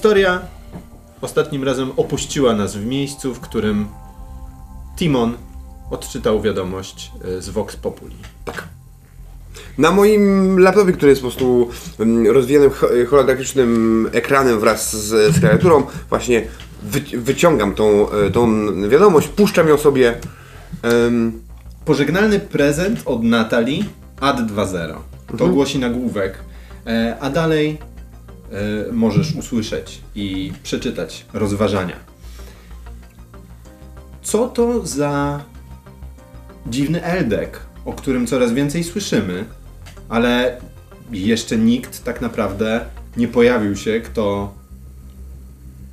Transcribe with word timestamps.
Historia 0.00 0.40
ostatnim 1.20 1.64
razem 1.64 1.90
opuściła 1.96 2.54
nas 2.54 2.76
w 2.76 2.86
miejscu, 2.86 3.34
w 3.34 3.40
którym 3.40 3.86
Timon 4.96 5.34
odczytał 5.90 6.40
wiadomość 6.42 7.12
e, 7.38 7.42
z 7.42 7.48
Vox 7.48 7.76
Populi. 7.76 8.14
Tak. 8.44 8.64
Na 9.78 9.90
moim 9.90 10.58
laptopie, 10.58 10.92
który 10.92 11.10
jest 11.10 11.22
po 11.22 11.28
prostu 11.28 11.68
mm, 11.98 12.26
rozwijanym 12.34 12.70
ho- 12.70 12.88
holograficznym 13.10 14.08
ekranem 14.12 14.60
wraz 14.60 14.96
z, 14.96 15.34
z 15.36 15.40
klawiaturą, 15.40 15.82
właśnie 16.08 16.42
wy, 16.82 17.00
wyciągam 17.18 17.74
tą, 17.74 18.10
e, 18.10 18.30
tą 18.30 18.48
wiadomość, 18.88 19.28
puszczam 19.28 19.68
ją 19.68 19.76
sobie. 19.78 20.14
em, 20.82 21.42
Pożegnalny 21.84 22.40
prezent 22.40 23.02
od 23.04 23.22
Natalii 23.24 23.84
Ad 24.20 24.40
2.0. 24.40 24.94
To 25.38 25.48
głosi 25.48 25.78
nagłówek. 25.78 26.38
E, 26.86 27.16
a 27.20 27.30
dalej 27.30 27.78
możesz 28.92 29.34
usłyszeć 29.34 30.00
i 30.14 30.52
przeczytać 30.62 31.26
rozważania. 31.32 31.96
Co 34.22 34.48
to 34.48 34.86
za 34.86 35.44
dziwny 36.66 37.04
Eldek, 37.04 37.60
o 37.84 37.92
którym 37.92 38.26
coraz 38.26 38.52
więcej 38.52 38.84
słyszymy, 38.84 39.44
ale 40.08 40.60
jeszcze 41.12 41.58
nikt 41.58 42.04
tak 42.04 42.20
naprawdę 42.20 42.80
nie 43.16 43.28
pojawił 43.28 43.76
się, 43.76 44.00
kto 44.00 44.54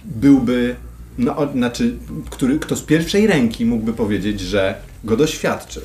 byłby, 0.05 0.75
no, 1.17 1.51
znaczy, 1.51 1.97
który, 2.29 2.59
kto 2.59 2.75
z 2.75 2.81
pierwszej 2.81 3.27
ręki 3.27 3.65
mógłby 3.65 3.93
powiedzieć, 3.93 4.39
że 4.39 4.75
go 5.03 5.17
doświadczył. 5.17 5.83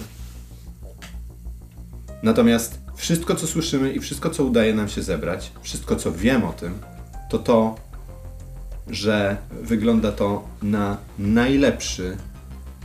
Natomiast 2.22 2.81
wszystko, 3.02 3.34
co 3.34 3.46
słyszymy 3.46 3.92
i 3.92 4.00
wszystko, 4.00 4.30
co 4.30 4.44
udaje 4.44 4.74
nam 4.74 4.88
się 4.88 5.02
zebrać, 5.02 5.52
wszystko, 5.62 5.96
co 5.96 6.12
wiem 6.12 6.44
o 6.44 6.52
tym, 6.52 6.78
to 7.30 7.38
to, 7.38 7.76
że 8.90 9.36
wygląda 9.62 10.12
to 10.12 10.48
na 10.62 10.96
najlepszy 11.18 12.16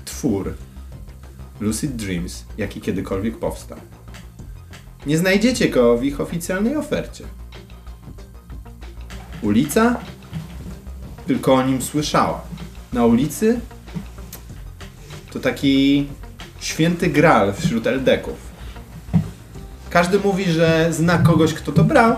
twór 0.06 0.54
Lucid 1.60 1.96
Dreams, 1.96 2.46
jaki 2.58 2.82
kiedykolwiek 2.82 3.38
powstał. 3.38 3.78
Nie 5.06 5.18
znajdziecie 5.18 5.70
go 5.70 5.98
w 5.98 6.04
ich 6.04 6.22
oficjalnej 6.22 6.76
ofercie. 6.76 7.24
Ulica 9.42 10.00
tylko 11.28 11.54
o 11.54 11.64
nim 11.64 11.82
słyszała. 11.82 12.42
Na 12.94 13.06
ulicy 13.06 13.60
to 15.32 15.40
taki 15.40 16.08
święty 16.60 17.08
gral 17.08 17.54
wśród 17.54 17.88
eldeków. 17.88 18.57
Każdy 19.90 20.20
mówi, 20.20 20.46
że 20.46 20.88
zna 20.92 21.18
kogoś, 21.18 21.54
kto 21.54 21.72
to 21.72 21.84
brał, 21.84 22.16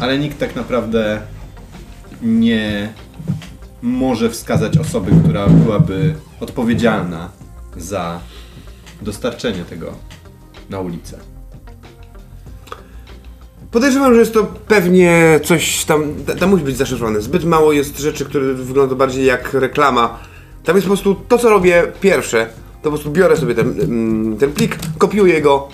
ale 0.00 0.18
nikt 0.18 0.38
tak 0.38 0.56
naprawdę 0.56 1.20
nie 2.22 2.92
może 3.82 4.30
wskazać 4.30 4.78
osoby, 4.78 5.10
która 5.22 5.46
byłaby 5.46 6.14
odpowiedzialna 6.40 7.28
za 7.76 8.20
dostarczenie 9.02 9.64
tego 9.64 9.92
na 10.70 10.80
ulicę. 10.80 11.18
Podejrzewam, 13.70 14.14
że 14.14 14.20
jest 14.20 14.34
to 14.34 14.44
pewnie 14.44 15.40
coś 15.44 15.84
tam, 15.84 16.14
ta- 16.26 16.34
tam 16.34 16.50
musi 16.50 16.64
być 16.64 16.76
zaszyfrowane. 16.76 17.20
Zbyt 17.20 17.44
mało 17.44 17.72
jest 17.72 17.98
rzeczy, 17.98 18.24
które 18.24 18.54
wygląda 18.54 18.94
bardziej 18.94 19.26
jak 19.26 19.54
reklama. 19.54 20.18
Tam 20.64 20.76
jest 20.76 20.86
po 20.86 20.94
prostu 20.94 21.14
to, 21.14 21.38
co 21.38 21.50
robię 21.50 21.82
pierwsze, 22.00 22.46
to 22.82 22.84
po 22.84 22.90
prostu 22.90 23.10
biorę 23.10 23.36
sobie 23.36 23.54
ten, 23.54 23.80
mm, 23.80 24.36
ten 24.36 24.52
plik, 24.52 24.78
kopiuję 24.98 25.42
go 25.42 25.68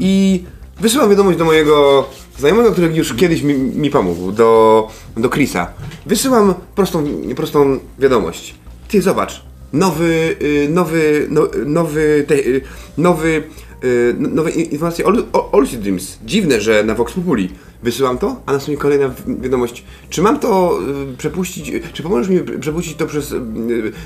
i 0.00 0.44
wysyłam 0.80 1.10
wiadomość 1.10 1.38
do 1.38 1.44
mojego 1.44 2.04
znajomego, 2.38 2.72
który 2.72 2.96
już 2.96 3.14
kiedyś 3.14 3.42
mi, 3.42 3.54
mi 3.54 3.90
pomógł, 3.90 4.32
do, 4.32 4.88
do 5.16 5.28
Chrisa. 5.28 5.72
Wysyłam 6.06 6.54
prostą, 6.74 7.04
prostą 7.36 7.78
wiadomość. 7.98 8.54
Ty 8.88 9.02
zobacz, 9.02 9.42
nowy, 9.72 10.36
y, 10.42 10.68
nowy, 10.70 11.26
no, 11.30 11.48
nowy, 11.66 12.24
te, 12.28 12.34
y, 12.34 12.60
nowy, 12.98 13.42
y, 13.84 14.14
no- 14.18 14.28
nowe 14.28 14.50
informacje 14.50 15.04
o, 15.04 15.10
Lu- 15.10 15.26
o, 15.32 15.50
o 15.50 15.58
Lucid 15.60 15.80
Dreams. 15.80 16.18
Dziwne, 16.24 16.60
że 16.60 16.82
na 16.84 16.94
Vox 16.94 17.12
Populi 17.12 17.48
wysyłam 17.82 18.18
to, 18.18 18.40
a 18.46 18.52
następnie 18.52 18.76
kolejna 18.82 19.08
wi- 19.08 19.36
wiadomość. 19.40 19.84
Czy 20.10 20.22
mam 20.22 20.38
to 20.40 20.78
y, 21.12 21.16
przepuścić, 21.16 21.68
y, 21.70 21.80
czy 21.92 22.02
pomożesz 22.02 22.28
mi 22.28 22.40
przepuścić 22.60 22.96
to 22.96 23.06
przez, 23.06 23.32
y, 23.32 23.38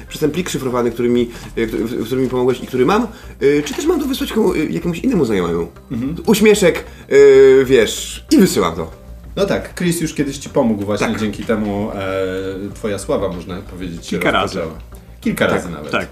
przez 0.09 0.21
ten 0.21 0.31
plik 0.31 0.49
szyfrowany, 0.49 0.91
który 0.91 1.09
mi, 1.09 1.31
y, 1.59 1.67
który- 2.07 2.23
mi 2.23 2.29
pomogłeś 2.29 2.61
i 2.63 2.67
który 2.67 2.87
mam, 2.87 3.07
czy 3.65 3.75
też 3.75 3.87
mam 3.87 4.01
to 4.01 4.07
wysłać 4.07 4.33
komu, 4.33 4.55
jakiemuś 4.55 4.99
innemu 4.99 5.25
znajomemu? 5.25 5.69
Uśmieszek, 6.27 6.85
y, 7.13 7.65
wiesz, 7.65 8.25
i 8.31 8.39
wysyłam 8.39 8.75
to. 8.77 8.91
No 9.37 9.47
tak, 9.47 9.75
Chris 9.79 10.01
już 10.01 10.15
kiedyś 10.15 10.39
ci 10.39 10.49
pomógł 10.49 10.85
właśnie 10.85 11.07
Tak. 11.07 11.21
dzięki 11.21 11.45
temu 11.45 11.91
e, 11.95 12.75
twoja 12.75 12.99
sława, 12.99 13.29
można 13.29 13.57
powiedzieć, 13.63 14.09
Kilka 14.09 14.31
razy. 14.31 14.59
Kilka 15.21 15.47
razy 15.47 15.71
nawet. 15.71 15.93
Tak. 15.93 16.09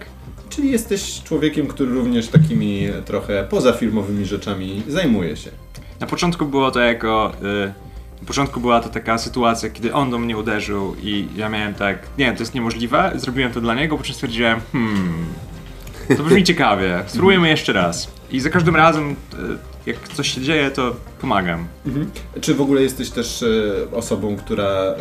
Czyli 0.50 0.70
jesteś 0.70 1.22
człowiekiem, 1.22 1.66
który 1.66 1.90
również 1.90 2.28
takimi 2.28 2.88
trochę 3.04 3.46
pozafilmowymi 3.50 4.24
rzeczami 4.24 4.82
zajmuje 4.88 5.36
się. 5.36 5.50
Na 6.00 6.06
początku 6.06 6.46
było 6.46 6.70
to 6.70 6.80
jako. 6.80 7.32
Y, 7.66 7.72
na 8.20 8.26
początku 8.26 8.60
była 8.60 8.80
to 8.80 8.88
taka 8.88 9.18
sytuacja, 9.18 9.70
kiedy 9.70 9.94
on 9.94 10.10
do 10.10 10.18
mnie 10.18 10.36
uderzył 10.36 10.96
i 11.02 11.28
ja 11.36 11.48
miałem 11.48 11.74
tak, 11.74 11.98
nie, 12.18 12.32
to 12.32 12.38
jest 12.38 12.54
niemożliwe, 12.54 13.12
zrobiłem 13.14 13.52
to 13.52 13.60
dla 13.60 13.74
niego, 13.74 13.96
po 13.96 14.04
czym 14.04 14.14
stwierdziłem, 14.14 14.60
hmm, 14.72 15.26
to 16.16 16.22
brzmi 16.22 16.44
ciekawie, 16.44 17.02
spróbujemy 17.06 17.48
jeszcze 17.48 17.72
raz. 17.72 18.12
I 18.30 18.40
za 18.40 18.50
każdym 18.50 18.76
razem, 18.76 19.10
y, 19.10 19.16
jak 19.90 20.08
coś 20.08 20.34
się 20.34 20.40
dzieje, 20.40 20.70
to 20.70 20.96
pomagam. 21.20 21.66
Czy 22.40 22.54
w 22.54 22.60
ogóle 22.60 22.82
jesteś 22.82 23.10
też 23.10 23.42
e, 23.42 23.96
osobą, 23.96 24.36
która 24.36 24.64
e, 24.64 24.94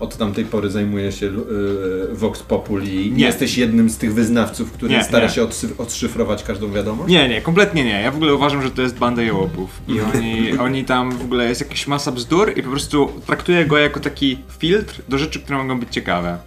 od 0.00 0.16
tamtej 0.16 0.44
pory 0.44 0.70
zajmuje 0.70 1.12
się 1.12 1.26
e, 1.26 2.14
Vox 2.14 2.42
Populi? 2.42 3.12
Nie. 3.12 3.24
Jesteś 3.24 3.58
jednym 3.58 3.90
z 3.90 3.98
tych 3.98 4.14
wyznawców, 4.14 4.72
który 4.72 4.94
Nie, 4.94 5.04
stara 5.04 5.26
nie. 5.26 5.32
się 5.32 5.46
odszyfrować 5.78 6.42
każdą 6.42 6.72
wiadomość? 6.72 7.10
Nie, 7.10 7.28
nie, 7.28 7.42
kompletnie 7.42 7.84
nie. 7.84 8.00
Ja 8.02 8.10
w 8.10 8.16
ogóle 8.16 8.34
uważam, 8.34 8.62
że 8.62 8.70
to 8.70 8.82
jest 8.82 8.98
banda 8.98 9.22
jełopów. 9.22 9.70
I 9.88 10.00
oni, 10.00 10.58
oni 10.58 10.84
tam 10.84 11.12
w 11.12 11.24
ogóle 11.24 11.48
jest 11.48 11.60
jakaś 11.60 11.86
masa 11.86 12.12
bzdur 12.12 12.52
i 12.58 12.62
po 12.62 12.70
prostu 12.70 13.12
traktuję 13.26 13.66
go 13.66 13.78
jako 13.78 14.00
taki 14.00 14.38
filtr 14.58 15.02
do 15.08 15.18
rzeczy, 15.18 15.40
które 15.40 15.58
mogą 15.58 15.80
być 15.80 15.88
ciekawe. 15.90 16.38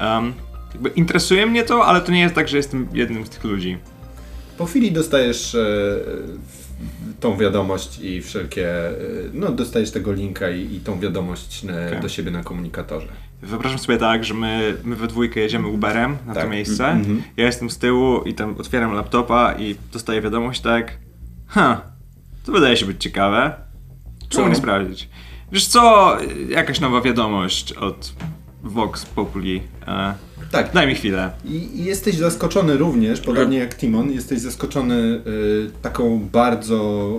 Um, 0.00 0.34
jakby 0.72 0.88
interesuje 0.88 1.46
mnie 1.46 1.62
to, 1.62 1.86
ale 1.86 2.00
to 2.00 2.12
nie 2.12 2.20
jest 2.20 2.34
tak, 2.34 2.48
że 2.48 2.56
jestem 2.56 2.88
jednym 2.92 3.26
z 3.26 3.30
tych 3.30 3.44
ludzi. 3.44 3.78
Po 4.58 4.66
chwili 4.66 4.92
dostajesz 4.92 5.54
e, 5.54 5.96
tą 7.20 7.36
wiadomość 7.36 7.98
i 7.98 8.22
wszelkie, 8.22 8.68
e, 8.88 8.92
no 9.32 9.50
dostajesz 9.52 9.90
tego 9.90 10.12
linka 10.12 10.50
i, 10.50 10.74
i 10.74 10.80
tą 10.80 11.00
wiadomość 11.00 11.64
e, 11.64 11.86
Okej. 11.86 12.00
do 12.00 12.08
siebie 12.08 12.30
na 12.30 12.42
komunikatorze. 12.42 13.06
Wyobrażam 13.42 13.78
sobie 13.78 13.98
tak, 13.98 14.24
że 14.24 14.34
my, 14.34 14.76
my 14.84 14.96
we 14.96 15.06
dwójkę 15.06 15.40
jedziemy 15.40 15.68
Uberem 15.68 16.16
na 16.26 16.34
Tak. 16.34 16.44
to 16.44 16.50
miejsce. 16.50 16.86
Mhm. 16.88 17.22
Ja 17.36 17.44
jestem 17.46 17.70
z 17.70 17.78
tyłu 17.78 18.22
i 18.22 18.34
tam 18.34 18.56
otwieram 18.58 18.92
laptopa 18.92 19.54
i 19.58 19.76
dostaję 19.92 20.20
wiadomość 20.20 20.60
tak. 20.60 20.98
Ha, 21.46 21.82
to 22.46 22.52
wydaje 22.52 22.76
się 22.76 22.86
być 22.86 23.02
ciekawe. 23.02 23.54
Czemu 24.28 24.48
nie 24.48 24.54
sprawdzić? 24.54 25.08
Wiesz 25.52 25.66
co, 25.66 26.16
jakaś 26.48 26.80
nowa 26.80 27.00
wiadomość 27.00 27.72
od 27.72 28.12
Vox 28.64 29.06
Populi. 29.06 29.62
E, 29.86 30.14
Tak. 30.50 30.72
daj 30.72 30.86
mi 30.86 30.94
chwilę. 30.94 31.30
I, 31.44 31.80
I 31.80 31.84
jesteś 31.84 32.14
zaskoczony 32.14 32.76
również, 32.76 33.20
podobnie 33.20 33.58
jak 33.58 33.74
Timon, 33.74 34.12
jesteś 34.12 34.40
zaskoczony 34.40 34.94
y, 35.26 35.70
taką 35.82 36.28
bardzo 36.32 37.10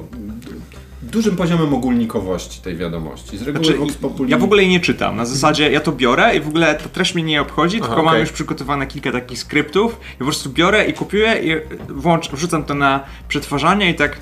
dużym 1.01 1.35
poziomem 1.35 1.73
ogólnikowości 1.73 2.61
tej 2.61 2.75
wiadomości. 2.75 3.37
Z 3.37 3.41
reguły 3.41 3.65
Znaczy, 3.65 3.79
Vox 3.79 3.95
Populi... 3.95 4.31
Ja 4.31 4.37
w 4.37 4.43
ogóle 4.43 4.61
jej 4.61 4.71
nie 4.71 4.79
czytam. 4.79 5.15
Na 5.15 5.25
zasadzie 5.25 5.71
ja 5.71 5.79
to 5.79 5.91
biorę 5.91 6.35
i 6.35 6.41
w 6.41 6.47
ogóle 6.47 6.75
ta 6.75 6.89
treść 6.89 7.15
mnie 7.15 7.23
nie 7.23 7.41
obchodzi, 7.41 7.79
tylko 7.79 7.95
mam 7.95 8.07
okej. 8.07 8.21
już 8.21 8.31
przygotowane 8.31 8.87
kilka 8.87 9.11
takich 9.11 9.39
skryptów. 9.39 9.99
I 10.15 10.17
po 10.17 10.23
prostu 10.25 10.49
biorę 10.49 10.85
i 10.85 10.93
kopiuję 10.93 11.35
i 11.43 11.61
włącz, 11.93 12.31
wrzucam 12.31 12.63
to 12.63 12.73
na 12.73 13.03
przetwarzanie 13.27 13.89
i 13.89 13.95
tak 13.95 14.17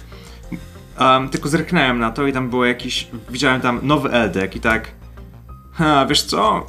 um, 1.00 1.30
tylko 1.30 1.50
zerknąłem 1.50 2.00
na 2.00 2.12
to 2.12 2.28
i 2.28 2.34
tam 2.34 2.50
było 2.50 2.66
jakiś, 2.66 3.08
widziałem 3.30 3.62
tam 3.62 3.80
nowy 3.84 4.10
Eldek 4.10 4.56
i 4.56 4.60
tak 4.60 4.92
ha, 5.74 6.06
wiesz 6.10 6.24
co? 6.24 6.66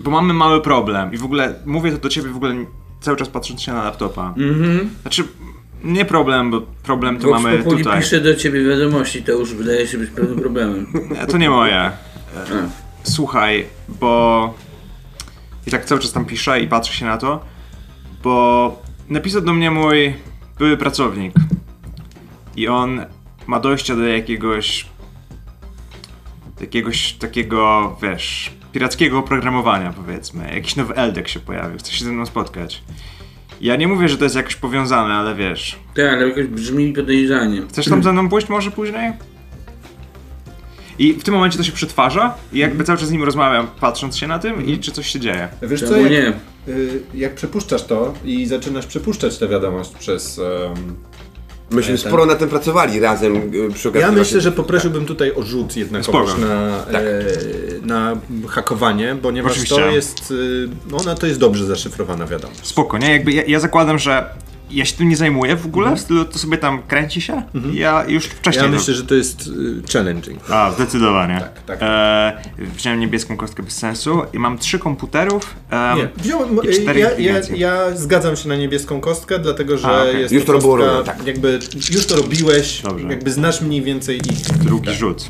Bo 0.00 0.10
mamy 0.10 0.34
mały 0.34 0.60
problem 0.60 1.12
i 1.12 1.16
w 1.18 1.24
ogóle 1.24 1.54
mówię 1.66 1.92
to 1.92 1.98
do 1.98 2.08
ciebie 2.08 2.28
w 2.30 2.36
ogóle 2.36 2.54
cały 3.00 3.16
czas 3.16 3.28
patrząc 3.28 3.62
się 3.62 3.72
na 3.72 3.84
laptopa. 3.84 4.34
Mhm. 4.36 4.90
Znaczy, 5.02 5.24
nie 5.84 6.04
problem, 6.04 6.50
bo 6.50 6.60
problem 6.60 7.18
to 7.18 7.28
Vox 7.28 7.42
mamy 7.42 7.58
Populi 7.58 7.84
tutaj. 7.84 8.00
pisze 8.00 8.20
do 8.20 8.34
ciebie 8.34 8.64
wiadomości, 8.64 9.22
to 9.22 9.32
już 9.32 9.54
wydaje 9.54 9.86
się 9.86 9.98
być 9.98 10.10
pewnym 10.10 10.38
problemem. 10.40 10.86
Nie, 11.10 11.26
To 11.26 11.38
nie 11.38 11.50
moje. 11.50 11.90
Słuchaj, 13.02 13.66
bo. 14.00 14.54
I 15.66 15.70
tak 15.70 15.84
cały 15.84 16.00
czas 16.00 16.12
tam 16.12 16.24
piszę 16.24 16.60
i 16.60 16.68
patrzę 16.68 16.92
się 16.94 17.06
na 17.06 17.16
to, 17.16 17.44
bo 18.22 18.82
napisał 19.08 19.40
do 19.42 19.52
mnie 19.52 19.70
mój 19.70 20.14
były 20.58 20.76
pracownik. 20.76 21.34
I 22.56 22.68
on 22.68 23.00
ma 23.46 23.60
dojścia 23.60 23.96
do 23.96 24.02
jakiegoś. 24.06 24.86
jakiegoś 26.60 27.12
takiego, 27.12 27.96
wiesz, 28.02 28.52
pirackiego 28.76 29.18
oprogramowania, 29.18 29.92
powiedzmy. 29.92 30.54
Jakiś 30.54 30.76
nowy 30.76 30.94
Eldek 30.94 31.28
się 31.28 31.40
pojawił, 31.40 31.78
chce 31.78 31.92
się 31.92 32.04
ze 32.04 32.12
mną 32.12 32.26
spotkać. 32.26 32.82
Ja 33.60 33.76
nie 33.76 33.88
mówię, 33.88 34.08
że 34.08 34.18
to 34.18 34.24
jest 34.24 34.36
jakoś 34.36 34.56
powiązane, 34.56 35.14
ale 35.14 35.34
wiesz. 35.34 35.78
Tak, 35.94 36.12
ale 36.12 36.28
jakoś 36.28 36.46
brzmi 36.46 36.92
podejrzanie. 36.92 37.62
Chcesz 37.68 37.88
tam 37.88 38.02
ze 38.02 38.12
mną 38.12 38.28
pójść 38.28 38.48
może 38.48 38.70
później? 38.70 39.12
I 40.98 41.12
w 41.12 41.24
tym 41.24 41.34
momencie 41.34 41.58
to 41.58 41.64
się 41.64 41.72
przetwarza 41.72 42.34
i 42.52 42.58
jakby 42.58 42.84
cały 42.84 42.98
czas 42.98 43.08
z 43.08 43.12
nim 43.12 43.22
rozmawiam, 43.22 43.66
patrząc 43.80 44.16
się 44.16 44.26
na 44.26 44.38
tym 44.38 44.66
i 44.66 44.78
czy 44.78 44.92
coś 44.92 45.06
się 45.06 45.20
dzieje. 45.20 45.48
Wiesz 45.62 45.82
co, 45.82 45.96
jak, 45.96 46.10
nie? 46.10 46.32
y, 46.68 47.02
jak 47.14 47.34
przepuszczasz 47.34 47.84
to 47.84 48.14
i 48.24 48.46
zaczynasz 48.46 48.86
przepuszczać 48.86 49.38
tę 49.38 49.48
wiadomość 49.48 49.90
przez... 49.90 50.40
Myśmy 51.70 51.98
ten- 51.98 52.08
sporo 52.08 52.26
na 52.26 52.34
tym 52.34 52.48
pracowali 52.48 53.00
razem 53.00 53.36
y, 53.36 53.72
przy 53.74 53.88
okazji 53.88 54.06
Ja 54.06 54.12
myślę, 54.12 54.40
że 54.40 54.52
poprosiłbym 54.52 55.06
tutaj 55.06 55.32
o 55.34 55.42
rzut 55.42 55.76
jednakowoż 55.76 56.30
Spoko. 56.30 56.46
na, 56.46 56.78
Tak. 56.92 57.02
e, 57.02 57.06
na 57.86 58.16
hakowanie, 58.48 59.16
ponieważ 59.22 59.52
to 59.52 59.60
Oczywiście. 59.74 59.92
jest, 59.96 60.30
y, 60.30 60.68
no, 60.90 60.96
ona 60.96 61.14
to 61.14 61.26
jest 61.26 61.40
dobrze 61.40 61.66
zaszyfrowana 61.66 62.26
wiadomość. 62.26 62.66
Spoko, 62.66 62.98
nie? 62.98 63.10
Jakby 63.12 63.32
ja, 63.32 63.42
ja 63.46 63.60
zakładam, 63.60 63.98
że 63.98 64.30
ja 64.70 64.84
się 64.84 64.96
tym 64.96 65.08
nie 65.08 65.16
zajmuję 65.16 65.56
w 65.56 65.66
ogóle, 65.66 65.96
w 65.96 66.00
stylu 66.00 66.24
to 66.24 66.38
sobie 66.38 66.58
tam 66.58 66.82
kręci 66.82 67.20
się. 67.20 67.42
Ja 67.72 68.04
już 68.08 68.24
wcześniej... 68.26 68.64
Ja 68.64 68.70
to- 68.70 68.76
myślę, 68.76 68.94
że 68.94 69.04
to 69.04 69.14
jest 69.14 69.46
y, 69.46 69.92
challenging. 69.92 70.50
A, 70.50 70.72
zdecydowanie. 70.72 71.40
Tak, 71.40 71.62
tak. 71.62 71.78
E, 71.82 72.42
wziąłem 72.76 73.00
niebieską 73.00 73.36
kostkę 73.36 73.62
bez 73.62 73.76
sensu 73.76 74.22
i 74.32 74.38
mam 74.38 74.58
trzy 74.58 74.78
komputerów. 74.78 75.54
Nie, 75.96 76.08
wziąłem, 76.16 76.58
i 76.62 76.82
cztery 76.82 77.00
ja, 77.00 77.10
ja, 77.18 77.34
ja 77.56 77.96
zgadzam 77.96 78.36
się 78.36 78.48
na 78.48 78.56
niebieską 78.56 79.00
kostkę, 79.00 79.38
dlatego 79.38 79.78
że 79.78 79.88
A, 79.88 80.02
okej. 80.02 80.20
jest 80.20 80.32
Już 80.34 80.44
to 80.44 80.58
było 80.58 80.76
kostka, 80.76 81.02
tak. 81.12 81.26
jakby 81.26 81.58
już 81.94 82.06
to 82.06 82.16
robiłeś, 82.16 82.82
Dobrze. 82.82 83.08
jakby 83.08 83.30
znasz 83.32 83.60
mniej 83.60 83.82
więcej 83.82 84.16
ich. 84.16 84.58
Drugi 84.58 84.90
rzut. 84.94 85.28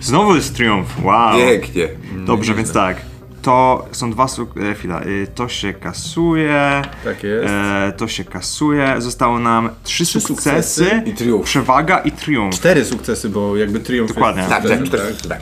Znowu 0.00 0.34
jest 0.36 0.54
triumf, 0.54 0.88
wow. 1.04 1.38
Pięknie. 1.38 1.88
Dobrze, 2.26 2.54
więc 2.54 2.72
tak. 2.72 2.96
To 3.42 3.86
są 3.92 4.10
dwa. 4.10 4.26
E, 4.70 4.74
chwila, 4.74 5.02
y, 5.04 5.26
to 5.34 5.48
się 5.48 5.72
kasuje. 5.72 6.82
Tak 7.04 7.22
jest. 7.22 7.46
E, 7.48 7.92
to 7.96 8.08
się 8.08 8.24
kasuje. 8.24 8.94
Zostało 8.98 9.38
nam 9.38 9.70
trzy, 9.84 10.04
Trzy 10.06 10.20
sukcesy, 10.20 10.84
sukcesy 10.84 11.02
i 11.10 11.12
triumf. 11.14 11.44
Przewaga 11.46 11.98
i 11.98 12.12
triumf. 12.12 12.54
Cztery 12.54 12.84
sukcesy, 12.84 13.28
bo 13.28 13.56
jakby 13.56 13.80
triumf 13.80 14.08
Dokładnie. 14.14 14.42
jest 14.42 14.54
Tak, 14.54 14.68
tak, 14.68 14.78
sukcesem, 14.78 15.16
tak, 15.16 15.26
tak. 15.26 15.40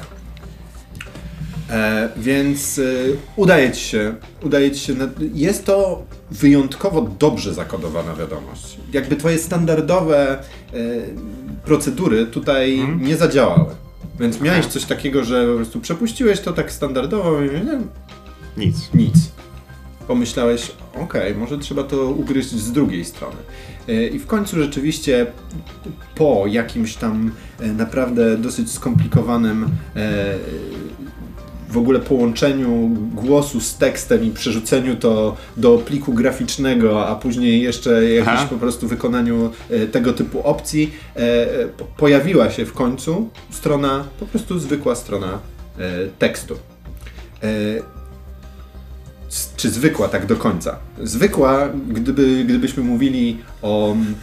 E, 1.70 2.08
więc 2.16 2.78
y, 2.78 3.16
udaje 3.36 3.72
ci 3.72 3.80
się, 3.80 4.14
udaje 4.42 4.70
ci 4.70 4.80
się, 4.80 4.94
na, 4.94 5.08
jest 5.34 5.64
to 5.66 6.02
wyjątkowo 6.30 7.02
dobrze 7.18 7.54
zakodowana 7.54 8.14
wiadomość. 8.14 8.76
Jakby 8.92 9.16
twoje 9.16 9.38
standardowe 9.38 10.38
e, 10.38 10.76
procedury 11.64 12.26
tutaj 12.26 12.80
Mhm. 12.80 13.02
nie 13.02 13.16
zadziałały. 13.16 13.74
Więc 14.20 14.40
miałeś 14.40 14.66
coś 14.66 14.84
takiego, 14.84 15.24
że 15.24 15.46
po 15.48 15.56
prostu 15.56 15.80
przepuściłeś 15.80 16.40
to 16.40 16.52
tak 16.52 16.72
standardowo 16.72 17.42
i 17.42 17.50
nie, 17.50 17.78
Nic. 18.56 18.94
nic. 18.94 19.14
Pomyślałeś, 20.08 20.72
okej, 20.94 21.34
może 21.34 21.58
trzeba 21.58 21.82
to 21.82 22.06
ugryźć 22.06 22.50
z 22.50 22.72
drugiej 22.72 23.04
strony. 23.04 23.36
E, 23.88 24.06
I 24.06 24.18
w 24.18 24.26
końcu 24.26 24.56
rzeczywiście 24.56 25.26
po 26.14 26.44
jakimś 26.48 26.94
tam 26.94 27.30
e, 27.60 27.66
naprawdę 27.66 28.36
dosyć 28.36 28.70
skomplikowanym 28.70 29.68
e, 29.96 30.34
w 31.76 31.78
ogóle 31.78 32.00
połączeniu 32.00 32.90
głosu 33.14 33.60
z 33.60 33.76
tekstem 33.76 34.24
i 34.24 34.30
przerzuceniu 34.30 34.96
to 34.96 35.36
do 35.56 35.78
pliku 35.78 36.12
graficznego, 36.14 37.06
a 37.08 37.16
później 37.16 37.62
jeszcze 37.62 38.04
jakimś 38.04 38.38
Aha. 38.38 38.46
po 38.50 38.56
prostu 38.56 38.88
wykonaniu 38.88 39.50
e, 39.70 39.86
tego 39.86 40.12
typu 40.12 40.40
opcji, 40.40 40.92
e, 41.16 41.20
e, 41.20 41.66
po- 41.66 41.84
pojawiła 41.84 42.50
się 42.50 42.66
w 42.66 42.72
końcu 42.72 43.30
strona, 43.50 44.04
po 44.20 44.26
prostu 44.26 44.58
zwykła 44.58 44.94
strona 44.94 45.38
tekstu. 46.18 46.54
Czy 49.56 49.70
zwykła 49.70 50.08
tak 50.08 50.26
do 50.26 50.36
końca? 50.36 50.78
Zwykła, 51.02 51.68
gdyby, 51.88 52.44
gdybyśmy 52.44 52.82
mówili 52.82 53.38
o 53.62 53.92
mm, 53.92 54.14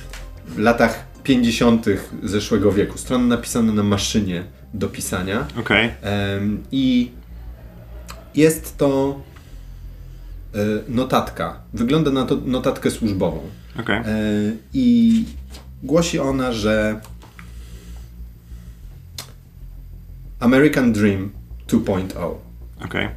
latach 0.57 1.05
50. 1.23 1.85
zeszłego 2.23 2.71
wieku. 2.71 2.97
Strona 2.97 3.25
napisana 3.27 3.73
na 3.73 3.83
maszynie 3.83 4.43
do 4.73 4.87
pisania. 4.87 5.47
Okej. 5.59 5.91
Em, 6.01 6.63
I 6.71 7.11
jest 8.35 8.77
to 8.77 9.19
e, 10.55 10.57
notatka. 10.87 11.61
Wygląda 11.73 12.11
na 12.11 12.25
to 12.25 12.35
notatkę 12.45 12.91
służbową. 12.91 13.39
Okej. 13.79 13.97
E, 13.97 14.03
I 14.73 15.25
głosi 15.83 16.19
ona, 16.19 16.51
że 16.51 17.01
American 20.39 20.93
Dream 20.93 21.31
2.0. 21.67 22.35
Okej. 22.85 23.09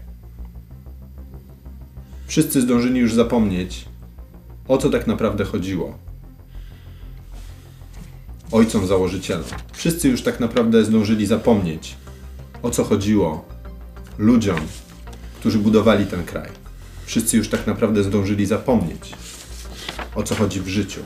Wszyscy 2.26 2.60
zdążyli 2.60 3.00
już 3.00 3.14
zapomnieć, 3.14 3.84
o 4.69 4.78
co 4.78 4.90
tak 4.90 5.06
naprawdę 5.06 5.44
chodziło. 5.44 5.98
Ojcom 8.52 8.86
założycielom. 8.86 9.44
Wszyscy 9.72 10.08
już 10.08 10.22
tak 10.22 10.40
naprawdę 10.40 10.84
zdążyli 10.84 11.26
zapomnieć, 11.26 11.96
o 12.62 12.70
co 12.70 12.84
chodziło 12.84 13.44
ludziom, 14.19 14.58
którzy 15.40 15.58
budowali 15.58 16.06
ten 16.06 16.24
kraj. 16.24 16.50
Wszyscy 17.06 17.36
już 17.36 17.48
tak 17.48 17.66
naprawdę 17.66 18.02
zdążyli 18.02 18.46
zapomnieć, 18.46 19.12
o 20.14 20.22
co 20.22 20.34
chodzi 20.34 20.60
w 20.60 20.68
życiu. 20.68 21.00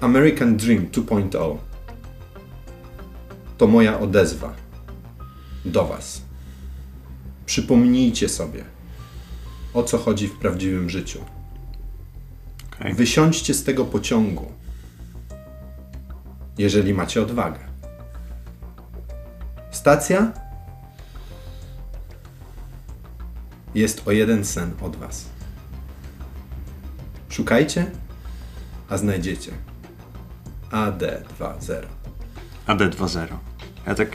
American 0.00 0.56
Dream 0.56 0.86
2.0 0.86 1.56
to 3.58 3.66
moja 3.66 4.00
odezwa 4.00 4.54
do 5.64 5.84
Was. 5.84 6.22
Przypomnijcie 7.46 8.28
sobie, 8.28 8.64
o 9.74 9.82
co 9.82 9.98
chodzi 9.98 10.28
w 10.28 10.38
prawdziwym 10.38 10.90
życiu. 10.90 11.24
Okej. 12.66 12.94
Wysiądźcie 12.94 13.54
z 13.54 13.64
tego 13.64 13.84
pociągu, 13.84 14.52
jeżeli 16.58 16.94
macie 16.94 17.22
odwagę. 17.22 17.73
Stacja 19.84 20.32
jest 23.74 24.08
o 24.08 24.12
jeden 24.12 24.44
sen 24.44 24.72
od 24.80 24.96
Was. 24.96 25.28
Szukajcie, 27.28 27.90
a 28.88 28.96
znajdziecie. 28.96 29.52
AD20. 30.70 31.74
AD2.0. 32.66 33.26
Ja 33.86 33.94
tak 33.94 34.08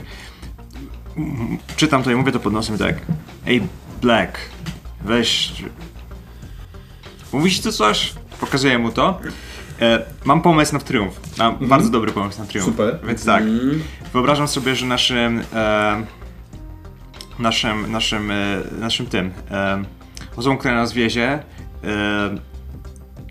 czytam 1.76 2.02
to 2.02 2.10
i 2.10 2.14
mówię 2.14 2.32
to 2.32 2.40
pod 2.40 2.52
nosem 2.52 2.78
tak. 2.78 2.96
Ej, 3.46 3.62
Black, 4.02 4.38
weź. 5.04 5.52
Mówisz 7.32 7.60
tu 7.60 7.72
coś? 7.72 8.14
Pokazuję 8.40 8.78
mu 8.78 8.92
to. 8.92 9.20
E, 9.80 10.04
mam 10.24 10.42
pomysł 10.42 10.72
na 10.72 10.78
triumf. 10.78 11.38
Mam 11.38 11.68
bardzo 11.68 11.90
dobry 11.90 12.12
pomysł 12.12 12.38
na 12.38 12.46
triumf. 12.46 12.66
Super. 12.66 12.98
Więc 13.06 13.24
tak. 13.24 13.44
Wyobrażam 14.12 14.48
sobie, 14.48 14.74
że 14.74 14.86
naszym. 14.86 15.42
E, 15.54 16.02
naszym, 17.38 17.92
naszym, 17.92 18.30
e, 18.30 18.62
naszym 18.80 19.06
tym. 19.06 19.32
E, 19.50 19.84
osobą, 20.36 20.56
która 20.56 20.74
nas 20.74 20.92
wiezie. 20.92 21.28
E, 21.84 22.50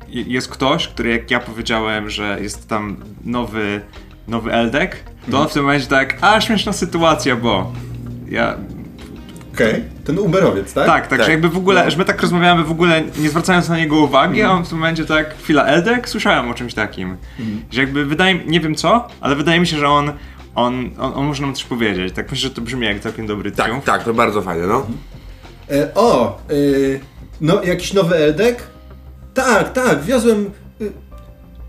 jest 0.10 0.50
ktoś, 0.50 0.88
który 0.88 1.10
jak 1.10 1.32
ja 1.32 1.40
powiedziałem, 1.40 2.10
że 2.10 2.38
jest 2.42 2.68
tam 2.68 2.98
nowy, 3.26 3.82
nowy 4.28 4.54
Eldek, 4.54 5.04
to 5.32 5.42
on 5.42 5.50
w 5.50 5.54
tym 5.54 5.64
momencie 5.64 5.88
tak, 5.88 6.18
a 6.22 6.42
śmieszna 6.42 6.74
sytuacja, 6.74 7.36
bo 7.36 7.74
ja... 8.30 8.58
Okej, 9.68 9.84
ten 10.04 10.20
Uberowiec, 10.20 10.74
tak? 10.74 10.86
Tak, 10.86 11.08
tak, 11.08 11.18
Tak. 11.20 11.26
że 11.26 11.32
jakby 11.32 11.50
w 11.50 11.58
ogóle, 11.58 11.92
że 11.92 11.98
my 11.98 12.06
tak 12.06 12.22
rozmawiamy 12.22 12.64
w 12.64 12.72
ogóle 12.72 13.02
nie 13.20 13.30
zwracając 13.30 13.70
na 13.70 13.78
niego 13.78 13.98
uwagi, 14.00 14.42
a 14.42 14.52
on 14.52 14.66
w 14.66 14.70
tym 14.70 14.78
momencie 14.78 15.06
tak, 15.06 15.38
chwila, 15.38 15.66
Eldek? 15.66 16.10
Słyszałem 16.10 16.50
o 16.50 16.54
czymś 16.54 16.74
takim. 16.74 17.18
Że 17.72 17.82
jakby 17.82 18.06
wydaje 18.06 18.36
mi, 18.36 18.42
nie 18.48 18.60
wiem 18.60 18.76
co, 18.76 19.08
ale 19.22 19.36
wydaje 19.36 19.60
mi 19.60 19.68
się, 19.68 19.78
że 19.78 19.88
on, 19.90 20.12
on, 20.56 20.90
on, 21.00 21.14
on 21.16 21.26
może 21.26 21.42
nam 21.42 21.54
coś 21.54 21.64
powiedzieć. 21.64 22.14
Tak 22.14 22.32
myślę, 22.32 22.50
że 22.50 22.56
to 22.56 22.62
brzmi 22.62 22.86
jak 22.86 23.00
całkiem 23.00 23.28
dobry 23.28 23.52
Tak, 23.52 23.66
triumf. 23.66 23.86
tak, 23.86 24.04
to 24.04 24.14
bardzo 24.14 24.42
fajne, 24.42 24.68
no. 24.68 24.88
E, 25.72 25.94
o, 25.96 26.38
y, 26.52 27.00
no 27.42 27.64
jakiś 27.64 27.94
nowy 27.94 28.16
Eldek? 28.16 28.64
Tak, 29.34 29.74
tak, 29.74 30.04
wiozłem 30.04 30.52
y, 30.82 30.92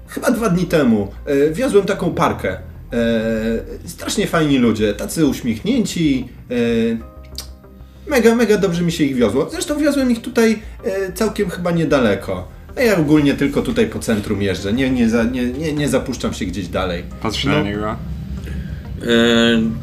chyba 0.09 0.31
dwa 0.31 0.49
dni 0.49 0.67
temu. 0.67 1.13
Y, 1.29 1.51
wiozłem 1.55 1.85
taką 1.87 2.11
parkę. 2.15 2.51
E, 2.53 3.89
strasznie 3.89 4.27
fajni 4.27 4.59
ludzie, 4.59 4.95
tacy 4.95 5.27
uśmiechnięci. 5.27 6.29
E, 6.51 6.55
mega, 8.11 8.35
mega 8.35 8.59
dobrze 8.59 8.83
mi 8.83 8.93
się 8.93 9.05
ich 9.05 9.17
wiozło. 9.17 9.49
Zresztą 9.51 9.79
wiozłem 9.79 10.11
ich 10.11 10.23
tutaj 10.23 10.59
e, 10.85 11.13
całkiem 11.13 11.51
chyba 11.51 11.71
niedaleko. 11.71 12.49
A 12.77 12.81
ja 12.81 12.97
ogólnie 12.99 13.35
tylko 13.35 13.63
tutaj 13.63 13.87
po 13.87 13.99
centrum 13.99 14.43
jeżdżę. 14.43 14.73
Nie, 14.73 14.91
nie, 14.91 15.09
za, 15.09 15.25
nie, 15.25 15.45
nie, 15.47 15.73
nie 15.73 15.89
zapuszczam 15.89 16.35
się 16.35 16.45
gdzieś 16.47 16.69
dalej. 16.69 17.03
Patrzę 17.23 17.49
No. 17.49 17.55
na 17.55 17.63
niego. 17.63 17.87
E, 17.91 17.97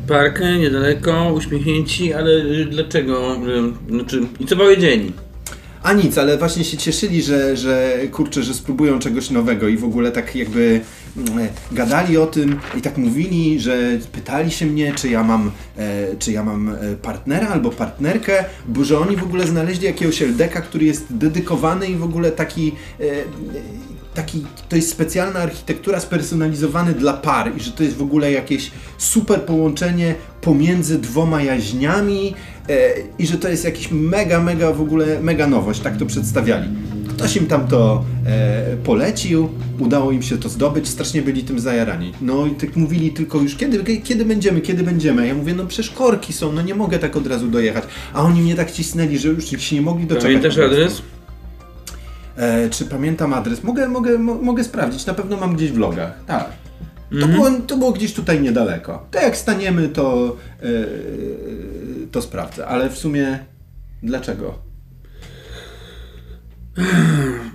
parkę, 0.08 0.58
niedaleko, 0.58 1.34
uśmiechnięci, 1.34 2.14
ale 2.14 2.30
dlaczego? 2.70 3.36
Y, 3.36 3.92
Znaczy, 3.92 4.22
i 4.40 4.46
co 4.46 4.56
powiedzieli? 4.56 5.12
A 5.84 5.94
nic, 5.94 6.18
ale 6.18 6.38
właśnie 6.38 6.64
się 6.64 6.78
cieszyli, 6.78 7.22
że, 7.24 7.58
że 7.58 7.94
kurczę, 8.12 8.44
że 8.44 8.54
spróbują 8.54 9.00
czegoś 9.00 9.30
nowego 9.30 9.68
i 9.68 9.78
w 9.78 9.84
ogóle 9.84 10.12
tak 10.12 10.36
jakby 10.36 10.82
gadali 11.72 12.18
o 12.18 12.26
tym 12.26 12.60
i 12.78 12.82
tak 12.82 12.98
mówili, 12.98 13.60
że 13.60 13.78
pytali 14.12 14.52
się 14.52 14.66
mnie, 14.66 14.94
czy 14.94 15.10
ja 15.10 15.24
mam, 15.24 15.52
e, 15.78 16.16
czy 16.20 16.32
ja 16.32 16.44
mam 16.44 16.70
e, 16.70 16.96
partnera 17.02 17.48
albo 17.48 17.70
partnerkę, 17.70 18.46
bo 18.68 18.84
że 18.84 19.00
oni 19.00 19.16
w 19.16 19.24
ogóle 19.24 19.48
znaleźli 19.48 19.86
jakiegoś 19.86 20.22
LDK, 20.22 20.62
który 20.62 20.86
jest 20.86 21.06
dedykowany 21.10 21.88
i 21.88 21.96
w 21.96 22.04
ogóle 22.04 22.32
taki 22.32 22.72
e, 23.00 23.04
taki, 24.18 24.46
to 24.70 24.76
jest 24.76 24.90
specjalna 24.90 25.40
architektura 25.40 26.00
spersonalizowany 26.00 26.94
dla 26.94 27.14
par 27.14 27.58
i 27.58 27.60
że 27.60 27.72
to 27.72 27.84
jest 27.84 27.96
w 27.96 28.02
ogóle 28.02 28.32
jakieś 28.32 28.72
super 28.98 29.42
połączenie 29.42 30.16
pomiędzy 30.42 31.00
dwoma 31.00 31.44
jaźniami 31.44 32.34
e, 32.70 32.90
i 33.20 33.28
że 33.28 33.38
to 33.38 33.50
jest 33.50 33.66
jakiś 33.66 33.92
mega, 33.92 34.44
mega 34.44 34.74
w 34.74 34.82
ogóle, 34.82 35.20
mega 35.22 35.48
nowość, 35.48 35.80
tak 35.80 35.98
to 35.98 36.06
przedstawiali. 36.06 36.70
Ktoś 37.18 37.36
im 37.36 37.48
tam 37.48 37.68
to 37.68 38.06
e, 38.26 38.78
polecił, 38.84 39.50
udało 39.80 40.12
im 40.12 40.22
się 40.22 40.38
to 40.38 40.50
zdobyć, 40.50 40.88
strasznie 40.88 41.22
byli 41.22 41.44
tym 41.44 41.60
zajarani. 41.60 42.14
No 42.22 42.46
i 42.46 42.52
tak 42.52 42.76
mówili 42.76 43.12
tylko 43.12 43.38
już, 43.38 43.56
kiedy, 43.56 43.98
kiedy 44.02 44.26
będziemy, 44.26 44.62
kiedy 44.62 44.84
będziemy? 44.84 45.28
Ja 45.28 45.36
mówię, 45.36 45.54
no 45.56 45.66
przecież 45.66 45.92
korki 45.92 46.34
są, 46.34 46.52
no 46.52 46.62
nie 46.62 46.76
mogę 46.76 47.00
tak 47.00 47.16
od 47.16 47.28
razu 47.28 47.48
dojechać. 47.48 47.84
A 48.14 48.22
oni 48.22 48.42
mnie 48.42 48.56
tak 48.56 48.72
cisnęli, 48.72 49.18
że 49.18 49.30
już 49.30 49.46
się 49.46 49.76
nie 49.76 49.82
mogli 49.82 50.06
doczekać. 50.08 50.24
Pamiętasz 50.28 50.58
adres? 50.58 51.02
E, 52.38 52.70
czy 52.70 52.86
pamiętam 52.86 53.34
adres? 53.34 53.64
Mogę, 53.64 53.88
mogę, 53.90 54.18
mo, 54.20 54.36
mogę 54.36 54.64
sprawdzić, 54.64 55.06
na 55.06 55.14
pewno 55.14 55.38
mam 55.38 55.56
gdzieś 55.56 55.72
w 55.72 55.78
logach. 55.78 56.12
Tak. 56.28 56.50
To, 57.10 57.16
Mhm. 57.16 57.34
było, 57.34 57.50
to 57.68 57.78
było 57.78 57.92
gdzieś 57.92 58.14
tutaj 58.14 58.42
niedaleko. 58.42 59.06
To 59.12 59.20
jak 59.20 59.38
staniemy, 59.38 59.90
to, 59.90 60.36
e, 60.64 60.66
to 62.12 62.22
sprawdzę. 62.22 62.68
Ale 62.68 62.90
w 62.90 62.98
sumie 62.98 63.40
dlaczego? 64.04 64.67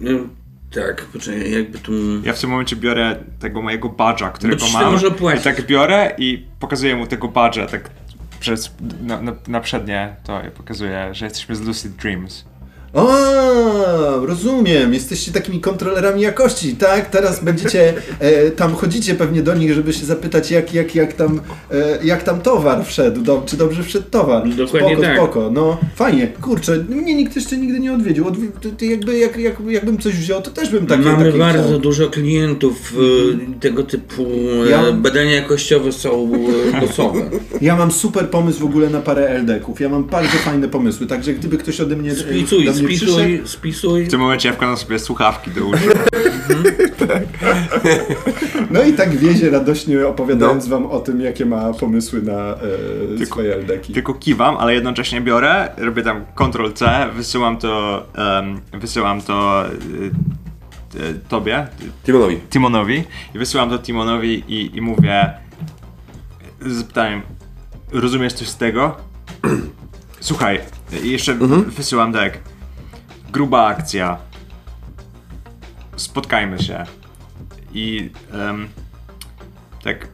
No, 0.01 0.11
tak, 0.71 1.05
poczekaj, 1.05 1.53
jakby 1.53 1.79
tu... 1.79 1.93
Ja 2.25 2.33
w 2.33 2.41
tym 2.41 2.51
momencie 2.51 2.77
biorę 2.77 3.17
tego 3.39 3.63
mojego 3.63 3.89
badża, 3.89 4.31
którego 4.31 4.59
ci 4.67 4.73
to 4.73 4.79
mam. 4.79 4.83
I 5.39 5.41
tak 5.41 5.67
biorę 5.67 6.15
i 6.19 6.47
pokazuję 6.61 6.97
mu 6.97 7.07
tego 7.07 7.29
badża, 7.29 7.67
tak 7.67 7.91
przez 8.41 8.75
na, 9.03 9.23
na, 9.23 9.33
na 9.49 9.61
przednie 9.61 10.17
to 10.25 10.43
ja 10.43 10.51
pokazuję, 10.51 11.09
że 11.13 11.25
jesteśmy 11.25 11.57
z 11.57 11.61
Lucid 11.61 11.93
Dreams. 11.93 12.45
O, 12.95 14.27
rozumiem. 14.27 14.95
Jesteście 14.95 15.33
takimi 15.33 15.61
kontrolerami 15.61 16.21
jakości, 16.23 16.77
tak? 16.77 17.11
Teraz 17.11 17.45
będziecie 17.45 17.95
e, 18.19 18.51
tam 18.51 18.75
chodzicie 18.75 19.15
pewnie 19.15 19.43
do 19.43 19.55
nich, 19.55 19.73
żeby 19.75 19.93
się 19.93 20.07
zapytać, 20.07 20.51
jak, 20.51 20.75
jak, 20.75 20.95
jak, 20.95 21.13
tam, 21.13 21.41
e, 21.71 21.99
jak 22.05 22.23
tam 22.23 22.41
towar 22.41 22.85
wszedł, 22.85 23.21
do, 23.21 23.43
czy 23.47 23.57
dobrze 23.57 23.83
wszedł 23.83 24.05
towar. 24.11 24.49
Dokładnie 24.49 24.91
spoko, 24.91 25.03
tak. 25.03 25.17
spoko. 25.17 25.51
No 25.51 25.79
fajnie, 25.95 26.29
kurczę, 26.41 26.85
mnie 26.89 27.15
nikt 27.15 27.37
jeszcze 27.37 27.57
nigdy 27.57 27.81
nie 27.81 27.93
odwiedził. 27.93 28.25
Odwi- 28.25 28.85
jakby, 28.91 29.19
jak, 29.19 29.37
jak, 29.37 29.57
jakbym 29.69 29.99
coś 29.99 30.15
wziął, 30.15 30.43
to 30.43 30.51
też 30.51 30.71
bym 30.71 30.87
takie 30.87 31.03
Mamy 31.03 31.25
takie 31.25 31.39
bardzo 31.39 31.79
dużo 31.79 32.11
klientów 32.11 32.95
e, 33.57 33.61
tego 33.61 33.83
typu 33.83 34.23
e, 34.67 34.71
Ja- 34.71 34.93
badania 34.93 35.33
jakościowe 35.33 35.93
są 35.93 36.33
e, 36.75 36.81
losowe. 36.81 37.31
Ja 37.61 37.77
mam 37.77 37.93
super 37.93 38.29
pomysł 38.31 38.61
w 38.61 38.65
ogóle 38.65 38.91
na 38.91 39.01
parę 39.01 39.29
LD-ków. 39.29 39.81
Ja 39.81 39.89
mam 39.89 40.05
bardzo 40.05 40.39
fajne 40.39 40.69
pomysły, 40.69 41.07
także 41.07 41.33
gdyby 41.35 41.59
ktoś 41.59 41.81
ode 41.81 41.97
mnie 41.97 42.11
e, 42.11 42.35
Spisuj, 42.87 43.43
spisuj, 43.45 44.05
W 44.05 44.11
tym 44.11 44.21
momencie 44.21 44.49
ja 44.49 44.55
wkładam 44.55 44.77
sobie 44.77 44.99
słuchawki 44.99 45.51
do 45.51 45.65
uszu. 45.67 45.89
No 48.71 48.83
i 48.83 48.93
tak 48.93 49.17
wiezie 49.17 49.51
radośnie 49.51 50.07
opowiadając 50.07 50.69
No. 50.69 50.71
wam 50.71 50.87
o 50.87 51.01
tym, 51.01 51.21
jakie 51.21 51.47
ma 51.47 51.73
pomysły 51.73 52.23
na 52.23 52.33
e, 52.55 52.59
Tylko- 53.19 53.27
swoje. 53.41 53.57
Tylko 53.95 54.15
kiwam, 54.15 54.57
ale 54.57 54.75
jednocześnie 54.75 55.21
biorę, 55.21 55.69
robię 55.77 56.03
tam 56.03 56.25
Ctrl-C, 56.35 57.09
wysyłam 57.17 57.57
to, 57.57 58.07
em, 58.15 58.61
wysyłam 58.81 59.21
to 59.23 59.65
y, 59.67 61.01
y, 61.01 61.15
tobie, 61.29 61.67
Timonowi. 62.05 62.37
Timonowi 62.51 63.05
i 63.35 63.39
wysyłam 63.39 63.71
to 63.71 63.79
Timonowi 63.79 64.45
i, 64.49 64.77
i 64.77 64.81
mówię 64.81 65.31
z 66.61 66.83
pytaniem, 66.85 67.23
rozumiesz 67.93 68.33
coś 68.33 68.49
z 68.49 68.57
tego? 68.57 68.97
Słuchaj, 70.21 70.61
i 71.05 71.11
jeszcze 71.11 71.35
wysyłam 71.67 72.13
tak, 72.13 72.39
gruba 73.33 73.67
akcja, 73.67 74.19
spotkajmy 75.97 76.63
się 76.63 76.85
i 77.75 78.11
em, 78.33 78.69
tak, 79.85 80.09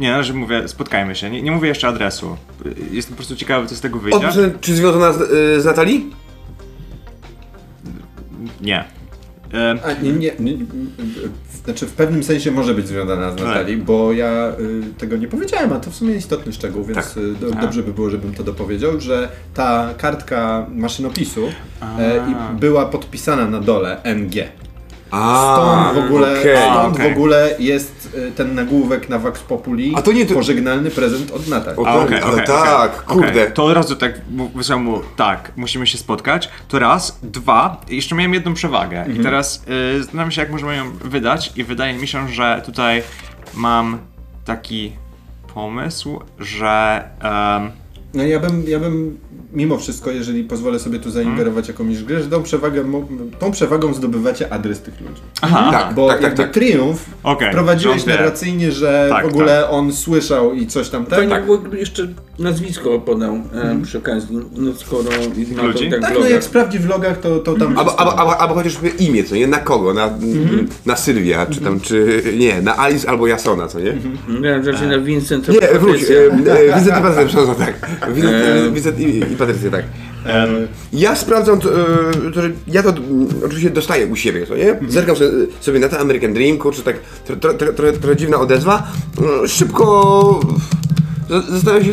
nie, 0.00 0.12
no, 0.12 0.22
że 0.22 0.32
mówię, 0.34 0.68
spotkajmy 0.68 1.14
się, 1.16 1.30
nie, 1.30 1.42
nie 1.42 1.50
mówię 1.52 1.68
jeszcze 1.68 1.88
adresu, 1.88 2.36
jestem 2.90 3.12
po 3.12 3.16
prostu 3.16 3.36
ciekawy, 3.36 3.66
co 3.66 3.74
z 3.76 3.80
tego 3.80 3.98
O, 3.98 4.00
wyjdzie. 4.00 4.32
czy, 4.32 4.54
czy 4.60 4.74
związana 4.74 5.12
z, 5.12 5.20
y, 5.20 5.60
z 5.60 5.64
Natalii? 5.64 6.10
Nie. 8.60 8.84
A, 9.84 9.92
nie, 10.02 10.12
nie, 10.12 10.32
nie, 10.40 10.52
znaczy 11.64 11.86
w 11.86 11.92
pewnym 11.92 12.22
sensie 12.24 12.50
może 12.50 12.74
być 12.74 12.88
związana 12.88 13.30
z 13.32 13.36
Natalii, 13.40 13.76
bo 13.76 14.12
ja 14.12 14.52
y, 14.60 14.82
tego 14.98 15.16
nie 15.16 15.28
powiedziałem, 15.28 15.72
a 15.72 15.80
to 15.80 15.90
w 15.90 15.94
sumie 15.94 16.14
istotny 16.14 16.52
szczegół, 16.52 16.84
więc 16.84 17.14
Tak. 17.14 17.16
y, 17.16 17.34
do, 17.34 17.50
dobrze 17.50 17.82
by 17.82 17.92
było, 17.92 18.10
żebym 18.10 18.34
to 18.34 18.44
dopowiedział, 18.44 19.00
że 19.00 19.28
ta 19.54 19.94
kartka 19.98 20.66
maszynopisu 20.74 21.48
i 22.30 22.60
była 22.60 22.86
podpisana 22.86 23.46
na 23.46 23.60
dole 23.60 24.00
NG. 24.04 24.34
A, 25.10 25.54
Stąd 25.56 25.98
w 26.00 26.06
ogóle, 26.06 26.40
okej. 26.40 26.56
stąd 26.56 26.94
okej. 26.96 27.08
w 27.08 27.12
ogóle 27.12 27.50
jest 27.58 28.14
y, 28.28 28.32
ten 28.32 28.54
nagłówek 28.54 29.08
na 29.08 29.18
Vox 29.18 29.40
Populi, 29.40 29.92
A 29.96 30.02
to 30.02 30.12
nie 30.12 30.26
to- 30.26 30.34
pożegnalny 30.34 30.90
prezent 30.90 31.30
od 31.30 31.48
Natalii. 31.48 31.80
O, 31.80 31.86
A, 31.88 31.92
to- 31.92 32.02
okej, 32.02 32.20
ale 32.20 32.42
tak, 32.42 33.04
kurde. 33.04 33.50
To 33.50 33.64
od 33.64 33.74
razu 33.74 33.96
tak 33.96 34.12
mu- 34.30 34.48
wysłałem 34.48 34.84
mu, 34.84 35.00
tak, 35.16 35.52
musimy 35.56 35.86
się 35.86 35.98
spotkać. 35.98 36.48
To 36.68 36.78
raz. 36.78 37.18
Dwa, 37.22 37.80
jeszcze 37.88 38.14
miałem 38.14 38.34
jedną 38.34 38.54
przewagę. 38.54 38.98
Mhm. 38.98 39.20
I 39.20 39.24
teraz 39.24 39.64
y, 39.96 40.02
zastanawiam 40.02 40.30
się, 40.30 40.40
jak 40.40 40.50
możemy 40.50 40.76
ją 40.76 40.92
wydać 41.04 41.52
i 41.56 41.64
wydaje 41.64 41.94
mi 41.98 42.08
się, 42.08 42.28
że 42.28 42.62
tutaj 42.66 43.02
mam 43.54 43.98
taki 44.44 44.92
pomysł, 45.54 46.20
że... 46.38 47.04
No 48.14 48.22
ja 48.22 48.40
bym, 48.40 48.64
ja 48.68 48.80
bym 48.80 49.18
mimo 49.52 49.78
wszystko, 49.78 50.10
jeżeli 50.10 50.44
pozwolę 50.44 50.78
sobie 50.78 50.98
tu 50.98 51.10
zaingerować 51.10 51.68
jakąś 51.68 52.04
grę, 52.04 52.22
że 52.22 52.28
tą, 52.28 52.42
przewagę, 52.42 52.84
tą 53.38 53.50
przewagą 53.50 53.94
zdobywacie 53.94 54.52
adres 54.52 54.80
tych 54.80 55.00
ludzi. 55.00 55.22
aha, 55.40 55.68
Tak. 55.72 55.94
Bo 55.94 56.12
jakby 56.12 56.30
tak. 56.30 56.52
triumf 56.52 57.04
Okej, 57.22 57.50
wprowadziłeś 57.50 57.96
John 57.96 58.06
Deere. 58.06 58.22
narracyjnie, 58.22 58.72
że 58.72 59.06
Tak, 59.10 59.24
w 59.26 59.28
ogóle 59.28 59.70
on 59.70 59.92
słyszał 59.92 60.54
i 60.54 60.66
coś 60.66 60.88
tam 60.88 61.06
Fajnie 61.06 61.34
tak. 61.34 61.44
gdyby 61.60 61.78
jeszcze 61.78 62.08
nazwisko 62.38 62.98
podał 62.98 63.34
e, 63.34 63.80
przy 63.82 63.98
okazji, 63.98 64.38
no 64.56 64.74
skoro 64.74 65.10
ludzi? 65.62 65.90
tak 65.90 66.00
Tak, 66.00 66.14
no 66.20 66.28
jak 66.28 66.44
sprawdzi 66.44 66.78
w 66.78 66.88
logach, 66.88 67.20
to, 67.20 67.38
to 67.38 67.54
tam... 67.54 67.78
Albo, 67.78 68.00
albo, 68.00 68.18
albo, 68.18 68.38
albo 68.38 68.54
chociaż 68.54 68.78
imię, 68.98 69.24
co 69.24 69.34
nie? 69.34 69.46
Na 69.46 69.58
kogo? 69.58 69.94
Na, 69.94 70.10
na 70.86 70.96
Sylwia, 70.96 71.46
czy 71.46 71.60
tam, 71.60 71.80
czy... 71.80 72.22
Nie, 72.38 72.62
na 72.62 72.78
Alice 72.78 73.08
albo 73.10 73.26
Jasona, 73.26 73.68
co 73.68 73.80
nie? 73.80 73.94
Ja 74.42 74.58
raczej 74.72 74.88
na 74.88 74.98
Vincent 74.98 75.48
Nie, 75.48 75.78
wróć. 75.78 76.02
E, 76.02 76.26
e, 76.26 76.74
Vincent 76.76 76.96
przepraszam, 77.26 77.54
tak. 77.54 77.99
Vincent, 78.08 78.34
E. 78.34 78.70
Vincent 78.70 78.98
i, 79.00 79.18
i 79.32 79.36
Patrycja, 79.36 79.70
tak. 79.70 79.84
E, 80.26 80.46
Ja 80.92 81.16
sprawdzam, 81.16 81.60
to, 81.60 81.68
e, 81.72 82.30
to, 82.34 82.42
że 82.42 82.50
ja 82.66 82.82
to 82.82 82.92
oczywiście 83.46 83.70
dostaję 83.70 84.06
u 84.06 84.16
siebie, 84.16 84.46
co 84.46 84.56
nie? 84.56 84.78
Zerkam 84.88 85.16
sobie, 85.16 85.30
sobie 85.60 85.78
na 85.80 85.88
ten 85.88 86.00
American 86.00 86.32
Dream, 86.34 86.58
kurczę, 86.58 86.82
tak 86.82 86.96
tro, 87.24 87.36
tro, 87.36 87.54
tro, 87.54 87.72
trochę, 87.72 87.92
trochę 87.92 88.16
dziwna 88.16 88.36
odezwa. 88.40 88.86
Mm, 89.18 89.48
Szybko 89.48 90.40
za- 91.30 91.40
zastanawiam 91.42 91.84
się, 91.84 91.92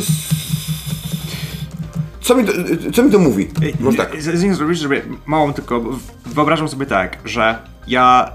co 2.21 2.35
mi 2.35 2.45
to, 2.45 2.51
co 2.93 3.03
mi 3.03 3.11
to 3.11 3.19
mówi? 3.19 3.47
Może 3.79 3.97
tak. 3.97 4.21
Z, 4.21 4.39
z 4.39 4.43
nim 4.43 4.55
zrobić, 4.55 4.79
żeby 4.79 5.01
małą 5.25 5.53
tylko. 5.53 5.83
Wyobrażam 6.25 6.69
sobie 6.69 6.85
tak, 6.85 7.17
że 7.25 7.57
ja. 7.87 8.31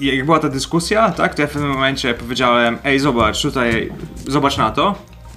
Jak 0.00 0.24
była 0.24 0.38
ta 0.38 0.48
dyskusja, 0.48 1.10
tak, 1.10 1.34
to 1.34 1.42
ja 1.42 1.48
w 1.48 1.50
pewnym 1.50 1.70
momencie 1.70 2.14
powiedziałem, 2.14 2.78
ej 2.84 2.98
zobacz, 2.98 3.42
tutaj, 3.42 3.92
zobacz 4.26 4.56
na 4.58 4.70
to. 4.70 4.94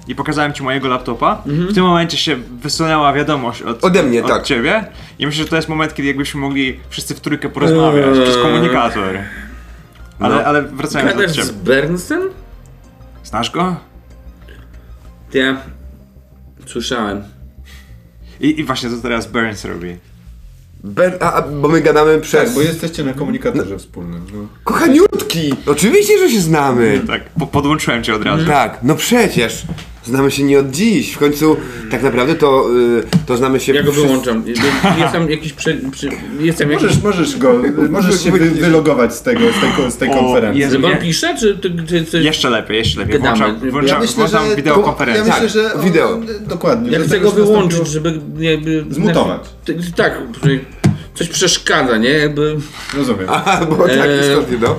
I 0.08 0.14
pokazałem 0.14 0.52
ci 0.52 0.62
mojego 0.62 0.88
laptopa. 0.88 1.42
W 1.46 1.74
tym 1.74 1.84
momencie 1.84 2.16
się 2.16 2.36
wysunęła 2.36 3.12
wiadomość 3.12 3.62
od, 3.62 3.84
Ode 3.84 4.02
mnie, 4.02 4.22
od 4.22 4.28
tak. 4.28 4.42
ciebie. 4.42 4.84
I 5.18 5.26
myślę, 5.26 5.44
że 5.44 5.50
to 5.50 5.56
jest 5.56 5.68
moment, 5.68 5.94
kiedy 5.94 6.08
jakbyśmy 6.08 6.40
mogli 6.40 6.80
wszyscy 6.90 7.14
w 7.14 7.20
trójkę 7.20 7.48
porozmawiać 7.48 8.06
Eee. 8.18 8.22
przez 8.22 8.36
komunikator. 8.36 9.18
Ale, 10.20 10.34
No. 10.36 10.42
ale 10.44 10.62
wracając 10.62 11.12
do 11.12 11.18
Gadasz 11.20 11.36
ciebie. 11.36 11.46
z 11.48 11.50
Bernstein? 11.52 12.20
Znasz 13.24 13.50
go? 13.50 13.76
Ja 15.34 15.56
słyszałem. 16.66 17.22
I, 18.40 18.60
I 18.60 18.64
właśnie 18.64 18.90
to 18.90 18.96
teraz 19.02 19.26
Burns 19.26 19.64
robi. 19.64 19.96
Ben, 20.84 21.12
a, 21.20 21.32
a, 21.32 21.42
bo 21.42 21.68
my 21.68 21.80
gadamy 21.80 22.20
przez... 22.20 22.44
tak, 22.44 22.54
bo 22.54 22.60
jesteście 22.62 23.04
na 23.04 23.12
komunikatorze 23.12 23.78
wspólnym. 23.78 24.26
No. 24.34 24.46
Kochaniutki! 24.64 25.54
Oczywiście, 25.66 26.18
że 26.18 26.30
się 26.30 26.40
znamy! 26.40 27.00
Tak, 27.06 27.22
po, 27.38 27.46
podłączyłem 27.46 28.04
cię 28.04 28.14
od 28.14 28.22
razu. 28.24 28.46
Tak, 28.46 28.78
no 28.82 28.94
przecież! 28.94 29.66
Znamy 30.04 30.30
się 30.30 30.42
nie 30.42 30.58
od 30.58 30.70
dziś. 30.70 31.12
W 31.14 31.18
końcu 31.18 31.56
tak 31.90 32.02
naprawdę 32.02 32.34
to, 32.34 32.66
y, 32.98 33.26
to 33.26 33.36
znamy 33.36 33.60
się... 33.60 33.72
Ja 33.74 33.82
go 33.82 33.92
przez- 33.92 34.04
wyłączam. 34.04 34.44
Jest 34.46 35.12
tam 35.12 35.30
jakiś... 35.30 35.52
Prze, 35.52 35.74
przy, 35.90 36.08
jest 36.40 36.58
tam 36.58 36.70
jakiś... 36.70 36.84
Możesz, 36.84 37.02
możesz 37.02 37.36
go, 37.38 37.54
możesz 37.90 38.24
się 38.24 38.32
wy, 38.32 38.50
wylogować 38.50 39.14
z 39.14 39.22
tego, 39.22 39.40
z 39.40 39.60
tej, 39.60 39.90
z 39.90 39.96
tej 39.96 40.10
O, 40.10 40.14
konferencji. 40.14 40.60
Jezu. 40.60 40.80
Że 40.80 40.86
on 40.86 40.96
pisze, 40.96 41.36
czy... 41.40 41.58
czy, 41.58 41.76
czy, 41.88 42.04
czy 42.04 42.22
Jeszcze 42.22 42.50
lepiej, 42.50 42.78
jeszcze 42.78 43.00
lepiej. 43.00 43.20
Gadamy. 43.20 43.38
Włączam, 43.38 43.66
Ja 43.66 43.70
włączam, 43.72 44.06
włączam 44.16 44.50
Ja 44.50 44.56
wideokonferencję. 44.56 45.32
myślę, 45.32 45.48
że 45.48 45.70
Tak, 45.70 45.80
wideo. 45.82 46.20
Dokładnie. 46.40 46.90
Ja 46.90 46.98
że 46.98 47.04
chcę 47.04 47.14
tego 47.14 47.32
go 47.32 47.44
wyłączyć, 47.46 47.80
nastąpiło- 47.80 47.92
żeby 47.92 48.20
jakby... 48.38 48.84
Zmutować. 48.90 49.40
Tak, 49.96 50.12
że- 50.44 50.50
coś 51.14 51.28
przeszkadza, 51.28 51.96
nie? 51.96 52.10
Jakby 52.10 52.56
Rozumiem. 52.96 53.26
Aha, 53.28 53.66
bo 53.70 53.76
tak 53.76 53.90
Eee, 53.90 54.20
istotnie, 54.30 54.58
no. 54.60 54.76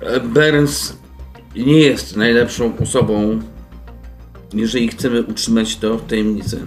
e, 0.00 0.20
Berens 0.20 0.96
nie 1.56 1.80
jest 1.80 2.16
najlepszą 2.16 2.72
osobą, 2.82 3.40
jeżeli 4.54 4.88
chcemy 4.88 5.22
utrzymać 5.22 5.76
to 5.76 5.98
w 5.98 6.06
tajemnicy. 6.06 6.66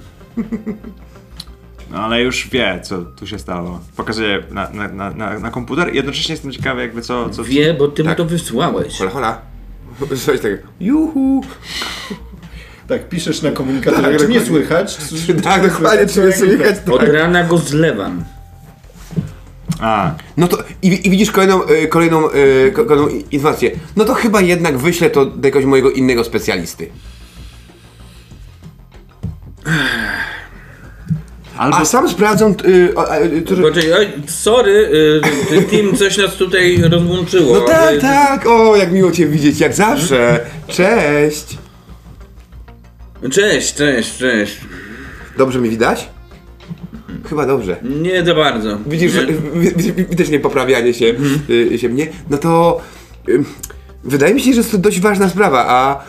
No 1.91 1.97
ale 1.97 2.21
już 2.21 2.49
wie, 2.49 2.79
co 2.83 3.01
tu 3.01 3.27
się 3.27 3.39
stało. 3.39 3.79
Pokazuje 3.97 4.43
na, 4.51 4.69
na, 4.69 4.87
na, 4.87 5.09
na, 5.09 5.39
na 5.39 5.51
komputer 5.51 5.93
i 5.93 5.95
jednocześnie 5.95 6.33
jestem 6.33 6.51
ciekawy 6.51 6.81
jakby 6.81 7.01
co... 7.01 7.29
co 7.29 7.43
Wie, 7.43 7.73
bo 7.73 7.87
ty 7.87 8.03
mu 8.03 8.09
Tak. 8.09 8.17
to 8.17 8.25
wysłałeś. 8.25 8.97
Hola, 8.97 9.11
hola. 9.11 9.41
Coś 10.25 10.39
takiego. 10.39 10.63
Juhu. 10.79 11.41
Tak, 12.87 13.09
piszesz 13.09 13.41
na 13.41 13.51
komunikatorze, 13.51 14.03
Tak, 14.11 14.17
czy 14.19 14.27
nie 14.27 14.41
słychać? 14.45 14.97
Czy, 15.25 15.33
Tak, 15.41 15.67
dokładnie, 15.71 16.07
czy 16.07 16.19
nie 16.21 16.31
słychać? 16.33 16.75
Od 16.91 16.99
Tak. 16.99 17.09
rana 17.13 17.43
go 17.43 17.57
zlewam. 17.57 18.23
A, 19.79 20.15
No 20.37 20.47
to 20.47 20.57
i, 20.81 21.07
i 21.07 21.09
widzisz 21.09 21.31
kolejną, 21.31 21.69
y, 21.69 21.87
kolejną, 21.87 22.29
y, 22.31 22.71
ko- 22.75 22.85
kolejną 22.85 23.09
informację. 23.31 23.71
No 23.95 24.05
to 24.05 24.13
chyba 24.13 24.41
jednak 24.41 24.77
wyślę 24.77 25.09
to 25.09 25.25
do 25.25 25.47
jakiegoś 25.47 25.65
mojego 25.65 25.91
innego 25.91 26.23
specjalisty. 26.23 26.89
Albo... 31.57 31.77
A 31.77 31.85
sam 31.85 32.09
sprawdzam, 32.09 32.51
y, 32.65 32.93
y, 33.37 33.41
to, 33.41 33.55
że... 33.55 33.61
Poczekaj, 33.61 33.93
oj, 33.93 34.07
sorry, 34.27 34.71
y, 34.71 35.21
ty- 35.49 35.63
Tim, 35.63 35.95
coś 35.97 36.17
nas 36.17 36.35
tutaj 36.35 36.77
rozłączyło. 36.81 37.59
No 37.59 37.61
tak, 37.61 37.99
tak, 38.01 38.47
o, 38.47 38.75
jak 38.75 38.91
miło 38.91 39.11
cię 39.11 39.27
widzieć, 39.27 39.59
jak 39.59 39.73
zawsze. 39.73 40.39
Cześć. 40.67 41.57
Cześć, 43.31 43.73
cześć, 43.75 44.17
cześć. 44.17 44.57
Dobrze 45.37 45.59
mi 45.59 45.69
widać? 45.69 46.09
Chyba 47.29 47.45
dobrze. 47.45 47.77
Nie 47.83 48.25
za 48.25 48.35
bardzo. 48.35 48.77
Widzisz, 48.87 49.13
nie? 49.13 49.19
że 49.19 49.27
wi- 49.53 49.93
wi- 49.93 50.05
widać 50.05 50.29
niepoprawianie 50.29 50.93
się, 50.93 51.15
y, 51.49 51.79
się 51.79 51.89
mnie. 51.89 52.07
No 52.29 52.37
to 52.37 52.81
y, 53.29 53.43
wydaje 54.03 54.33
mi 54.33 54.41
się, 54.41 54.51
że 54.53 54.57
jest 54.57 54.71
to 54.71 54.77
dość 54.77 54.99
ważna 54.99 55.29
sprawa, 55.29 55.65
a 55.67 56.03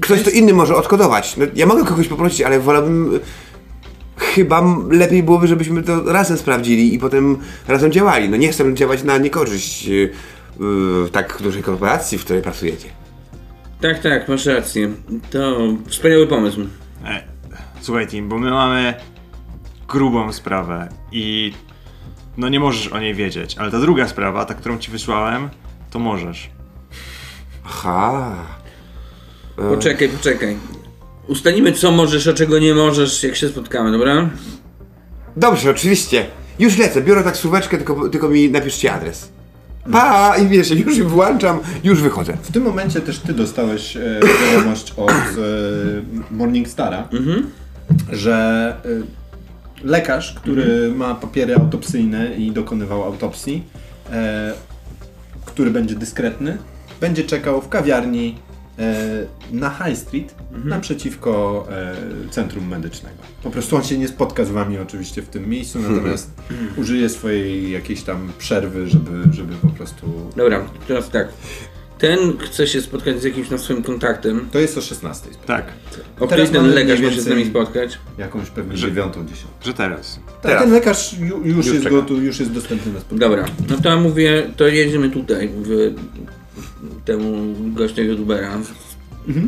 ktoś 0.00 0.22
to 0.22 0.30
inny 0.30 0.52
może 0.52 0.76
odkodować. 0.76 1.36
No, 1.36 1.46
ja 1.54 1.66
mogę 1.66 1.84
kogoś 1.84 2.08
poprosić, 2.08 2.42
ale 2.42 2.60
wolałbym 2.60 3.14
y, 3.14 3.20
chyba 4.16 4.62
lepiej 4.90 5.22
byłoby, 5.22 5.48
żebyśmy 5.48 5.82
to 5.82 6.12
razem 6.12 6.38
sprawdzili 6.38 6.94
i 6.94 6.98
potem 6.98 7.38
razem 7.68 7.92
działali. 7.92 8.28
No 8.28 8.36
nie 8.36 8.48
chcę 8.48 8.74
działać 8.74 9.02
na 9.02 9.18
niekorzyść 9.18 9.88
y, 9.88 10.10
y, 11.06 11.10
tak 11.12 11.38
dużej 11.42 11.62
korporacji, 11.62 12.18
w 12.18 12.24
której 12.24 12.42
pracujecie. 12.42 12.88
Tak, 13.80 14.02
tak, 14.02 14.28
masz 14.28 14.46
rację. 14.46 14.90
To 15.30 15.58
wspaniały 15.86 16.26
pomysł. 16.26 16.60
E, 17.04 17.22
słuchaj 17.80 18.06
Tim, 18.06 18.28
bo 18.28 18.38
my 18.38 18.50
mamy 18.50 18.94
grubą 19.88 20.32
sprawę 20.32 20.88
i 21.12 21.52
no 22.36 22.48
nie 22.48 22.60
możesz 22.60 22.88
o 22.88 23.00
niej 23.00 23.14
wiedzieć, 23.14 23.56
ale 23.58 23.70
ta 23.70 23.80
druga 23.80 24.08
sprawa, 24.08 24.44
ta 24.44 24.54
którą 24.54 24.78
ci 24.78 24.90
wysłałem, 24.90 25.48
to 25.90 25.98
możesz. 25.98 26.50
Aha. 27.64 28.36
Poczekaj, 29.56 30.08
poczekaj. 30.08 30.56
Ustalimy, 31.28 31.72
co 31.72 31.90
możesz, 31.90 32.26
a 32.26 32.32
czego 32.32 32.58
nie 32.58 32.74
możesz, 32.74 33.22
jak 33.22 33.36
się 33.36 33.48
spotkamy, 33.48 33.92
dobra? 33.92 34.30
Dobrze, 35.36 35.70
oczywiście. 35.70 36.26
Już 36.58 36.78
lecę, 36.78 37.02
biorę 37.02 37.24
taksóweczkę, 37.24 37.76
tylko, 37.76 38.08
tylko 38.08 38.28
mi 38.28 38.50
napiszcie 38.50 38.92
adres. 38.92 39.28
Pa! 39.92 40.36
I 40.36 40.48
wiesz, 40.48 40.70
już 40.86 41.02
włączam, 41.02 41.60
już 41.84 42.02
wychodzę. 42.02 42.36
W 42.42 42.52
tym 42.52 42.62
momencie 42.62 43.00
też 43.00 43.18
ty 43.18 43.32
dostałeś 43.32 43.96
e, 43.96 44.20
wiadomość 44.52 44.92
od 44.96 45.10
e, 45.10 45.14
Morningstara, 46.30 47.08
że 48.12 48.76
e, 48.84 49.86
lekarz, 49.88 50.34
który 50.34 50.92
ma 50.96 51.14
papiery 51.14 51.54
autopsyjne 51.54 52.34
i 52.34 52.52
dokonywał 52.52 53.04
autopsji, 53.04 53.64
e, 54.12 54.52
który 55.44 55.70
będzie 55.70 55.94
dyskretny, 55.94 56.58
będzie 57.00 57.24
czekał 57.24 57.62
w 57.62 57.68
kawiarni 57.68 58.38
e, 58.38 58.45
na 59.52 59.70
High 59.70 59.96
Street 59.98 60.34
naprzeciwko 60.64 61.66
e, 61.70 61.94
centrum 62.30 62.68
medycznego. 62.68 63.16
Po 63.42 63.50
prostu 63.50 63.76
on 63.76 63.84
się 63.84 63.98
nie 63.98 64.08
spotka 64.08 64.44
z 64.44 64.50
wami 64.50 64.78
oczywiście 64.78 65.22
w 65.22 65.28
tym 65.28 65.48
miejscu, 65.48 65.78
natomiast 65.78 66.30
użyje 66.76 67.08
swojej 67.08 67.70
jakiejś 67.70 68.02
tam 68.02 68.32
przerwy, 68.38 68.88
żeby, 68.88 69.10
żeby 69.32 69.54
po 69.54 69.68
prostu... 69.68 70.30
Dobra, 70.36 70.64
teraz 70.88 71.10
tak. 71.10 71.28
Ten 71.98 72.38
chce 72.38 72.66
się 72.66 72.80
spotkać 72.80 73.20
z 73.20 73.24
jakimś 73.24 73.50
na 73.50 73.58
swoim 73.58 73.82
kontaktem. 73.82 74.48
To 74.52 74.58
jest 74.58 74.78
o 74.78 74.80
16. 74.80 75.28
Tak, 75.46 75.72
O 76.20 76.26
której 76.26 76.48
ten 76.48 76.66
lekarz 76.74 77.00
może 77.00 77.14
się 77.14 77.20
z 77.20 77.26
nami 77.26 77.46
spotkać? 77.46 77.98
Jakąś 78.18 78.50
pewnie 78.50 78.76
Że- 78.76 78.88
dziewiątą, 78.88 79.26
dziesiątą. 79.26 79.54
że 79.64 79.74
teraz. 79.74 80.20
Tak, 80.26 80.40
Teraz. 80.42 80.62
ten 80.62 80.72
lekarz 80.72 81.18
ju, 81.18 81.42
już, 81.44 81.66
jest 81.66 81.78
czeka. 81.78 81.90
gotów, 81.90 82.22
już 82.22 82.40
jest 82.40 82.52
dostępny 82.52 82.92
na 82.92 83.00
spotkanie. 83.00 83.20
Dobra, 83.20 83.44
no 83.68 83.76
to 83.82 83.88
ja 83.88 83.96
mówię, 83.96 84.42
to 84.56 84.66
jedziemy 84.66 85.10
tutaj, 85.10 85.50
w 85.62 85.94
temu 87.04 87.54
gościowi 87.74 88.10
od 88.10 88.20
Ubera. 88.20 88.50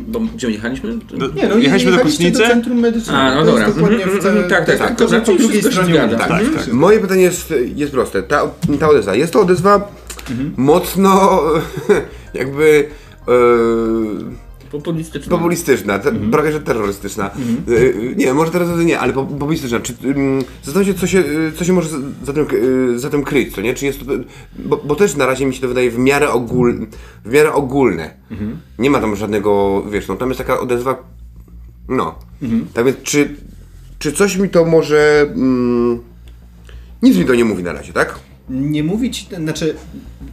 Bo 0.09 0.21
gdzie 0.21 0.47
my 0.47 0.53
jechaliśmy? 0.53 0.99
No, 1.19 1.27
Nie, 1.29 1.49
no 1.49 1.57
jechaliśmy 1.57 1.93
do 1.93 1.99
Kostnicy? 1.99 2.39
do 2.43 2.49
centrum 2.49 2.79
medycznego. 2.79 3.19
A, 3.21 3.35
no 3.35 3.41
to 3.41 3.47
dobra. 3.47 3.67
Dokładnie 3.71 4.05
Mhm, 4.05 4.27
mhm, 4.27 4.51
tak, 4.51 4.67
tak, 4.67 4.79
tak. 4.79 4.89
Tylko, 4.89 5.11
że 5.13 5.19
Dobra, 5.21 5.33
po 5.35 5.39
drugiej 5.43 5.63
stronie. 5.63 5.95
Tak, 5.95 6.11
Mhm. 6.13 6.29
tak. 6.31 6.43
Wszystko. 6.55 6.77
Moje 6.77 7.01
pytanie 7.01 7.23
jest, 7.23 7.55
jest 7.75 7.93
proste. 7.93 8.23
Ta, 8.23 8.51
ta 8.81 8.89
odezwa, 8.89 9.15
jest 9.15 9.33
to 9.33 9.41
odezwa 9.41 9.89
mocno 10.57 11.41
jakby 12.35 12.89
e, 13.29 13.33
Populistyczne. 14.71 15.31
populistyczna, 15.31 15.99
te, 15.99 16.13
prawie 16.13 16.53
że 16.53 16.61
terrorystyczna. 16.61 17.31
E, 17.31 18.15
nie, 18.17 18.35
może 18.35 18.51
teraz 18.53 18.69
nie, 18.85 18.99
ale 19.01 19.13
po- 19.13 19.25
populistyczna. 19.27 19.81
Czy, 19.81 19.95
um, 20.07 20.43
zastanawiam 20.63 20.95
się, 20.95 21.01
co 21.01 21.07
się, 21.07 21.19
e, 21.19 21.53
co 21.59 21.65
się 21.65 21.73
może 21.73 21.89
za- 22.25 22.33
tym, 22.33 22.47
e, 22.95 22.99
za 22.99 23.11
tym 23.11 23.25
kryć, 23.25 23.55
co 23.55 23.61
nie? 23.61 23.75
Czy 23.75 23.87
jest 23.87 23.99
to, 23.99 24.05
bo, 24.59 24.77
bo 24.77 24.95
też 24.95 25.17
na 25.17 25.27
razie 25.27 25.47
mi 25.47 25.55
się 25.55 25.61
to 25.61 25.69
wydaje 25.69 25.91
w 25.91 25.99
miarę, 25.99 26.31
ogól, 26.31 26.87
w 27.25 27.33
miarę 27.33 27.53
ogólne. 27.53 28.15
Nie 28.79 28.91
ma 28.91 29.01
tam 29.01 29.17
żadnego, 29.17 29.83
wiesz, 29.91 30.09
no 30.09 30.17
tam 30.17 30.29
jest 30.29 30.39
taka 30.39 30.61
odezwa, 30.61 31.03
no. 31.89 32.15
Tak 32.75 32.85
więc, 32.85 32.97
czy, 33.03 33.37
czy 33.99 34.13
coś 34.13 34.37
mi 34.37 34.49
to 34.49 34.65
może... 34.65 35.27
Mm, 35.35 35.99
nic 37.03 37.17
mi 37.17 37.25
to 37.25 37.35
nie 37.35 37.45
mówi 37.45 37.63
na 37.63 37.73
razie, 37.73 37.93
tak? 37.93 38.19
Nie 38.51 38.85
mówić, 38.85 39.27
znaczy 39.43 39.75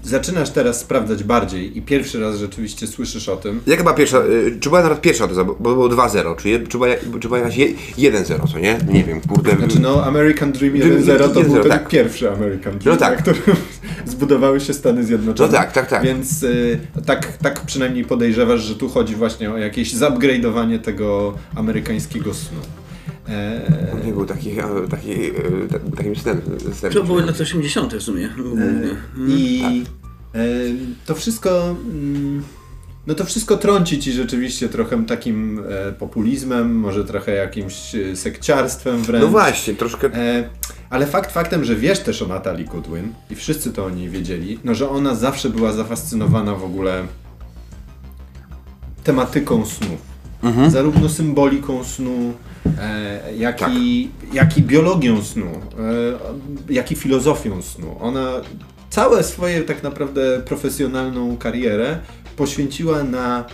zaczynasz 0.04 0.50
teraz 0.50 0.80
sprawdzać 0.80 1.24
bardziej 1.24 1.78
i 1.78 1.82
pierwszy 1.82 2.20
raz 2.20 2.38
rzeczywiście 2.38 2.88
słyszysz 2.88 3.30
o 3.30 3.36
tym. 3.38 3.62
Jaka 3.68 3.84
była 3.84 3.96
pierwsza, 3.96 4.18
y, 4.20 4.58
czy 4.60 4.70
była 4.70 4.82
nawet 4.84 5.02
pierwsza 5.02 5.28
bo 5.28 5.46
bo 5.46 5.56
było 5.56 5.90
2-0, 5.90 6.36
czy, 6.36 6.50
je, 6.50 6.60
czy, 6.60 6.78
była, 6.78 6.88
czy 7.20 7.28
była 7.28 7.38
jakaś 7.40 7.58
je- 7.58 7.68
1-0, 7.98 8.52
co 8.52 8.60
nie? 8.60 8.78
Nie 8.92 9.04
wiem, 9.04 9.22
kurde. 9.22 9.56
Znaczy 9.56 9.80
no 9.80 10.04
American 10.06 10.52
Dream 10.52 10.74
Dream 10.80 11.02
1.0 11.02 11.18
to 11.18 11.42
1.0, 11.42 11.44
był 11.44 11.54
ten 11.62 11.72
tak. 11.72 11.88
pierwszy 11.88 12.32
American 12.32 12.80
Dream, 12.80 12.96
No 12.96 12.98
tak. 12.98 13.16
na 13.18 13.22
którym 13.34 13.58
zbudowały 14.06 14.60
się 14.60 14.74
Stany 14.74 15.04
Zjednoczone. 15.04 15.52
No 15.52 15.58
tak, 15.58 15.72
tak, 15.72 15.88
tak. 15.90 16.04
Więc 16.04 16.44
y, 16.44 16.80
tak, 17.06 17.38
tak 17.38 17.62
przynajmniej 17.66 18.06
podejrzewasz, 18.06 18.62
że 18.62 18.76
tu 18.76 18.90
chodzi 18.90 19.16
właśnie 19.16 19.52
o 19.52 19.58
jakieś 19.58 19.94
zupgrade'owanie 19.94 20.80
tego 20.80 21.34
amerykańskiego 21.56 22.34
snu. 22.34 22.60
E, 23.30 23.62
Nie 24.06 24.14
był 24.14 24.26
taki, 24.26 24.60
a, 24.62 24.68
taki, 24.90 25.12
e, 25.12 25.32
ta- 25.72 25.98
takim 25.98 26.16
snem. 26.16 26.42
snem 26.74 26.92
To 26.94 27.04
były 27.04 27.26
lata 27.26 27.40
80. 27.44 27.94
w 27.96 28.02
sumie. 28.02 28.30
głównie. 28.38 28.66
I 29.28 29.62
tak. 29.62 30.42
e, 30.42 30.46
to 31.06 31.16
wszystko. 31.16 31.76
mm, 31.92 32.44
No 33.08 33.16
to 33.16 33.26
wszystko 33.26 33.58
trąci 33.58 34.00
ci 34.00 34.12
rzeczywiście 34.12 34.70
trochę 34.70 35.06
takim 35.06 35.62
e, 35.70 35.92
populizmem, 35.92 36.76
może 36.80 37.06
trochę 37.06 37.32
jakimś 37.36 37.96
e, 37.96 38.16
sekciarstwem 38.16 38.98
wręcz. 39.04 39.24
No 39.24 39.30
właśnie, 39.30 39.74
troszkę... 39.74 40.14
E, 40.14 40.50
ale 40.90 41.06
fakt 41.08 41.32
faktem, 41.32 41.64
że 41.66 41.76
wiesz 41.76 42.00
też 42.00 42.22
o 42.22 42.28
Natalii 42.28 42.66
Goodwin 42.66 43.14
i 43.30 43.36
wszyscy 43.36 43.74
to 43.74 43.86
o 43.86 43.90
niej 43.90 44.10
wiedzieli, 44.10 44.60
no 44.64 44.76
że 44.76 44.90
ona 44.90 45.16
zawsze 45.16 45.50
była 45.50 45.72
zafascynowana 45.74 46.56
w 46.56 46.64
ogóle 46.64 47.04
tematyką 49.04 49.66
snów. 49.66 50.16
Zarówno 50.68 51.10
symboliką 51.10 51.84
snu, 51.84 52.34
e, 52.34 52.55
jak, 53.38 53.60
Tak. 53.60 53.72
i, 53.74 54.10
jak 54.34 54.58
i 54.58 54.62
biologią 54.62 55.24
snu, 55.24 55.46
e, 56.70 56.74
jak 56.74 56.92
i 56.92 56.96
filozofią 56.96 57.62
snu. 57.62 57.98
Ona 58.00 58.32
całe 58.90 59.24
swoje 59.24 59.62
tak 59.62 59.84
naprawdę 59.84 60.42
profesjonalną 60.46 61.38
karierę 61.38 62.00
poświęciła 62.36 63.04
na 63.04 63.46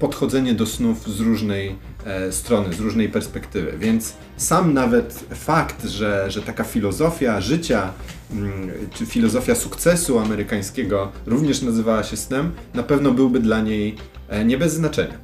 podchodzenie 0.00 0.54
do 0.54 0.66
snów 0.66 1.08
z 1.08 1.20
różnej 1.20 1.76
e, 2.04 2.32
strony, 2.32 2.74
z 2.74 2.80
różnej 2.80 3.08
perspektywy. 3.08 3.74
Więc 3.78 4.14
sam 4.36 4.74
nawet 4.74 5.24
fakt, 5.34 5.84
że, 5.84 6.30
że 6.30 6.42
taka 6.42 6.64
filozofia 6.64 7.40
życia, 7.40 7.92
mm, 8.32 8.70
czy 8.94 9.06
filozofia 9.06 9.54
sukcesu 9.54 10.18
amerykańskiego 10.18 11.12
również 11.26 11.62
nazywała 11.62 12.02
się 12.02 12.16
snem, 12.16 12.52
na 12.74 12.82
pewno 12.82 13.10
byłby 13.12 13.40
dla 13.40 13.60
niej 13.60 13.96
e, 14.28 14.44
nie 14.44 14.58
bez 14.58 14.74
znaczenia. 14.74 15.14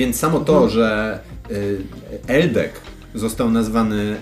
Więc 0.00 0.16
samo 0.16 0.40
to, 0.40 0.68
że 0.68 1.18
y, 1.50 1.78
Eldek 2.26 2.80
został 3.14 3.50
nazwany 3.50 4.16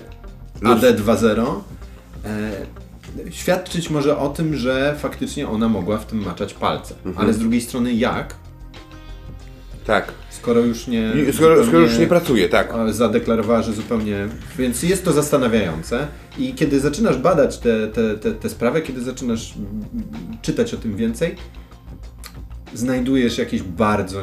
AD2.0, 0.61 1.61
e, 2.25 3.31
świadczyć 3.31 3.89
może 3.89 4.17
o 4.17 4.29
tym, 4.29 4.55
że 4.55 4.95
faktycznie 4.99 5.47
ona 5.47 5.69
mogła 5.69 5.97
w 5.97 6.05
tym 6.05 6.23
maczać 6.23 6.53
palce. 6.53 6.95
Ale 7.15 7.33
z 7.33 7.37
drugiej 7.37 7.61
strony 7.61 7.93
jak? 7.93 8.35
Tak. 9.85 10.11
Skoro 10.29 10.59
już 10.59 10.87
nie. 10.87 11.11
Skoro, 11.33 11.63
skoro 11.63 11.79
już 11.79 11.97
nie 11.97 12.07
pracuje, 12.07 12.49
tak. 12.49 12.73
Zadeklarowała, 12.89 13.61
że 13.61 13.73
zupełnie. 13.73 14.27
Więc 14.57 14.83
jest 14.83 15.05
to 15.05 15.11
zastanawiające. 15.11 16.07
I 16.37 16.53
kiedy 16.53 16.79
zaczynasz 16.79 17.17
badać 17.17 17.57
te, 17.57 17.87
te, 17.87 18.17
te, 18.17 18.31
te 18.31 18.49
sprawy, 18.49 18.81
kiedy 18.81 19.01
zaczynasz 19.01 19.53
mm, 19.55 19.67
czytać 20.41 20.73
o 20.73 20.77
tym 20.77 20.95
więcej, 20.95 21.35
znajdujesz 22.73 23.37
jakieś 23.37 23.63
bardzo, 23.63 24.21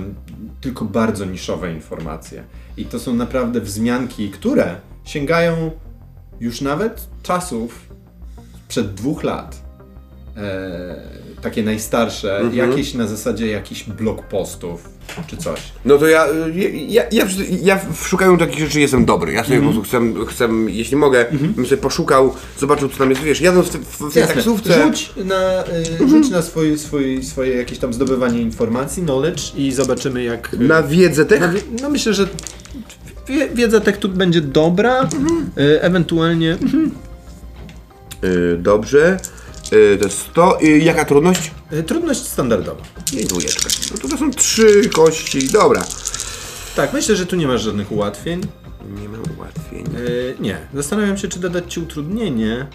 tylko 0.61 0.85
bardzo 0.85 1.25
niszowe 1.25 1.73
informacje. 1.73 2.45
I 2.77 2.85
to 2.85 2.99
są 2.99 3.15
naprawdę 3.15 3.61
wzmianki, 3.61 4.31
które 4.31 4.81
sięgają 5.05 5.71
już 6.41 6.61
nawet 6.61 7.09
czasów 7.23 7.89
przed 8.69 8.95
dwóch 8.95 9.23
lat. 9.23 9.63
E, 10.37 10.97
takie 11.47 11.63
najstarsze, 11.63 12.41
jakieś 12.53 12.95
na 12.95 13.07
zasadzie 13.07 13.47
jakichś 13.47 13.85
blog 13.85 14.23
postów 14.23 14.89
czy 15.27 15.37
coś. 15.37 15.61
No 15.85 15.99
to 15.99 16.07
ja, 16.07 16.27
ja, 16.89 17.03
ja, 17.13 17.27
ja 17.63 17.81
w 17.93 18.09
szukaniu 18.09 18.39
takich 18.39 18.59
rzeczy 18.59 18.81
jestem 18.81 19.05
dobry. 19.05 19.33
Ja 19.33 19.45
sobie 19.45 19.59
po 19.59 19.65
prostu 19.65 19.83
chcę, 19.83 20.01
chcę, 20.29 20.49
jeśli 20.67 20.97
mogę, 20.97 21.27
bym 21.57 21.67
sobie 21.67 21.83
poszukał, 21.83 22.35
zobaczył 22.59 22.89
co 22.89 22.99
tam 22.99 23.11
jest, 23.11 23.23
wiesz, 23.23 23.41
jadąc 23.41 23.67
w, 23.69 23.79
w, 23.79 24.11
w 24.11 24.15
tej 24.15 24.27
taksówce. 24.27 24.83
Rzuć 24.83 25.13
na, 25.25 25.65
y, 26.01 26.09
rzuć 26.09 26.31
na 26.31 26.43
swój, 26.43 26.79
swój, 26.79 27.23
swoje 27.23 27.57
jakieś 27.57 27.79
tam 27.79 27.93
zdobywanie 27.93 28.41
informacji, 28.41 29.03
knowledge 29.03 29.55
i 29.57 29.73
zobaczymy 29.73 30.25
jak... 30.25 30.53
Na 30.53 30.83
wiedzę 30.83 31.23
no, 31.23 31.29
tech? 31.29 31.53
wie- 31.53 31.79
no 31.83 31.91
myślę, 31.91 32.15
że 32.15 32.29
wie- 33.29 33.49
wiedza 33.55 33.81
tech 33.81 33.97
tu 33.97 34.09
będzie 34.09 34.41
dobra, 34.41 35.09
y, 35.59 35.83
ewentualnie... 35.83 36.57
Y, 38.25 38.59
dobrze. 38.59 39.19
Y, 39.73 39.99
to 40.01 40.05
jest 40.07 40.33
to. 40.33 40.59
Y, 40.63 40.79
jaka 40.79 41.05
trudność? 41.05 41.51
Y, 41.73 41.83
Trudność 41.83 42.21
standardowa. 42.23 42.83
I 43.13 43.25
dwójeczka. 43.25 43.69
No 43.93 43.99
to, 43.99 44.09
to 44.09 44.17
są 44.19 44.31
trzy 44.31 44.89
kości. 44.89 45.49
Dobra. 45.49 45.85
Tak, 46.77 46.93
myślę, 46.93 47.17
że 47.17 47.27
tu 47.27 47.37
nie 47.37 47.47
masz 47.47 47.63
żadnych 47.63 47.93
ułatwień. 47.93 48.41
Nie 49.01 49.09
mam 49.09 49.21
ułatwień. 49.39 49.87
Y, 50.09 50.35
nie. 50.41 50.59
Zastanawiam 50.75 51.19
się, 51.19 51.29
czy 51.29 51.41
dodać 51.41 51.73
ci 51.75 51.81
utrudnienie. 51.81 52.67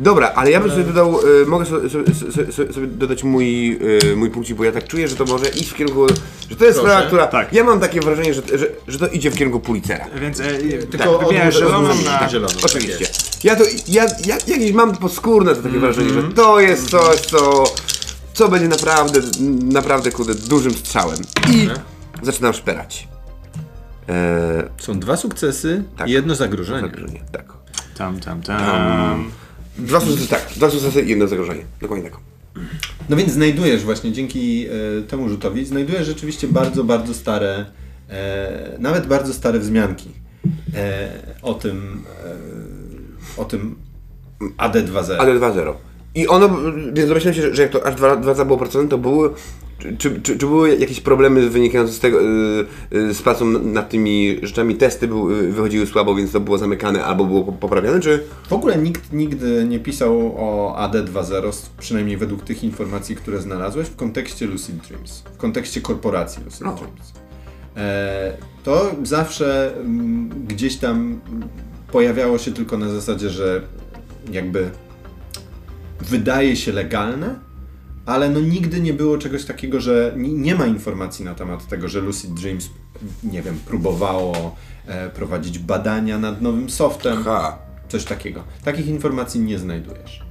Dobra, 0.00 0.32
ale 0.34 0.50
ja 0.50 0.60
bym 0.60 0.70
sobie 0.70 0.84
dodał, 0.84 1.20
y, 1.42 1.46
mogę 1.46 1.66
so, 1.66 1.80
so, 1.80 1.98
so, 2.32 2.52
so, 2.66 2.72
sobie 2.72 2.86
dodać 2.86 3.24
mój, 3.24 3.78
y, 4.12 4.16
mój 4.16 4.30
punkcik, 4.30 4.56
bo 4.56 4.64
ja 4.64 4.72
tak 4.72 4.86
czuję, 4.86 5.08
że 5.08 5.16
to 5.16 5.24
może 5.24 5.48
iść 5.48 5.70
w 5.70 5.74
kierunku, 5.74 6.06
że 6.50 6.56
to 6.56 6.64
jest 6.64 6.78
Proszę. 6.78 6.80
sprawa, 6.94 7.06
która, 7.06 7.26
Tak. 7.26 7.52
ja 7.52 7.64
mam 7.64 7.80
takie 7.80 8.00
wrażenie, 8.00 8.34
że, 8.34 8.42
że, 8.58 8.66
że 8.88 8.98
to 8.98 9.06
idzie 9.08 9.30
w 9.30 9.34
kierunku 9.36 9.60
Pulitzera. 9.60 10.06
Więc 10.20 10.40
e, 10.40 10.44
Tylko 10.78 10.98
tak, 10.98 11.08
odwróć- 11.08 11.52
zieloną 11.52 11.88
na... 12.04 12.28
zieloną. 12.28 12.54
Oczywiście. 12.64 13.06
tak. 13.06 13.44
Ja 13.44 13.56
to, 13.56 13.64
ja, 13.88 14.04
ja 14.26 14.34
jakieś 14.46 14.72
mam 14.72 14.96
podskórne 14.96 15.54
to 15.56 15.62
takie 15.62 15.78
wrażenie, 15.78 16.10
że 16.10 16.22
to 16.22 16.60
jest 16.60 16.90
coś, 16.90 17.20
co, 17.20 17.64
co 18.32 18.48
będzie 18.48 18.68
naprawdę, 18.68 19.20
naprawdę, 19.62 20.10
kurde, 20.10 20.34
dużym 20.34 20.72
strzałem. 20.74 21.18
I 21.52 21.68
zaczynam 22.22 22.52
szperać. 22.52 23.08
Eee, 24.08 24.62
Są 24.78 25.00
dwa 25.00 25.16
sukcesy 25.16 25.84
Tak. 25.96 26.08
i 26.08 26.12
jedno 26.12 26.34
zagrożenie. 26.34 26.80
zagrożenie, 26.80 27.20
tak. 27.32 27.52
Tam, 27.96 28.20
tam, 28.20 28.42
tam. 28.42 29.30
Dwa 29.78 30.00
sukcesy, 30.00 30.28
tak, 30.28 30.46
dwa 30.56 30.70
sukcesy 30.70 31.02
i 31.02 31.08
jedno 31.08 31.26
zagrożenie. 31.26 31.62
Dokładnie 31.80 32.10
tak. 32.10 32.18
No 33.08 33.16
więc 33.16 33.32
znajdujesz 33.32 33.82
właśnie 33.84 34.12
dzięki 34.12 34.66
e, 34.66 35.02
temu 35.02 35.28
rzutowi, 35.28 35.64
znajdujesz 35.66 36.06
rzeczywiście 36.06 36.48
bardzo, 36.48 36.84
bardzo 36.84 37.14
stare, 37.14 37.66
e, 38.08 38.76
nawet 38.78 39.06
bardzo 39.06 39.34
stare 39.34 39.58
wzmianki 39.58 40.08
e, 40.74 41.08
o 41.42 41.54
tym, 41.54 42.04
e, 43.36 43.40
o 43.40 43.44
tym 43.44 43.76
AD2.0. 44.58 45.16
Ale 45.18 45.34
2-0. 45.40 45.72
I 46.14 46.28
ono, 46.28 46.48
więc 46.92 47.08
domyślam 47.08 47.34
się, 47.34 47.54
że 47.54 47.62
jak 47.62 47.70
to 47.72 47.86
aż 47.86 47.94
2, 47.94 48.16
2 48.16 48.44
było 48.44 48.56
opracowane, 48.56 48.88
to 48.90 48.98
były, 48.98 49.30
czy, 49.80 49.96
czy, 49.98 50.20
czy 50.38 50.46
były 50.46 50.76
jakieś 50.78 51.00
problemy 51.00 51.50
wynikające 51.50 51.92
z 51.92 52.00
tego, 52.00 52.20
yy, 52.20 53.14
z 53.14 53.22
pracą 53.22 53.46
nad 53.46 53.90
tymi 53.90 54.38
rzeczami, 54.42 54.74
testy 54.74 55.08
były, 55.08 55.52
wychodziły 55.52 55.86
słabo, 55.86 56.14
więc 56.14 56.32
to 56.32 56.40
było 56.40 56.58
zamykane 56.58 57.04
albo 57.04 57.24
było 57.24 57.44
po- 57.44 57.52
poprawiane, 57.52 58.00
czy? 58.00 58.24
W 58.48 58.52
ogóle 58.52 58.78
nikt 58.78 59.12
nigdy 59.12 59.66
nie 59.68 59.80
pisał 59.80 60.34
o 60.36 60.76
AD2.0, 60.78 61.68
przynajmniej 61.78 62.16
według 62.16 62.44
tych 62.44 62.64
informacji, 62.64 63.16
które 63.16 63.40
znalazłeś, 63.40 63.88
w 63.88 63.96
kontekście 63.96 64.46
Lucid 64.46 64.76
Dreams, 64.76 65.22
w 65.34 65.36
kontekście 65.36 65.80
korporacji 65.80 66.44
Lucid 66.44 66.62
O. 66.62 66.72
Dreams. 66.72 67.12
E, 67.76 68.36
to 68.64 68.90
zawsze 69.02 69.76
mm, 69.76 70.28
gdzieś 70.48 70.76
tam 70.76 71.20
pojawiało 71.92 72.38
się 72.38 72.52
tylko 72.52 72.78
na 72.78 72.88
zasadzie, 72.88 73.30
że 73.30 73.62
jakby 74.32 74.70
wydaje 76.00 76.56
się 76.56 76.72
legalne, 76.72 77.49
ale 78.10 78.30
no 78.30 78.40
nigdy 78.40 78.80
nie 78.80 78.92
było 78.92 79.18
czegoś 79.18 79.44
takiego, 79.44 79.80
że 79.80 80.12
ni- 80.16 80.32
nie 80.32 80.54
ma 80.54 80.66
informacji 80.66 81.24
na 81.24 81.34
temat 81.34 81.66
tego, 81.68 81.88
że 81.88 82.00
Lucid 82.00 82.34
Dreams, 82.34 82.70
nie 83.22 83.42
wiem, 83.42 83.58
próbowało 83.66 84.56
e, 84.86 85.10
prowadzić 85.10 85.58
badania 85.58 86.18
nad 86.18 86.42
nowym 86.42 86.70
softem. 86.70 87.18
Aha. 87.20 87.58
Coś 87.88 88.04
takiego. 88.04 88.44
Takich 88.64 88.86
informacji 88.86 89.40
nie 89.40 89.58
znajdujesz. 89.58 90.22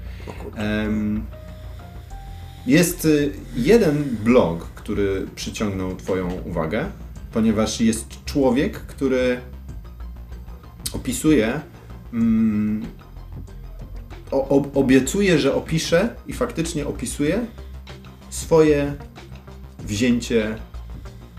Jest 2.68 3.06
y, 3.06 3.32
jeden 3.56 4.04
blog, 4.24 4.66
który 4.66 5.28
przyciągnął 5.36 5.96
Twoją 5.96 6.32
uwagę, 6.46 6.86
ponieważ 7.34 7.82
jest 7.82 8.26
człowiek, 8.26 8.80
który 8.80 9.40
opisuje, 10.94 11.62
mm, 12.14 12.86
o, 14.32 14.48
ob, 14.48 14.78
obiecuje, 14.78 15.40
że 15.40 15.56
opisze 15.56 16.16
i 16.28 16.34
faktycznie 16.34 16.88
opisuje 16.88 17.46
swoje 18.30 18.94
wzięcie 19.80 20.56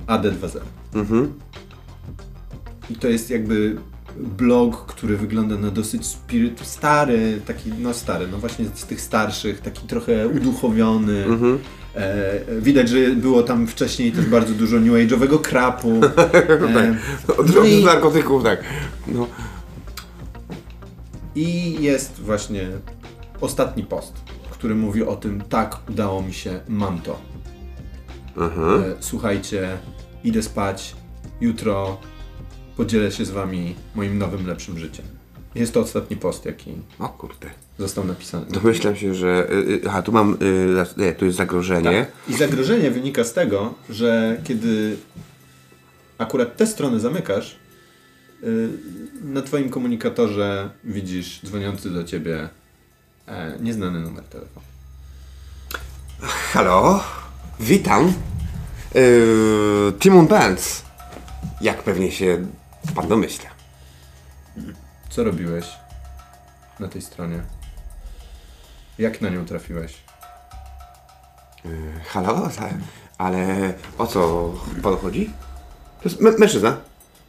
AD2.0. 0.06 0.60
Mhm. 0.94 1.32
I 2.90 2.94
to 2.94 3.08
jest 3.08 3.30
jakby 3.30 3.76
blog, 4.16 4.86
który 4.86 5.16
wygląda 5.16 5.56
na 5.56 5.70
dosyć 5.70 6.06
spiryt, 6.06 6.60
stary, 6.60 7.40
taki, 7.46 7.72
no 7.78 7.94
stary, 7.94 8.26
no 8.32 8.38
właśnie 8.38 8.64
z 8.74 8.84
tych 8.84 9.00
starszych, 9.00 9.60
taki 9.60 9.86
trochę 9.86 10.28
uduchowiony. 10.28 11.24
E, 11.96 12.40
widać, 12.60 12.88
że 12.88 13.10
było 13.10 13.42
tam 13.42 13.66
wcześniej 13.66 14.12
też 14.12 14.26
bardzo 14.26 14.54
dużo 14.54 14.80
new 14.80 14.92
age'owego 14.92 15.40
krapu. 15.40 16.00
E, 17.28 17.32
Od 17.38 17.54
no 17.54 17.64
i, 17.64 17.84
narkotyków, 17.84 18.42
tak. 18.42 18.64
No. 19.06 19.26
I 21.34 21.76
jest 21.82 22.20
właśnie 22.20 22.68
ostatni 23.40 23.84
post, 23.84 24.12
który 24.60 24.74
mówi 24.74 25.02
o 25.02 25.16
tym, 25.16 25.40
tak, 25.40 25.76
udało 25.90 26.22
mi 26.22 26.32
się, 26.34 26.60
mam 26.68 26.98
to. 27.00 27.20
Aha. 28.36 28.82
E, 28.86 28.94
słuchajcie, 29.00 29.78
idę 30.24 30.42
spać, 30.42 30.96
jutro 31.40 32.00
podzielę 32.76 33.12
się 33.12 33.24
z 33.24 33.30
wami 33.30 33.74
moim 33.94 34.18
nowym, 34.18 34.46
lepszym 34.46 34.78
życiem. 34.78 35.04
Jest 35.54 35.74
to 35.74 35.80
ostatni 35.80 36.16
post, 36.16 36.44
jaki 36.44 36.72
O 36.98 37.08
kurde. 37.08 37.50
został 37.78 38.04
napisany. 38.04 38.46
Domyślam 38.50 38.96
się, 38.96 39.14
że... 39.14 39.48
y, 39.52 39.54
y, 39.56 39.80
Aha, 39.88 40.02
tu 40.02 40.12
mam... 40.12 40.36
y, 40.42 41.00
Nie, 41.02 41.12
tu 41.12 41.24
jest 41.24 41.36
zagrożenie. 41.38 42.06
I 42.28 42.34
zagrożenie 42.34 42.90
wynika 42.90 43.24
z 43.24 43.32
tego, 43.32 43.74
że 43.90 44.40
kiedy 44.44 44.96
akurat 46.18 46.56
tę 46.56 46.66
stronę 46.66 47.00
zamykasz, 47.00 47.56
na 49.24 49.42
twoim 49.42 49.70
komunikatorze 49.70 50.70
widzisz 50.84 51.40
dzwoniący 51.46 51.90
do 51.90 52.04
ciebie 52.04 52.48
e, 53.30 53.58
nieznany 53.60 54.00
numer 54.00 54.24
telefonu. 54.24 54.66
Halo? 56.52 57.04
Witam. 57.60 58.12
Yy, 58.94 59.92
Timon 59.98 60.26
Benz. 60.26 60.82
Jak 61.60 61.82
pewnie 61.82 62.12
się 62.12 62.46
pan 62.94 63.08
domyśla. 63.08 63.50
Co 65.10 65.24
robiłeś 65.24 65.66
na 66.80 66.88
tej 66.88 67.02
stronie? 67.02 67.40
Jak 68.98 69.20
na 69.20 69.28
nią 69.28 69.44
trafiłeś? 69.46 69.94
Halo? 72.08 72.48
Ta- 72.56 72.68
Ale 73.18 73.72
o 73.98 74.06
co 74.06 74.50
panu 74.82 74.96
chodzi? 74.96 75.30
To 76.02 76.08
jest 76.08 76.20
mę- 76.20 76.38
mężczyzna. 76.38 76.76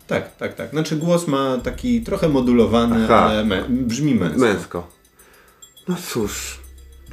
Tak, 0.07 0.35
tak, 0.35 0.55
tak. 0.55 0.69
Znaczy 0.69 0.95
głos 0.97 1.27
ma 1.27 1.57
taki 1.63 2.01
trochę 2.01 2.29
modulowany, 2.29 3.05
Aha. 3.05 3.15
ale 3.25 3.43
mę- 3.45 3.67
brzmi 3.69 4.15
męsko. 4.15 4.39
Męsko. 4.39 4.87
No 5.87 5.95
cóż, 6.09 6.59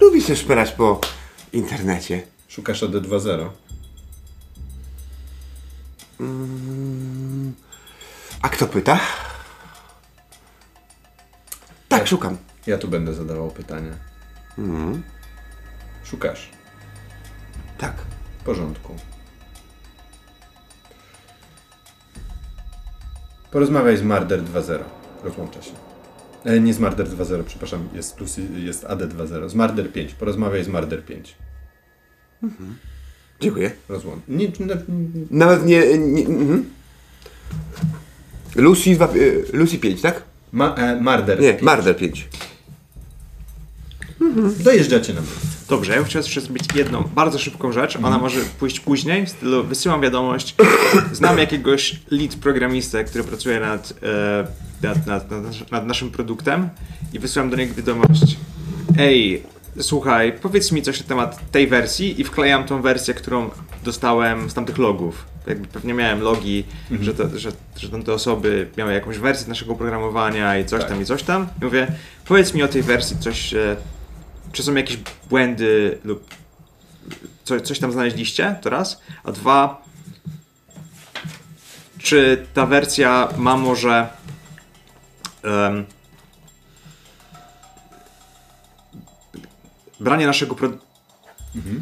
lubi 0.00 0.22
się 0.22 0.36
szperać 0.36 0.72
po 0.72 1.00
internecie. 1.52 2.22
Szukasz 2.48 2.82
AD2.0. 2.82 3.48
A 8.42 8.48
kto 8.48 8.66
pyta? 8.66 9.00
Tak, 11.88 12.08
szukam. 12.08 12.36
Ja 12.66 12.78
tu 12.78 12.88
będę 12.88 13.14
zadawał 13.14 13.50
pytanie. 13.50 13.92
Szukasz. 16.04 16.50
Tak. 17.78 17.94
W 18.40 18.44
porządku. 18.44 18.96
Porozmawiaj 23.50 23.96
z 23.96 24.02
Marder 24.02 24.44
2.0. 24.44 24.84
Rozłącza 25.24 25.62
się. 25.62 25.87
E, 26.44 26.60
nie 26.60 26.74
z 26.74 26.78
Marder 26.78 27.08
2.0, 27.08 27.44
przepraszam, 27.44 27.88
jest, 27.94 28.16
plus, 28.16 28.36
jest 28.56 28.84
AD 28.84 29.00
2.0. 29.00 29.48
Z 29.48 29.54
Marder 29.54 29.92
5. 29.92 30.14
Porozmawiaj 30.14 30.64
z 30.64 30.68
Marder 30.68 31.04
5. 31.04 31.36
Dziękuję. 33.40 33.70
rozłącz. 33.88 34.22
Nie, 34.28 34.52
Nawet 35.30 35.66
nie... 35.66 35.98
nie 35.98 36.26
mhm. 36.26 36.64
Lucy, 38.56 38.94
dwa, 38.94 39.08
y, 39.14 39.44
Lucy 39.52 39.78
5, 39.78 40.00
tak? 40.00 40.22
ma, 40.52 40.74
e, 40.74 41.00
Marder. 41.00 41.40
Nie, 41.40 41.58
Marder 41.62 41.96
5. 41.96 42.28
Dojeżdżacie 44.64 45.14
na 45.14 45.20
miejsce. 45.20 45.57
Dobrze, 45.68 45.92
ja 45.92 45.98
bym 45.98 46.06
chciał 46.06 46.22
zrobić 46.22 46.64
jedną 46.74 47.02
bardzo 47.02 47.38
szybką 47.38 47.72
rzecz. 47.72 47.96
Ona 47.96 48.18
może 48.18 48.40
pójść 48.58 48.80
później, 48.80 49.26
w 49.26 49.28
stylu 49.28 49.64
wysyłam 49.64 50.00
wiadomość. 50.00 50.54
Znam 51.12 51.38
jakiegoś 51.38 52.00
lead 52.10 52.34
programistę, 52.34 53.04
który 53.04 53.24
pracuje 53.24 53.60
nad, 53.60 53.94
e, 54.82 54.86
nad, 54.86 55.06
nad, 55.06 55.70
nad, 55.70 55.86
naszym 55.86 56.10
produktem 56.10 56.68
i 57.12 57.18
wysyłam 57.18 57.50
do 57.50 57.56
niego 57.56 57.74
wiadomość. 57.74 58.36
Ej, 58.98 59.42
słuchaj, 59.80 60.32
powiedz 60.42 60.72
mi 60.72 60.82
coś 60.82 61.00
na 61.00 61.06
temat 61.06 61.50
tej 61.50 61.66
wersji 61.66 62.20
i 62.20 62.24
wklejam 62.24 62.64
tą 62.64 62.82
wersję, 62.82 63.14
którą 63.14 63.50
dostałem 63.84 64.50
z 64.50 64.54
tamtych 64.54 64.78
logów. 64.78 65.26
Jakby 65.46 65.66
pewnie 65.68 65.94
miałem 65.94 66.20
logi, 66.20 66.64
że, 67.00 67.14
to, 67.14 67.38
że, 67.38 67.52
że 67.76 67.88
tamte 67.88 68.12
osoby 68.12 68.68
miały 68.76 68.92
jakąś 68.92 69.18
wersję 69.18 69.48
naszego 69.48 69.72
oprogramowania 69.72 70.58
i 70.58 70.64
coś 70.64 70.80
Tak. 70.80 70.88
tam 70.88 71.02
i 71.02 71.04
coś 71.04 71.22
tam. 71.22 71.46
I 71.62 71.64
mówię, 71.64 71.86
powiedz 72.24 72.54
mi 72.54 72.62
o 72.62 72.68
tej 72.68 72.82
wersji 72.82 73.16
coś, 73.18 73.54
e, 73.54 73.76
czy 74.52 74.62
są 74.62 74.74
jakieś 74.74 74.96
błędy 75.30 75.98
lub 76.04 76.34
co, 77.44 77.60
coś 77.60 77.78
tam 77.78 77.92
znaleźliście, 77.92 78.56
to 78.62 78.70
raz. 78.70 79.02
A 79.24 79.32
dwa, 79.32 79.82
czy 81.98 82.46
ta 82.54 82.66
wersja 82.66 83.28
ma 83.36 83.56
może 83.56 84.08
em, 85.42 85.86
branie 90.00 90.26
naszego 90.26 90.54
pro, 90.54 90.68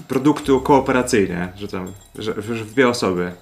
produktu 0.09 0.61
kooperacyjnie, 0.61 1.52
że 1.57 1.68
tam, 1.68 1.92
że, 2.18 2.35
że 2.42 2.64
w 2.64 2.72
dwie 2.72 2.88
osoby. 2.88 3.33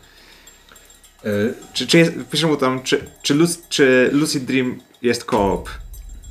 E, 1.24 1.30
Czy, 1.72 1.86
czy 1.86 1.98
jest, 1.98 2.12
piszę 2.30 2.46
mu 2.46 2.56
tam, 2.56 2.82
czy, 2.82 3.10
czy, 3.22 3.34
Luc, 3.34 3.68
czy 3.68 4.10
Lucid 4.12 4.44
Dream 4.44 4.80
jest 5.02 5.24
koop 5.24 5.70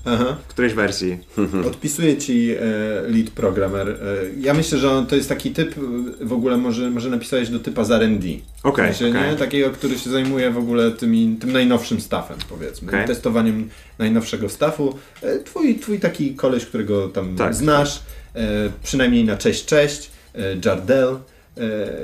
aha. 0.06 0.38
w 0.44 0.48
którejś 0.48 0.74
wersji? 0.74 1.18
Odpisuje 1.68 2.18
ci 2.18 2.52
e, 2.52 2.62
lead 3.08 3.30
programmer. 3.30 3.90
E, 3.90 3.96
ja 4.40 4.54
myślę, 4.54 4.78
że 4.78 4.92
on, 4.92 5.06
to 5.06 5.16
jest 5.16 5.30
taki 5.30 5.52
typ, 5.52 5.76
w 6.22 6.34
ogóle 6.34 6.58
może, 6.58 6.90
może 6.90 7.10
napisałeś 7.10 7.50
do 7.50 7.60
typa 7.60 7.84
z 7.84 7.92
R&D. 7.92 8.28
Okej, 8.64 8.94
nie? 9.14 9.36
Takiego, 9.36 9.72
który 9.72 10.00
się 10.00 10.10
zajmuje 10.10 10.52
w 10.52 10.58
ogóle 10.58 10.92
tymi, 10.92 11.38
tym 11.40 11.52
najnowszym 11.52 12.02
staffem, 12.02 12.38
powiedzmy. 12.50 12.88
Okej. 12.88 13.08
Testowaniem 13.08 13.70
najnowszego 14.00 14.50
staffu. 14.50 14.96
E, 15.22 15.40
twój, 15.40 15.80
twój 15.80 16.00
taki 16.00 16.36
koleś, 16.36 16.66
którego 16.66 17.10
tam 17.10 17.36
Tak. 17.36 17.56
znasz, 17.56 18.02
e, 18.36 18.70
przynajmniej 18.84 19.26
na 19.26 19.38
cześć, 19.38 19.66
cześć, 19.66 20.10
e, 20.36 20.40
Jardel. 20.66 21.18
E, 21.58 21.60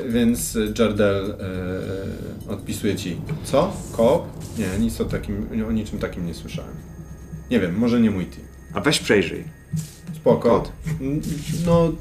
więc 0.09 0.57
Jardel 0.79 1.35
odpisuje 2.49 2.95
ci, 2.95 3.17
co? 3.43 3.73
Koop? 3.97 4.23
Nie, 4.57 4.79
nic 4.79 5.01
o, 5.01 5.05
takim, 5.05 5.47
o 5.67 5.71
niczym 5.71 5.99
takim 5.99 6.25
nie 6.27 6.33
słyszałem. 6.33 6.88
Nie 7.51 7.59
wiem, 7.59 7.77
może 7.77 7.99
nie 8.01 8.12
mój 8.12 8.25
team. 8.25 8.47
A 8.73 8.81
weź 8.81 8.99
przejrzyj. 8.99 9.43
Spoko. 10.15 10.49
Kod. 10.49 10.71
No, 11.65 11.91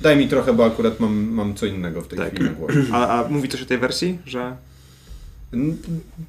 daj 0.00 0.16
mi 0.16 0.28
trochę, 0.28 0.52
bo 0.52 0.64
akurat 0.64 1.00
mam, 1.00 1.28
mam 1.28 1.54
co 1.54 1.66
innego 1.66 2.02
w 2.02 2.08
tej 2.08 2.18
Tak. 2.18 2.28
chwili 2.28 2.44
na 2.44 2.50
głowie. 2.50 2.74
A, 2.92 3.24
a 3.24 3.28
mówi 3.28 3.48
coś 3.48 3.62
o 3.62 3.66
tej 3.66 3.78
wersji, 3.78 4.18
że... 4.26 4.56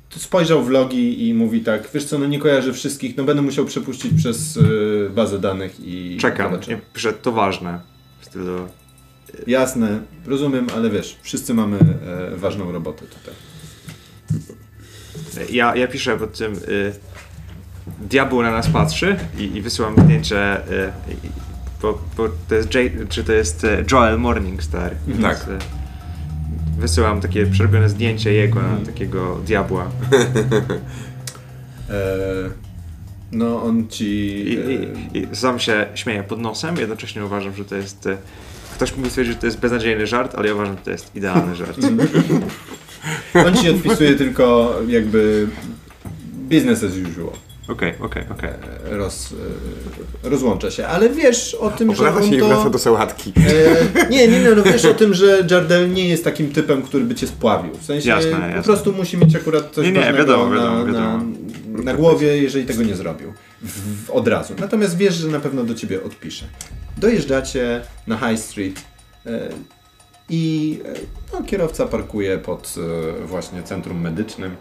Spojrzał 0.10 0.64
w 0.64 0.70
logi 0.70 1.28
i 1.28 1.34
mówi 1.34 1.62
tak, 1.62 1.90
wiesz 1.94 2.06
co, 2.06 2.20
no 2.20 2.26
nie 2.28 2.40
kojarzę 2.40 2.74
wszystkich, 2.74 3.18
no 3.18 3.24
będę 3.24 3.42
musiał 3.42 3.66
przepuścić 3.66 4.14
przez 4.18 4.58
y, 4.58 5.10
bazę 5.16 5.40
danych 5.40 5.76
i 5.80 6.18
Czekam, 6.22 6.52
zobaczę. 6.52 6.80
pisze, 6.94 7.14
to 7.14 7.32
ważne. 7.32 7.82
W 8.20 8.26
stylu... 8.26 8.68
Jasne, 9.48 10.00
rozumiem, 10.26 10.68
ale 10.76 10.90
wiesz, 10.90 11.18
wszyscy 11.22 11.54
mamy 11.54 11.78
e, 12.34 12.36
ważną 12.38 12.72
robotę 12.72 13.06
tutaj. 13.06 13.34
Ja, 15.50 15.76
ja 15.76 15.88
piszę 15.88 16.18
pod 16.18 16.38
tym... 16.38 16.54
Y, 16.54 16.94
diabeł 18.02 18.42
na 18.42 18.52
nas 18.52 18.70
patrzy 18.70 19.16
i, 19.38 19.44
i 19.58 19.62
wysyłam 19.62 19.96
zdjęcie... 20.04 20.58
Y, 20.72 20.92
bo, 21.82 22.02
bo 22.18 22.30
to 22.48 22.56
jest 22.56 22.74
Jay, 22.76 22.92
czy 23.10 23.24
to 23.24 23.34
jest 23.34 23.64
e, 23.64 23.84
Joel 23.92 24.20
Morningstar. 24.20 24.96
Więc, 25.08 25.22
Tak. 25.22 25.38
e, 25.38 25.78
Wysyłam 26.80 27.22
takie 27.22 27.46
przerobione 27.46 27.90
zdjęcie 27.90 28.34
jego 28.34 28.62
na 28.62 28.78
takiego 28.86 29.36
diabła. 29.46 29.88
No 33.32 33.64
on 33.64 33.88
ci... 33.88 34.06
I, 34.06 34.54
i, 35.18 35.18
I 35.18 35.36
sam 35.36 35.60
się 35.60 35.86
śmieję 35.96 36.24
pod 36.24 36.40
nosem, 36.40 36.78
jednocześnie 36.78 37.26
uważam, 37.26 37.56
że 37.56 37.66
to 37.66 37.76
jest... 37.76 38.10
Ktoś 38.76 38.96
mógł 38.96 39.10
stwierdzić, 39.10 39.34
że 39.34 39.40
to 39.40 39.46
jest 39.46 39.60
beznadziejny 39.60 40.08
żart, 40.08 40.36
ale 40.36 40.48
ja 40.48 40.54
uważam, 40.54 40.76
że 40.76 40.82
to 40.84 40.92
jest 40.92 41.16
idealny 41.16 41.56
żart. 41.56 41.78
on 43.48 43.56
ci 43.56 43.70
odpisuje 43.70 44.16
tylko 44.16 44.76
jakby 44.88 45.48
business 46.50 46.84
as 46.84 46.92
usual. 46.92 47.34
Okej, 47.68 47.94
okej, 48.00 48.24
okej. 48.32 48.50
E, 48.92 48.98
Roz, 48.98 49.34
e, 50.24 50.30
rozłącza 50.30 50.72
się, 50.72 50.88
ale 50.88 51.10
wiesz 51.10 51.54
o 51.54 51.70
tym, 51.70 51.96
że 51.96 52.16
on 52.16 52.30
się 52.30 52.38
to... 52.38 52.48
wraca 52.48 52.70
do 52.70 52.80
sałatki. 52.80 53.34
E, 53.38 54.10
nie, 54.10 54.28
nie, 54.28 54.44
nie, 54.44 54.50
no 54.50 54.64
wiesz 54.64 54.86
o 54.86 54.94
tym, 54.94 55.14
że 55.14 55.48
Jardel 55.52 55.94
nie 55.94 56.10
jest 56.10 56.24
takim 56.24 56.52
typem, 56.52 56.82
który 56.82 57.04
by 57.04 57.16
cię 57.16 57.28
spławił. 57.28 57.74
W 57.78 57.86
sensie 57.86 58.10
Jasne, 58.10 58.32
po 58.32 58.38
jasne. 58.38 58.64
prostu 58.64 58.94
musi 58.94 59.18
mieć 59.18 59.36
akurat 59.36 59.72
coś 59.72 59.86
Nie, 59.86 59.92
nie, 59.92 60.00
ważnego 60.00 60.18
wiadomo, 60.18 60.50
na, 60.50 60.56
wiadomo, 60.56 60.78
na, 60.78 60.86
wiadomo. 60.86 61.24
na 61.84 61.94
głowie, 61.94 62.38
jeżeli 62.38 62.66
tego 62.66 62.84
nie 62.84 62.96
zrobił. 62.96 63.34
W, 63.62 64.06
w, 64.06 64.12
od 64.12 64.28
razu. 64.28 64.54
Natomiast 64.60 64.98
wiesz, 64.98 65.16
że 65.16 65.28
na 65.28 65.40
pewno 65.40 65.64
do 65.64 65.76
ciebie 65.76 66.04
odpisze. 66.04 66.46
Dojeżdżacie 66.98 67.82
na 68.08 68.18
High 68.18 68.40
Street 68.40 68.82
e, 69.26 69.50
i 70.30 70.80
e, 70.86 70.94
no, 71.34 71.44
kierowca 71.44 71.86
parkuje 71.86 72.38
pod 72.38 72.76
e, 73.22 73.26
właśnie 73.26 73.64
centrum 73.64 74.02
medycznym. 74.02 74.56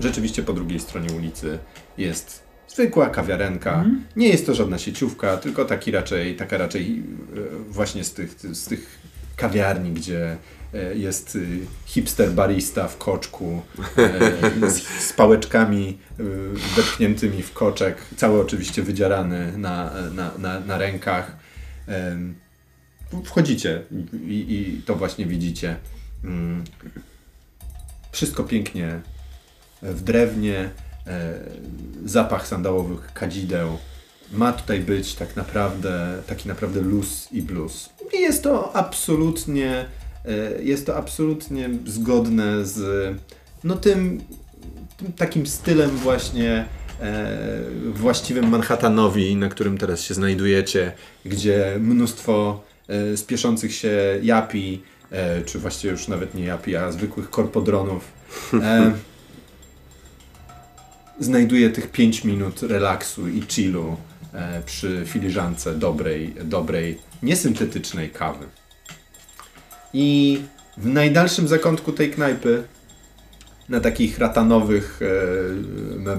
Rzeczywiście 0.00 0.42
po 0.42 0.52
drugiej 0.52 0.80
stronie 0.80 1.08
ulicy 1.16 1.58
jest 1.98 2.46
zwykła 2.68 3.10
kawiarenka. 3.10 3.84
Nie 4.16 4.28
jest 4.28 4.46
to 4.46 4.54
żadna 4.54 4.78
sieciówka, 4.78 5.36
tylko 5.36 5.64
taki 5.64 5.90
raczej, 5.90 6.36
taka 6.36 6.58
raczej 6.58 7.02
e, 7.36 7.72
właśnie 7.72 8.04
z 8.04 8.12
tych, 8.12 8.30
z 8.52 8.68
tych 8.68 8.98
kawiarni, 9.36 9.92
gdzie 9.92 10.36
e, 10.74 10.94
jest 10.94 11.36
y, 11.36 11.46
hipster 11.86 12.30
barista 12.30 12.88
w 12.88 12.98
koczku 12.98 13.62
e, 14.64 14.70
z, 14.70 14.82
z 15.08 15.12
pałeczkami 15.12 15.98
wepchniętymi 16.76 17.42
w 17.42 17.52
koczek, 17.52 17.96
cały 18.16 18.40
oczywiście 18.40 18.82
wydzierany 18.82 19.58
na, 19.58 19.90
na, 20.14 20.30
na, 20.38 20.60
na 20.60 20.78
rękach. 20.78 21.36
Wchodzicie 23.24 23.82
i, 24.26 24.34
i 24.48 24.82
to 24.82 24.94
właśnie 24.94 25.26
widzicie. 25.26 25.76
Mm. 26.24 26.64
Wszystko 28.12 28.44
pięknie 28.44 29.00
w 29.82 30.00
drewnie, 30.00 30.70
zapach 32.04 32.46
sandałowych 32.46 33.12
kadzideł. 33.12 33.78
Ma 34.32 34.52
tutaj 34.52 34.80
być 34.80 35.14
tak 35.14 35.36
naprawdę 35.36 36.22
taki 36.26 36.48
naprawdę 36.48 36.80
luz 36.80 37.28
i 37.32 37.42
blues. 37.42 37.90
I 38.14 38.20
jest 38.20 38.42
to 38.42 38.76
absolutnie 38.76 39.86
e, 40.24 40.62
jest 40.62 40.86
to 40.86 40.96
absolutnie 40.96 41.70
zgodne 41.86 42.66
z 42.66 42.78
no 43.64 43.76
tym, 43.76 44.20
tym 44.96 45.12
takim 45.12 45.46
stylem 45.46 45.90
właśnie 45.90 46.64
e, 47.00 47.28
właściwym 47.94 48.48
Manhattanowi, 48.48 49.36
na 49.36 49.48
którym 49.48 49.78
teraz 49.78 50.00
się 50.00 50.14
znajdujecie, 50.14 50.92
gdzie 51.24 51.76
mnóstwo 51.80 52.64
e, 52.88 53.16
spieszących 53.16 53.74
się 53.74 54.18
japi, 54.22 54.82
e, 55.10 55.42
czy 55.42 55.58
właściwie 55.58 55.90
już 55.90 56.08
nawet 56.08 56.34
nie 56.34 56.44
japi, 56.44 56.76
a 56.76 56.92
zwykłych 56.92 57.30
korpodronów 57.30 58.12
e, 58.54 58.92
znajduje 61.20 61.70
tych 61.70 61.90
5 61.90 62.24
minut 62.24 62.62
relaksu 62.62 63.28
i 63.28 63.42
chillu 63.48 63.96
e, 64.32 64.62
przy 64.66 65.02
filiżance 65.06 65.74
dobrej, 65.74 66.34
dobrej, 66.44 66.98
niesyntetycznej 67.22 68.10
kawy. 68.10 68.46
I 69.92 70.40
w 70.76 70.86
najdalszym 70.86 71.48
zakątku 71.48 71.92
tej 71.92 72.10
knajpy, 72.10 72.64
na 73.68 73.80
takich 73.80 74.18
ratanowych, 74.18 75.00
e, 75.02 75.06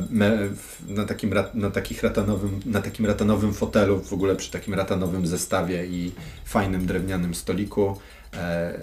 me, 0.10 0.38
na, 0.88 1.06
takim, 1.06 1.34
na, 1.54 1.72
takich 1.72 2.04
ratanowym, 2.04 2.60
na 2.66 2.82
takim 2.82 3.06
ratanowym 3.06 3.54
fotelu, 3.54 4.02
w 4.02 4.14
ogóle 4.14 4.36
przy 4.36 4.52
takim 4.52 4.74
ratanowym 4.74 5.28
zestawie 5.28 5.86
i 5.86 6.12
fajnym 6.46 6.86
drewnianym 6.86 7.36
stoliku, 7.36 7.98
e, 8.34 8.80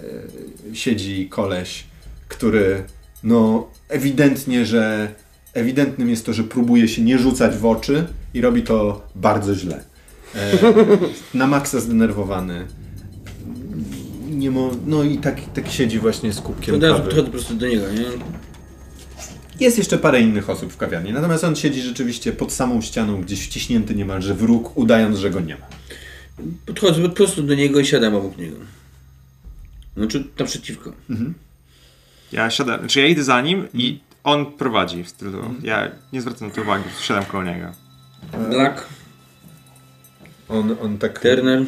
siedzi 0.73 1.29
koleś, 1.29 1.83
który 2.27 2.83
no 3.23 3.67
ewidentnie, 3.89 4.65
że 4.65 5.13
ewidentnym 5.55 6.09
jest 6.09 6.25
to, 6.25 6.33
że 6.33 6.43
próbuje 6.43 6.87
się 6.87 7.01
nie 7.01 7.19
rzucać 7.19 7.57
w 7.57 7.65
oczy 7.65 8.07
i 8.33 8.41
robi 8.41 8.63
to 8.63 9.07
bardzo 9.15 9.55
źle. 9.55 9.83
E, 10.35 10.51
na 11.33 11.47
maksa 11.47 11.79
zdenerwowany. 11.79 12.65
Nie 14.29 14.51
mo, 14.51 14.71
no 14.85 15.03
i 15.03 15.17
tak, 15.17 15.41
tak 15.53 15.71
siedzi 15.71 15.99
właśnie 15.99 16.33
z 16.33 16.41
kubkiem 16.41 16.81
razu 16.81 16.93
kawy. 16.93 17.03
podchodzę 17.03 17.25
po 17.25 17.31
prostu 17.31 17.53
do 17.53 17.67
niego, 17.67 17.91
nie? 17.91 18.05
Jest 19.59 19.77
jeszcze 19.77 19.97
parę 19.97 20.21
innych 20.21 20.49
osób 20.49 20.73
w 20.73 20.77
kawiarni, 20.77 21.13
natomiast 21.13 21.43
on 21.43 21.55
siedzi 21.55 21.81
rzeczywiście 21.81 22.33
pod 22.33 22.51
samą 22.51 22.81
ścianą, 22.81 23.21
gdzieś 23.21 23.45
wciśnięty 23.45 23.95
niemalże 23.95 24.33
w 24.33 24.41
róg, 24.41 24.77
udając, 24.77 25.17
że 25.17 25.29
go 25.29 25.39
nie 25.39 25.55
ma. 25.55 25.65
Podchodzę 26.65 27.01
po 27.01 27.09
prostu 27.09 27.43
do 27.43 27.55
niego 27.55 27.79
i 27.79 27.85
siadam 27.85 28.15
obok 28.15 28.37
niego. 28.37 28.57
Znaczy 29.97 30.23
naprzeciwko. 30.39 30.93
Ja 32.31 32.49
siadam, 32.49 32.79
znaczy 32.79 32.99
ja 32.99 33.07
idę 33.07 33.23
za 33.23 33.41
nim 33.41 33.67
i 33.73 33.99
on 34.25 34.45
prowadzi 34.45 35.03
w 35.03 35.09
stylu. 35.09 35.41
Ja 35.63 35.91
nie 36.13 36.21
zwracam 36.21 36.47
na 36.47 36.53
to 36.53 36.61
uwagi, 36.61 36.83
siadam 37.01 37.25
koło 37.25 37.43
niego. 37.43 37.67
Black, 38.49 38.87
On, 40.49 40.75
on 40.81 40.97
tak 40.97 41.19
Turner. 41.19 41.65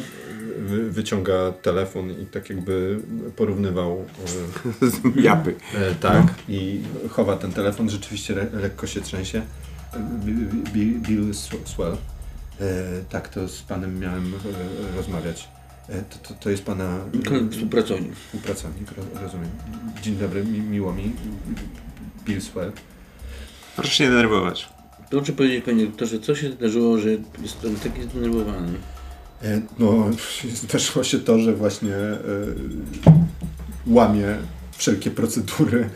wy, 0.58 0.90
wyciąga 0.90 1.52
telefon 1.62 2.10
i 2.10 2.26
tak 2.26 2.50
jakby 2.50 3.00
porównywał 3.36 3.98
e, 5.16 5.20
Japy. 5.20 5.54
E, 5.74 5.94
tak, 5.94 6.34
i 6.48 6.80
chowa 7.10 7.36
ten 7.36 7.52
telefon, 7.52 7.90
rzeczywiście 7.90 8.34
le, 8.34 8.46
lekko 8.52 8.86
się 8.86 9.00
trzęsie. 9.00 9.42
Bi- 10.24 10.62
Bi- 10.72 11.00
Bill 11.00 11.30
Sw- 11.30 11.64
Swell. 11.68 11.96
E, 12.60 12.66
tak, 13.10 13.28
to 13.28 13.48
z 13.48 13.62
panem 13.62 13.98
miałem 14.00 14.32
e, 14.92 14.96
rozmawiać. 14.96 15.48
E, 15.88 16.02
to, 16.02 16.18
to, 16.28 16.34
to 16.34 16.50
jest 16.50 16.64
pana 16.64 16.98
Współpracownik. 17.50 18.16
współpracownik, 18.16 18.88
ro, 18.96 19.04
rozumiem. 19.22 19.50
Dzień 20.02 20.16
dobry, 20.16 20.44
mi, 20.44 20.60
miło 20.60 20.92
mi. 20.92 21.12
Bill. 22.28 22.40
Proszę 23.76 23.90
się 23.90 24.04
nie 24.04 24.10
denerwować. 24.10 24.68
Proszę 25.10 25.32
powiedzieć 25.32 25.64
panie 25.64 25.86
doktorze, 25.86 26.20
co 26.20 26.34
się 26.34 26.52
zdarzyło, 26.52 26.98
że 26.98 27.10
jest 27.10 27.56
pan 27.62 27.74
taki 27.74 28.02
zdenerwowany? 28.02 28.78
E, 29.42 29.62
no, 29.78 30.10
zdarzyło 30.64 31.04
się 31.04 31.18
to, 31.18 31.38
że 31.38 31.54
właśnie 31.54 31.94
e, 31.94 32.18
łamie 33.86 34.36
wszelkie 34.76 35.10
procedury 35.10 35.90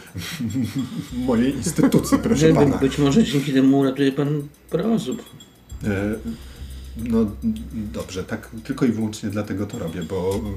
mojej 1.26 1.56
instytucji, 1.56 2.18
proszę 2.18 2.54
pana. 2.54 2.78
być 2.78 2.98
może 2.98 3.24
dzięki 3.24 3.52
temu 3.52 3.78
uratuje 3.78 4.12
pan 4.12 4.42
parę 4.70 4.92
osób. 4.92 5.22
E, 5.84 6.14
No 6.96 7.26
dobrze, 7.92 8.24
tak 8.24 8.50
tylko 8.64 8.86
i 8.86 8.92
wyłącznie 8.92 9.30
dlatego 9.30 9.66
to 9.66 9.78
robię, 9.78 10.02
bo 10.02 10.34
mm, 10.40 10.54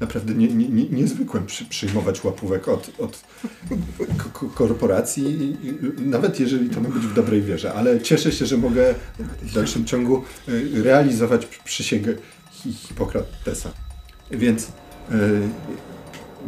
naprawdę 0.00 0.34
nie, 0.34 0.48
nie, 0.48 0.68
nie, 0.68 0.84
nie 0.88 1.06
zwykłem 1.08 1.46
przy, 1.46 1.64
przyjmować 1.64 2.24
łapówek 2.24 2.68
od, 2.68 2.90
od 2.98 3.24
ko- 4.18 4.30
ko- 4.32 4.48
korporacji, 4.54 5.24
i- 5.26 5.56
nawet 6.00 6.40
jeżeli 6.40 6.70
to 6.70 6.80
ma 6.80 6.88
być 6.88 7.02
w 7.02 7.14
dobrej 7.14 7.42
wierze, 7.42 7.72
ale 7.74 8.00
cieszę 8.00 8.32
się, 8.32 8.46
że 8.46 8.56
mogę 8.56 8.94
w 9.42 9.52
dalszym 9.54 9.84
ciągu 9.84 10.22
e, 10.48 10.82
realizować 10.82 11.46
przysięgę 11.46 12.14
Hi- 12.52 12.72
Hipokratesa. 12.72 13.70
Więc 14.30 14.66
e, 14.66 14.68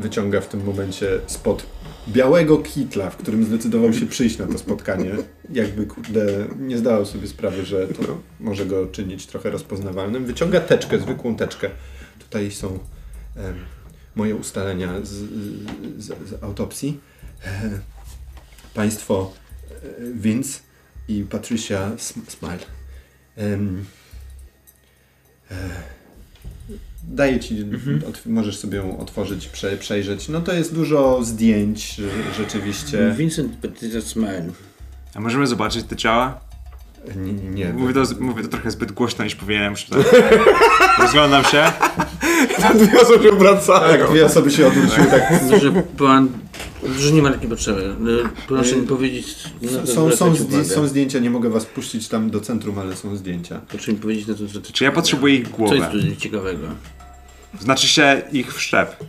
wyciąga 0.01 0.41
w 0.41 0.49
tym 0.49 0.65
momencie 0.65 1.07
spod 1.27 1.67
białego 2.09 2.59
kitla, 2.59 3.11
w 3.11 3.17
którym 3.17 3.45
zdecydował 3.45 3.93
się 3.93 4.07
przyjść 4.07 4.39
na 4.39 4.47
to 4.47 4.59
spotkanie. 4.59 5.11
Jakby 5.53 5.87
kurde, 5.87 6.47
nie 6.59 6.79
zdawał 6.79 7.07
sobie 7.07 7.29
sprawy, 7.29 7.65
że 7.65 7.89
to 7.89 8.19
może 8.41 8.67
go 8.67 8.87
czynić 8.87 9.27
trochę 9.27 9.51
rozpoznawalnym. 9.51 10.25
Wyciąga 10.25 10.61
teczkę, 10.61 10.99
zwykłą 10.99 11.37
teczkę. 11.37 11.71
Tutaj 12.19 12.51
są 12.51 12.79
moje 14.15 14.37
ustalenia 14.37 15.01
z, 15.03 15.13
z, 15.99 16.07
z 16.29 16.43
autopsji. 16.43 17.01
E, 17.45 17.81
państwo 18.75 19.33
e, 19.71 19.75
Vince 20.15 20.61
i 21.09 21.27
Patricia 21.31 21.91
Sm- 21.97 22.31
Smile. 22.31 22.67
E, 23.39 23.59
Daję 27.11 27.41
ci, 27.41 27.65
otw- 28.09 28.27
możesz 28.27 28.59
sobie 28.59 28.77
ją 28.79 28.99
otworzyć, 28.99 29.49
prze, 29.49 29.77
przejrzeć. 29.77 30.29
No 30.29 30.41
to 30.41 30.53
jest 30.53 30.75
dużo 30.75 31.25
zdjęć 31.25 31.95
rze- 31.99 32.35
rzeczywiście. 32.39 33.15
Vincent 33.19 33.57
Petita 33.57 34.01
Smile. 34.01 34.47
A 35.15 35.21
możemy 35.21 35.47
zobaczyć 35.47 35.85
te 35.85 35.97
ciała? 35.97 36.41
Nie, 37.17 37.33
nie. 37.33 37.73
Mówię 37.73 37.95
to, 37.95 38.03
mówię 38.21 38.43
to 38.43 38.49
trochę 38.49 38.71
zbyt 38.71 38.93
głośno 38.93 39.25
niż 39.25 39.35
powinienem. 39.35 39.71
muszę 39.71 39.87
tak- 39.91 40.39
Rozglądam 41.03 41.45
się. 41.45 41.65
Tam 42.61 42.79
dwie 42.79 43.01
osoby 43.01 43.33
wracają. 43.33 43.99
Tak, 43.99 44.11
dwie 44.11 44.27
osoby 44.27 44.51
się 44.51 44.67
odwróciły 44.67 45.07
tak. 45.07 45.33
Że 45.61 45.73
pan... 45.99 46.29
Że 46.99 47.13
nie 47.13 47.23
ma 47.23 47.31
takiej 47.33 47.49
potrzeby. 47.49 47.81
E, 48.25 48.29
Proszę 48.49 48.77
mi 48.77 48.87
powiedzieć... 48.87 49.37
na 49.63 49.79
to 49.81 49.87
Są, 49.87 50.11
są, 50.11 50.35
zdję- 50.35 50.65
są 50.65 50.87
zdjęcia, 50.87 51.19
nie 51.19 51.31
mogę 51.31 51.51
was 51.51 51.67
puścić 51.67 52.09
tam 52.09 52.31
do 52.31 52.41
centrum, 52.41 52.79
ale 52.79 52.97
są 52.97 53.17
zdjęcia. 53.17 53.61
Proszę 53.69 53.93
mi 53.93 53.99
powiedzieć 53.99 54.27
na 54.27 54.35
to 54.35 54.47
zwracać 54.47 54.73
Czy 54.73 54.85
ja 54.85 54.93
potrzebuję 54.93 55.35
ich 55.35 55.43
Co 55.43 55.75
jest 55.75 55.87
głowę? 55.91 55.91
tu 56.15 56.17
ciekawego? 56.17 56.67
Znaczy 57.61 57.89
się 57.89 58.23
ich 58.33 58.55
wszczep. 58.55 59.05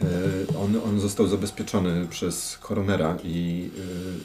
E, 0.00 0.58
On, 0.58 0.80
on 0.88 1.00
został 1.00 1.26
zabezpieczony 1.26 2.06
przez 2.10 2.58
koronera 2.58 3.16
i 3.24 3.70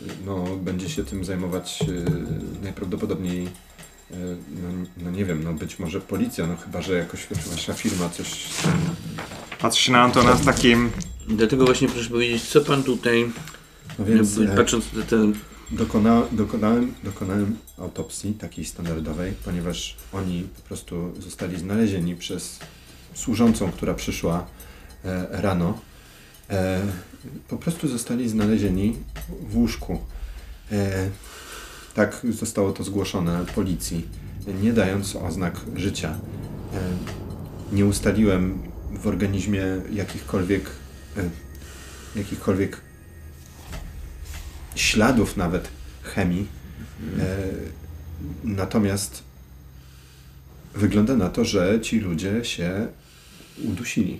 e, 0.09 0.25
no, 0.25 0.45
będzie 0.57 0.89
się 0.89 1.03
tym 1.03 1.25
zajmować 1.25 1.79
e, 1.81 2.63
najprawdopodobniej, 2.63 3.45
e, 3.45 4.15
no, 4.63 4.85
no 4.97 5.11
nie 5.11 5.25
wiem, 5.25 5.43
no 5.43 5.53
być 5.53 5.79
może 5.79 6.01
policja, 6.01 6.47
no 6.47 6.57
chyba, 6.57 6.81
że 6.81 6.93
jakoś 6.93 7.27
wasza 7.51 7.73
firma 7.73 8.09
coś 8.09 8.45
Patrzy 9.59 9.83
się 9.83 9.91
na 9.91 10.01
Antona 10.01 10.35
z 10.35 10.45
takim... 10.45 10.91
Dlatego 11.27 11.65
właśnie 11.65 11.89
proszę 11.89 12.09
powiedzieć, 12.09 12.43
co 12.43 12.61
pan 12.61 12.83
tutaj, 12.83 13.31
No 13.99 14.05
więc 14.05 14.39
patrząc 14.55 14.93
na 14.93 15.03
ten... 15.03 15.33
dokona, 15.71 16.23
dokonałem, 16.31 16.93
dokonałem 17.03 17.57
autopsji 17.77 18.33
takiej 18.33 18.65
standardowej, 18.65 19.33
ponieważ 19.45 19.97
oni 20.13 20.47
po 20.55 20.61
prostu 20.61 21.13
zostali 21.19 21.59
znalezieni 21.59 22.15
przez 22.15 22.59
służącą, 23.13 23.71
która 23.71 23.93
przyszła 23.93 24.45
e, 25.05 25.27
rano. 25.41 25.79
E, 26.49 26.81
po 27.47 27.57
prostu 27.57 27.87
zostali 27.87 28.29
znalezieni 28.29 28.95
w 29.49 29.57
łóżku. 29.57 29.99
E, 30.71 31.09
tak 31.93 32.21
zostało 32.29 32.71
to 32.71 32.83
zgłoszone 32.83 33.45
policji, 33.55 34.07
nie 34.61 34.73
dając 34.73 35.15
oznak 35.15 35.59
życia. 35.75 36.09
E, 36.73 37.75
nie 37.75 37.85
ustaliłem 37.85 38.59
w 38.91 39.07
organizmie 39.07 39.63
jakichkolwiek, 39.91 40.69
e, 41.17 41.29
jakichkolwiek 42.15 42.81
śladów 44.79 45.37
nawet 45.37 45.69
chemii. 46.03 46.47
E, 47.19 47.37
natomiast 48.43 49.23
wygląda 50.75 51.15
na 51.15 51.29
to, 51.29 51.45
że 51.45 51.81
ci 51.81 51.99
ludzie 51.99 52.45
się 52.45 52.87
udusili. 53.63 54.19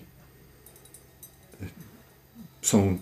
Są, 2.61 2.99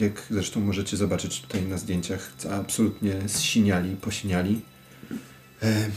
jak 0.00 0.26
zresztą 0.30 0.60
możecie 0.60 0.96
zobaczyć 0.96 1.40
tutaj 1.40 1.62
na 1.62 1.78
zdjęciach, 1.78 2.32
absolutnie 2.50 3.14
zsiniali, 3.26 3.96
posiniali. 3.96 4.60
E, 5.62 5.90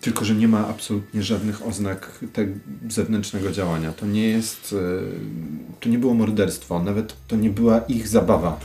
tylko, 0.00 0.24
że 0.24 0.34
nie 0.34 0.48
ma 0.48 0.68
absolutnie 0.68 1.22
żadnych 1.22 1.66
oznak 1.66 2.24
tego 2.32 2.52
zewnętrznego 2.88 3.52
działania. 3.52 3.92
To 3.92 4.06
nie 4.06 4.28
jest, 4.28 4.74
e, 4.78 5.76
to 5.80 5.88
nie 5.88 5.98
było 5.98 6.14
morderstwo, 6.14 6.82
nawet 6.82 7.16
to 7.28 7.36
nie 7.36 7.50
była 7.50 7.78
ich 7.80 8.08
zabawa. 8.08 8.60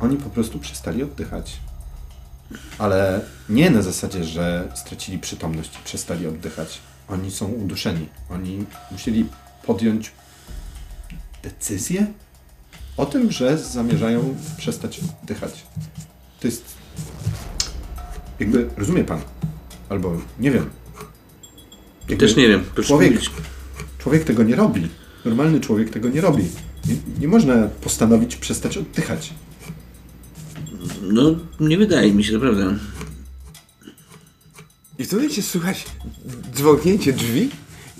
Oni 0.00 0.16
po 0.16 0.30
prostu 0.30 0.58
przestali 0.58 1.02
oddychać. 1.02 1.56
Ale 2.78 3.20
nie 3.48 3.70
na 3.70 3.82
zasadzie, 3.82 4.24
że 4.24 4.72
stracili 4.74 5.18
przytomność 5.18 5.76
i 5.76 5.84
przestali 5.84 6.26
oddychać. 6.26 6.78
Oni 7.08 7.30
są 7.30 7.46
uduszeni. 7.46 8.08
Oni 8.30 8.64
musieli 8.90 9.26
podjąć 9.66 10.12
decyzję 11.42 12.06
o 12.96 13.06
tym, 13.06 13.32
że 13.32 13.58
zamierzają 13.58 14.34
przestać 14.56 15.00
oddychać. 15.22 15.62
To 16.40 16.48
jest. 16.48 16.64
Jakby, 18.40 18.70
rozumie 18.76 19.04
pan? 19.04 19.20
Albo 19.88 20.16
nie 20.38 20.50
wiem. 20.50 20.70
Jakby 22.08 22.26
Też 22.26 22.36
nie 22.36 22.48
wiem, 22.48 22.64
Człowiek, 22.84 23.20
człowiek 23.98 24.24
tego 24.24 24.42
nie 24.42 24.56
robi. 24.56 24.88
Normalny 25.24 25.60
człowiek 25.60 25.90
tego 25.90 26.08
nie 26.08 26.20
robi. 26.20 26.44
Nie, 26.86 26.94
nie 27.20 27.28
można 27.28 27.68
postanowić 27.68 28.36
przestać 28.36 28.78
oddychać. 28.78 29.32
No, 31.02 31.34
nie 31.60 31.78
wydaje 31.78 32.12
mi 32.12 32.24
się, 32.24 32.32
to 32.32 32.40
prawda. 32.40 32.74
I 34.98 35.04
w 35.04 35.08
tym 35.08 35.18
momencie 35.18 35.42
słychać 35.42 35.84
dzwonięcie 36.54 37.12
drzwi 37.12 37.50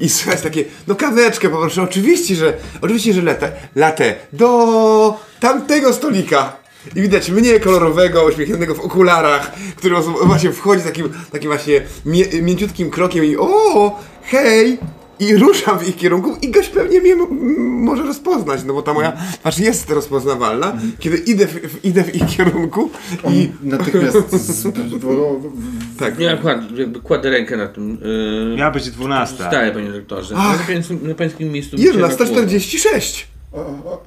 i 0.00 0.08
słychać 0.08 0.40
takie, 0.40 0.64
no 0.86 0.94
kaweczkę 0.94 1.48
poproszę, 1.48 1.82
oczywiście, 1.82 2.36
że, 2.36 2.56
oczywiście, 2.80 3.12
że 3.12 3.22
latę, 3.22 3.52
latę 3.76 4.14
do 4.32 5.20
tamtego 5.40 5.92
stolika. 5.92 6.56
I 6.96 7.00
widać 7.00 7.30
mnie 7.30 7.60
kolorowego, 7.60 8.24
uśmiechniętego 8.24 8.74
w 8.74 8.80
okularach, 8.80 9.52
który 9.76 9.96
właśnie 10.24 10.52
wchodzi 10.52 10.82
takim, 10.82 11.08
takim 11.32 11.50
właśnie 11.50 11.82
mie, 12.06 12.42
mięciutkim 12.42 12.90
krokiem 12.90 13.24
i 13.24 13.36
o, 13.36 13.98
hej! 14.24 14.78
I 15.20 15.36
ruszam 15.36 15.78
w 15.78 15.88
ich 15.88 15.96
kierunku 15.96 16.36
i 16.42 16.50
gość 16.50 16.68
pewnie 16.68 17.00
mnie 17.00 17.16
może 17.56 18.02
rozpoznać, 18.02 18.60
no 18.64 18.74
bo 18.74 18.82
ta 18.82 18.94
moja 18.94 19.12
twarz 19.40 19.58
jest 19.58 19.90
rozpoznawalna, 19.90 20.78
kiedy 20.98 21.16
idę 21.16 21.46
w, 21.46 21.52
w, 21.52 21.84
idę 21.84 22.04
w 22.04 22.14
ich 22.14 22.26
kierunku 22.26 22.90
On 23.22 23.34
i 23.34 23.52
natychmiast 23.62 24.30
z, 24.46 24.66
tak. 25.98 26.18
Ja 26.18 26.36
kład, 26.36 26.78
jakby 26.78 27.00
kładę 27.00 27.30
rękę 27.30 27.56
na 27.56 27.68
tym. 27.68 27.98
Yy, 28.50 28.56
Miała 28.56 28.70
być 28.70 28.90
12. 28.90 29.34
Staję, 29.34 29.72
panie 29.72 29.92
doktorze. 29.92 30.34
Ach. 30.38 30.60
Na 30.60 30.66
pańskim, 30.66 31.08
na 31.08 31.14
pańskim 31.14 31.52
miejscu 31.52 31.76
bym 31.76 31.86
się 31.86 31.98
na 31.98 32.08
głowę. 32.08 32.24
11.46. 32.24 33.24
o, 33.52 33.56
o, 33.56 33.92
o, 33.92 34.02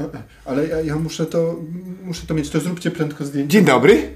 ale 0.45 0.68
ja, 0.68 0.82
ja 0.82 0.95
muszę 0.95 1.26
to 1.26 1.55
muszę 2.03 2.28
to 2.28 2.34
mieć, 2.34 2.49
to 2.49 2.59
zróbcie 2.59 2.91
prędko 2.91 3.26
zdjęcie. 3.26 3.49
Dzień 3.49 3.66
dobry. 3.66 4.09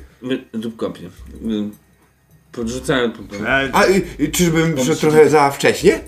Zrób 0.53 0.75
kopię. 0.75 1.09
Yy, 1.41 1.69
Podrzucałem 2.51 3.11
tutaj. 3.11 3.39
E, 3.39 3.69
A 3.73 3.85
y, 4.19 4.31
czyżbym 4.31 4.75
przyszedł 4.75 4.99
trochę 4.99 5.29
za 5.29 5.51
wcześnie? 5.51 5.99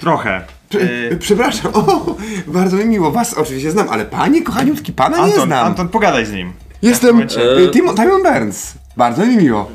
Trochę. 0.00 0.44
Prze- 0.70 0.80
E, 1.12 1.16
Przepraszam, 1.16 1.72
o, 1.78 2.16
bardzo 2.46 2.76
mi 2.76 2.84
miło, 2.84 3.10
was 3.12 3.34
oczywiście 3.34 3.70
znam, 3.70 3.88
ale 3.88 4.04
panie 4.04 4.42
kochaniutki, 4.42 4.92
pana 4.92 5.16
nie 5.16 5.22
Anton, 5.22 5.46
znam. 5.46 5.66
Anton, 5.66 5.88
pogadaj 5.88 6.26
z 6.26 6.32
nim. 6.32 6.52
Jestem 6.82 7.12
momencie. 7.12 7.56
e, 7.56 7.68
Timon, 7.70 7.96
Timon 7.96 8.22
Burns. 8.22 8.74
Bardzo 8.96 9.26
mi 9.26 9.36
miło. 9.36 9.70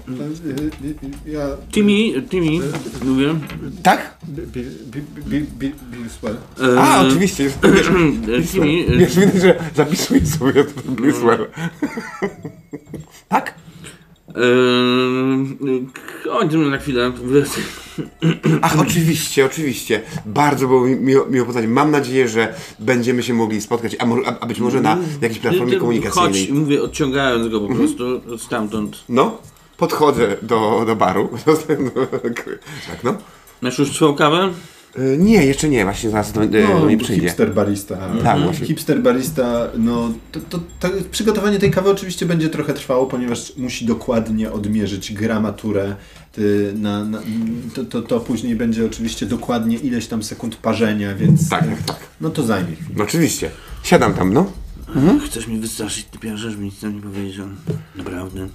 Ja... 1.25 1.39
Timmy, 1.71 2.21
Timmy, 2.29 2.65
mówię. 3.05 3.35
Tak? 3.83 4.17
Bill, 4.27 4.45
Bill, 4.85 5.03
Bill, 5.25 5.45
Bill, 5.59 5.71
Billswell. 5.91 6.37
E, 6.75 6.79
A, 6.81 7.01
oczywiście. 7.01 7.45
E, 7.45 8.41
Timmy, 8.43 8.85
e, 8.93 8.97
wiesz, 8.97 9.13
że 9.41 9.55
zapisuję 9.75 10.25
sobie 10.25 10.63
to 10.63 10.91
Bliswell. 10.91 11.47
tak? 13.29 13.53
Chodź 16.29 16.51
ze 16.51 16.57
mną 16.57 16.69
na 16.69 16.77
chwilę. 16.77 17.11
Ach, 18.61 18.79
oczywiście, 18.79 19.45
oczywiście. 19.45 20.01
Bardzo 20.25 20.67
było 20.67 20.81
mi 20.85 20.95
miło, 20.95 21.25
miło 21.25 21.45
poznać. 21.45 21.65
Mam 21.67 21.91
nadzieję, 21.91 22.27
że 22.27 22.53
będziemy 22.79 23.23
się 23.23 23.33
mogli 23.33 23.61
spotkać, 23.61 23.95
a, 23.99 24.05
mo- 24.05 24.25
a, 24.25 24.39
a 24.39 24.45
być 24.45 24.59
może 24.59 24.81
na 24.81 24.97
jakiejś 25.21 25.39
platformie 25.39 25.71
Chodź, 25.73 25.79
komunikacyjnej. 25.79 26.53
mówię, 26.53 26.81
odciągając 26.83 27.47
go 27.47 27.61
po 27.61 27.75
prostu 27.75 28.21
stamtąd. 28.37 29.03
No, 29.09 29.37
podchodzę 29.77 30.37
do, 30.41 30.83
do 30.87 30.95
baru. 30.95 31.29
tak, 32.87 33.03
no. 33.03 33.15
Masz 33.61 33.79
już 33.79 33.91
swoją 33.91 34.15
kawę? 34.15 34.49
E, 34.97 35.17
Nie, 35.17 35.45
jeszcze 35.45 35.69
nie, 35.69 35.83
właśnie 35.83 36.09
zaraz 36.09 36.31
do, 36.31 36.47
do, 36.47 36.67
do 36.67 36.85
mnie 36.85 36.97
przyjdzie. 36.97 37.21
hipster 37.21 37.53
barista. 37.53 37.97
Tak, 38.23 38.41
właśnie. 38.43 38.65
Hipster 38.67 39.01
barista, 39.01 39.67
no 39.77 40.13
to, 40.31 40.39
to, 40.39 40.59
to 40.79 40.89
przygotowanie 41.11 41.59
tej 41.59 41.71
kawy 41.71 41.89
oczywiście 41.89 42.25
będzie 42.25 42.49
trochę 42.49 42.73
trwało, 42.73 43.05
ponieważ 43.05 43.53
musi 43.57 43.85
dokładnie 43.85 44.51
odmierzyć 44.51 45.13
gramaturę. 45.13 45.95
Ty, 46.31 46.73
na, 46.77 47.05
na, 47.05 47.19
to, 47.75 47.85
to, 47.85 48.01
to 48.01 48.19
później 48.19 48.55
będzie 48.55 48.85
oczywiście 48.85 49.25
dokładnie 49.25 49.77
ileś 49.77 50.07
tam 50.07 50.23
sekund 50.23 50.55
parzenia, 50.55 51.15
więc 51.15 51.49
Tak, 51.49 51.67
tak, 51.69 51.81
tak. 51.83 51.99
no 52.21 52.29
to 52.29 52.43
zajmie 52.43 52.75
chwilę. 52.75 52.89
No 52.97 53.03
oczywiście. 53.03 53.49
Siadam 53.83 54.13
tam, 54.13 54.33
no. 54.33 54.51
Chcesz 55.25 55.47
mi 55.47 55.59
wystraszyć, 55.59 56.05
ty 56.05 56.19
pierwszy, 56.19 56.51
żeby 56.51 56.63
nic 56.63 56.79
tam 56.79 56.95
nie 56.95 57.01
powiedział. 57.01 57.47
Naprawdę. 57.95 58.47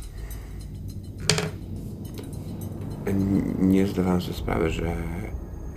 Nie 3.60 3.86
zdawałem 3.86 4.20
sobie 4.20 4.34
sprawy, 4.34 4.70
że... 4.70 4.82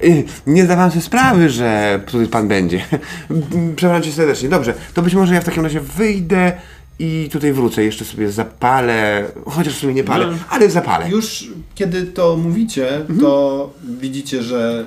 Y, 0.04 0.24
Nie 0.48 0.66
zdawałem 0.66 0.92
sobie 0.92 1.02
sprawy, 1.04 1.50
że 1.50 2.00
tutaj 2.06 2.28
pan 2.28 2.48
będzie. 2.48 2.86
Przepraszam 3.76 4.04
cię 4.04 4.12
serdecznie. 4.12 4.50
Dobrze, 4.50 4.74
to 4.94 5.02
być 5.02 5.14
może 5.16 5.34
ja 5.36 5.42
w 5.42 5.46
takim 5.46 5.64
razie 5.64 5.80
wyjdę 5.80 6.52
i 7.00 7.30
tutaj 7.32 7.54
wrócę. 7.54 7.84
Jeszcze 7.84 8.06
sobie 8.06 8.32
zapalę, 8.32 9.26
chociaż 9.46 9.74
w 9.74 9.80
sumie 9.80 9.94
nie 9.94 10.04
palę, 10.04 10.26
No. 10.28 10.34
ale 10.50 10.70
zapalę. 10.70 11.10
Już 11.10 11.48
kiedy 11.76 12.04
to 12.06 12.38
mówicie, 12.38 12.88
to 13.22 13.74
widzicie, 14.02 14.44
że 14.44 14.86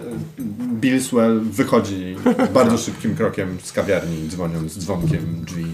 Billswell 0.80 1.40
wychodzi 1.40 2.16
bardzo 2.54 2.78
szybkim 2.78 3.14
krokiem 3.16 3.58
z 3.62 3.72
kawiarni, 3.72 4.28
dzwoniąc 4.28 4.78
dzwonkiem 4.78 5.44
drzwi. 5.46 5.66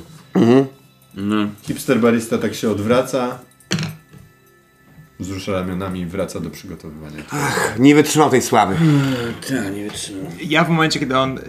No. 1.14 1.36
Hipster 1.62 2.01
barista 2.01 2.38
tak 2.38 2.55
się 2.55 2.70
odwraca, 2.70 3.38
wzrusza 5.23 5.53
ramionami 5.53 6.01
i 6.01 6.07
wraca 6.07 6.41
do 6.41 6.51
przygotowywania. 6.51 7.23
Nie 7.79 7.95
wytrzymał 7.95 8.31
tej 8.31 8.43
sławy. 8.43 8.77
Tak, 9.49 9.75
nie 9.75 9.85
wytrzymam. 9.85 10.25
Ja 10.49 10.64
w 10.64 10.68
momencie, 10.68 11.01
kiedy 11.01 11.16
on... 11.18 11.39
y, 11.39 11.43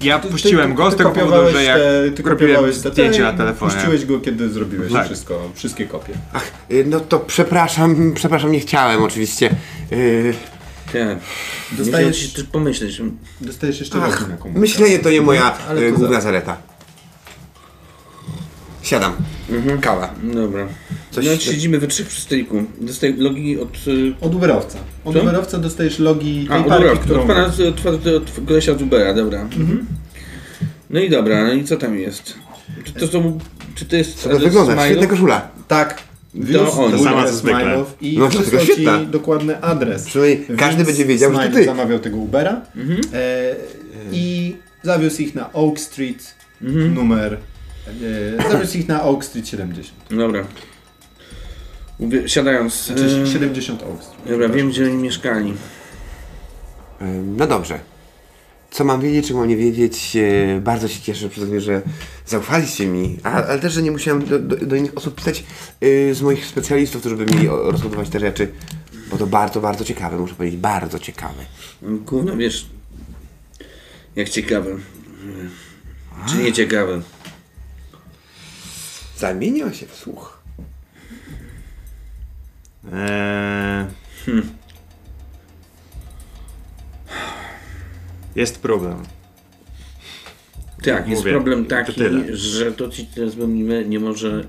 Ja 0.00 0.18
Ty- 0.18 0.28
puściłem 0.28 0.70
ty- 0.70 0.76
go 0.76 0.90
z 0.90 0.96
tego 0.96 1.10
powodu, 1.10 1.50
że 1.52 1.64
jak 1.64 1.76
te, 1.76 2.10
ty 2.16 2.22
robiłem 2.22 2.38
kopiowałeś 2.38 2.78
te, 2.78 2.90
zdjęcie 2.90 3.18
te 3.18 3.24
na 3.24 3.32
telefonie. 3.32 3.72
Puściłeś 3.72 4.04
go, 4.06 4.20
kiedy 4.20 4.48
zrobiłeś 4.48 4.92
Tak. 4.92 5.06
wszystko, 5.06 5.50
wszystkie 5.54 5.86
kopie. 5.86 6.12
Ach, 6.32 6.44
y, 6.70 6.84
no 6.88 7.00
to 7.00 7.20
przepraszam, 7.20 8.12
przepraszam, 8.14 8.52
nie 8.52 8.60
chciałem 8.60 9.02
oczywiście. 9.02 9.50
Y, 9.92 10.34
Tak. 10.92 11.18
Dostajesz- 11.72 12.34
też 12.34 12.44
pomyśleć. 12.44 13.02
Dostajesz 13.40 13.80
jeszcze 13.80 13.98
Ach, 14.02 14.24
myślenie 14.54 14.98
to 14.98 15.10
nie 15.10 15.20
moja 15.22 15.54
Ale 15.68 15.80
y, 15.80 15.92
to 15.92 15.98
główna 15.98 16.16
za- 16.16 16.20
zaleta. 16.20 16.56
Siadam. 18.82 19.12
Kawa. 19.80 20.14
Dobra. 20.22 20.66
Coś- 21.10 21.26
no 21.26 21.36
siedzimy 21.36 21.78
we 21.78 21.86
trzech 21.86 22.06
przy 22.06 22.20
stoliku. 22.20 22.64
Dostaję 22.80 23.14
logi 23.18 23.60
od... 23.60 23.76
y, 23.88 24.12
Od 24.20 24.34
Uberowca. 24.34 24.78
Od 25.04 25.14
Co? 25.14 25.22
Uberowca 25.22 25.58
dostajesz 25.58 25.98
logi 25.98 26.46
A, 26.50 26.52
tej 26.52 26.62
od, 26.62 26.68
parki, 26.68 26.84
Ubera, 26.84 27.00
którą... 27.00 27.20
od 27.20 27.26
pana, 27.26 27.46
od, 27.46 27.86
od, 27.86 28.06
od 28.06 28.46
kolesia 28.48 28.74
z 28.74 28.82
Ubera, 28.82 29.14
dobra. 29.14 29.48
No 30.90 31.00
i 31.00 31.10
dobra, 31.10 31.44
no 31.44 31.52
i 31.52 31.64
co 31.64 31.76
tam 31.76 31.98
jest? 31.98 32.34
Czy 32.84 32.92
to 32.92 33.06
są... 33.06 33.38
Czy 33.74 33.84
to 33.84 33.96
jest... 33.96 34.14
Co 34.18 34.28
to 34.28 34.34
adres 34.34 34.48
wygląda? 34.48 34.72
Smiley? 34.72 34.90
Świetna 34.90 35.06
koszula. 35.06 35.48
Tak. 35.68 36.02
Wyniósł 36.34 36.80
on. 36.82 36.92
dwóch 36.92 37.04
Sama 37.04 37.24
co 37.26 37.32
zwykle. 37.32 37.84
i 38.00 38.18
No 38.18 38.28
to 38.28 38.38
tylko 38.38 38.58
ci 38.58 38.66
świetna. 38.72 39.04
dokładny 39.04 39.60
adres. 39.60 40.04
Przynajmniej 40.04 40.46
każdy 40.58 40.76
Więc 40.76 40.88
będzie 40.88 41.04
wiedział, 41.04 41.34
że 41.34 41.48
to 41.48 41.54
ty. 41.54 41.64
zamawiał 41.64 41.98
tego 41.98 42.16
Ubera 42.16 42.60
e, 43.14 43.56
i 44.12 44.56
zawiózł 44.82 45.22
ich 45.22 45.34
na 45.34 45.52
Oak 45.52 45.80
Street 45.80 46.34
numer... 46.94 47.36
E, 48.46 48.50
zawiózł 48.52 48.78
ich 48.78 48.88
na 48.88 49.02
Oak 49.04 49.24
Street 49.24 49.48
70. 49.48 49.94
Dobra. 50.10 50.44
Mówię, 51.98 52.28
siadając... 52.28 52.84
Znaczy 52.86 53.22
e, 53.24 53.26
70 53.26 53.82
Oak 53.82 54.02
Street. 54.02 54.28
Dobra, 54.28 54.48
wiem 54.48 54.70
gdzie 54.70 54.84
oni 54.84 54.94
mieszkali. 54.96 55.54
Ym, 57.02 57.36
No 57.36 57.46
dobrze. 57.46 57.78
Co 58.70 58.84
mam 58.84 59.00
wiedzieć, 59.00 59.26
czego 59.28 59.38
mam 59.40 59.48
nie 59.48 59.56
wiedzieć? 59.56 60.16
E, 60.16 60.60
Bardzo 60.60 60.88
się 60.88 61.00
cieszę 61.00 61.28
przede 61.28 61.46
wszystkim, 61.46 61.60
że 61.60 61.82
zaufaliście 62.26 62.86
mi, 62.86 63.18
a, 63.22 63.30
ale 63.44 63.58
też, 63.58 63.72
że 63.72 63.82
nie 63.82 63.90
musiałem 63.90 64.24
do, 64.24 64.38
do, 64.38 64.56
do 64.56 64.76
innych 64.76 64.96
osób 64.96 65.14
pisać 65.14 65.44
z 66.12 66.22
moich 66.22 66.46
specjalistów, 66.46 67.00
którzy 67.00 67.16
by 67.16 67.26
mieli 67.26 67.48
o- 67.48 67.70
rozbudować 67.70 68.08
te 68.08 68.20
rzeczy, 68.20 68.48
bo 69.10 69.16
to 69.18 69.26
bardzo, 69.26 69.60
bardzo 69.60 69.84
ciekawe, 69.84 70.16
muszę 70.18 70.34
powiedzieć, 70.34 70.60
bardzo 70.60 70.98
ciekawe. 70.98 71.42
Gówno, 71.82 72.36
wiesz... 72.36 72.66
Jak 74.16 74.28
ciekawe. 74.28 74.70
Czy 76.28 76.36
nie 76.36 76.52
ciekawe? 76.52 77.00
Zamieniła 79.20 79.72
się 79.72 79.86
w 79.86 79.94
słuch. 79.94 80.42
Eee... 82.92 83.86
Jest 88.36 88.58
problem. 88.58 89.02
Tak, 90.82 91.08
jest 91.08 91.20
Mówię, 91.22 91.32
problem 91.32 91.64
to 91.64 91.70
taki, 91.70 91.94
tyle. 91.94 92.36
że 92.36 92.72
to 92.72 92.88
ci 92.88 93.06
teraz 93.06 93.36
mówimy 93.36 93.84
nie 93.84 94.00
może 94.00 94.44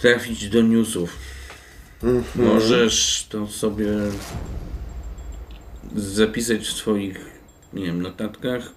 trafić 0.00 0.48
do 0.48 0.62
newsów. 0.62 1.18
Możesz 2.34 3.26
to 3.28 3.46
sobie 3.46 3.88
zapisać 5.96 6.60
w 6.60 6.72
swoich, 6.72 7.18
nie 7.72 7.84
wiem, 7.86 8.02
notatkach, 8.02 8.72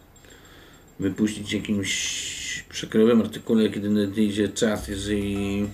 wypuścić 0.99 1.53
jakimś 1.53 2.65
przekrojowym 2.69 3.21
artykule, 3.21 3.69
kiedy 3.69 3.89
nadejdzie 3.89 4.49
czas, 4.49 4.87
jeżeli 4.87 5.69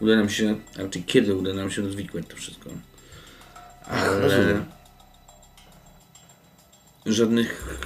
uda 0.00 0.16
nam 0.16 0.30
się, 0.30 0.56
a 0.78 0.82
raczej 0.82 1.02
kiedy 1.02 1.34
uda 1.34 1.52
nam 1.52 1.70
się 1.70 1.82
rozwikłać 1.82 2.24
to 2.28 2.36
wszystko. 2.36 2.70
Ale 3.86 4.20
rozumiem. 4.20 4.64
żadnych 7.06 7.78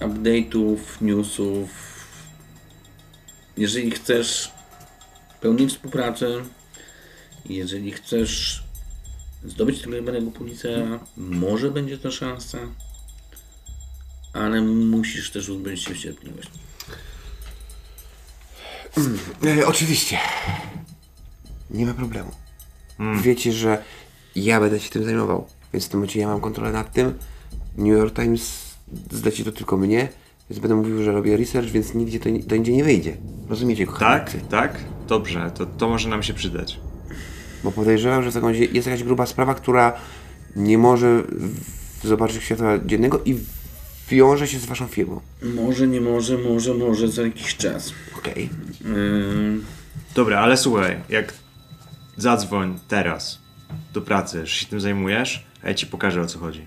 update'ów, 0.00 0.78
newsów. 1.00 1.70
Jeżeli 3.56 3.90
chcesz 3.90 4.52
pełnej 5.40 5.68
współpracy, 5.68 6.26
jeżeli 7.44 7.92
chcesz 7.92 8.62
zdobyć 9.44 9.82
tego 9.82 9.96
jebanego 9.96 10.30
policera, 10.30 11.00
może 11.16 11.70
będzie 11.70 11.98
to 11.98 12.10
szansa, 12.10 12.58
ale 14.32 14.60
musisz 14.62 15.30
też 15.30 15.48
uzbroić 15.48 15.82
się 15.82 15.94
w 15.94 15.98
cierpliwość. 15.98 16.50
E, 19.46 19.66
oczywiście. 19.66 20.18
Nie 21.70 21.86
ma 21.86 21.94
problemu. 21.94 22.30
Wiecie, 23.22 23.52
że 23.52 23.82
ja 24.36 24.60
będę 24.60 24.80
się 24.80 24.90
tym 24.90 25.04
zajmował, 25.04 25.46
więc 25.72 25.86
w 25.86 25.88
tym 25.88 26.00
momencie 26.00 26.20
ja 26.20 26.26
mam 26.26 26.40
kontrolę 26.40 26.72
nad 26.72 26.92
tym. 26.92 27.14
New 27.78 27.98
York 27.98 28.14
Times 28.16 28.52
zleci 29.10 29.44
to 29.44 29.52
tylko 29.52 29.76
mnie, 29.76 30.08
więc 30.50 30.60
będę 30.60 30.74
mówił, 30.74 31.02
że 31.04 31.12
robię 31.12 31.36
research, 31.36 31.68
więc 31.70 31.94
nigdzie 31.94 32.18
to, 32.20 32.24
to 32.48 32.56
nigdzie 32.56 32.72
nie 32.72 32.84
wyjdzie. 32.84 33.16
Rozumiecie, 33.48 33.86
kochani? 33.86 34.24
Tak? 34.24 34.32
Tak? 34.50 34.78
Dobrze, 35.08 35.50
to, 35.54 35.66
to 35.66 35.88
może 35.88 36.08
nam 36.08 36.22
się 36.22 36.34
przydać. 36.34 36.80
Bo 37.64 37.72
podejrzewam, 37.72 38.22
że 38.22 38.54
jest 38.72 38.86
jakaś 38.86 39.02
gruba 39.04 39.26
sprawa, 39.26 39.54
która 39.54 39.92
nie 40.56 40.78
może 40.78 41.22
w- 41.22 42.06
zobaczyć 42.06 42.42
światła 42.42 42.78
dziennego 42.86 43.20
i 43.24 43.38
wiąże 44.10 44.48
się 44.48 44.58
z 44.58 44.64
waszą 44.64 44.86
firmą. 44.86 45.20
Może, 45.42 45.86
nie 45.86 46.00
może, 46.00 46.38
może, 46.38 46.74
może 46.74 47.08
za 47.08 47.22
jakiś 47.22 47.56
czas. 47.56 47.92
Okej. 48.18 48.48
Yy, 48.84 49.60
Dobra, 50.14 50.38
ale 50.40 50.56
słuchaj, 50.56 50.96
jak 51.08 51.34
zadzwoń 52.16 52.78
teraz 52.88 53.38
do 53.92 54.00
pracy, 54.02 54.46
że 54.46 54.54
się 54.54 54.66
tym 54.66 54.80
zajmujesz, 54.80 55.46
a 55.62 55.68
ja 55.68 55.74
ci 55.74 55.86
pokażę 55.86 56.20
o 56.20 56.26
co 56.26 56.38
chodzi. 56.38 56.66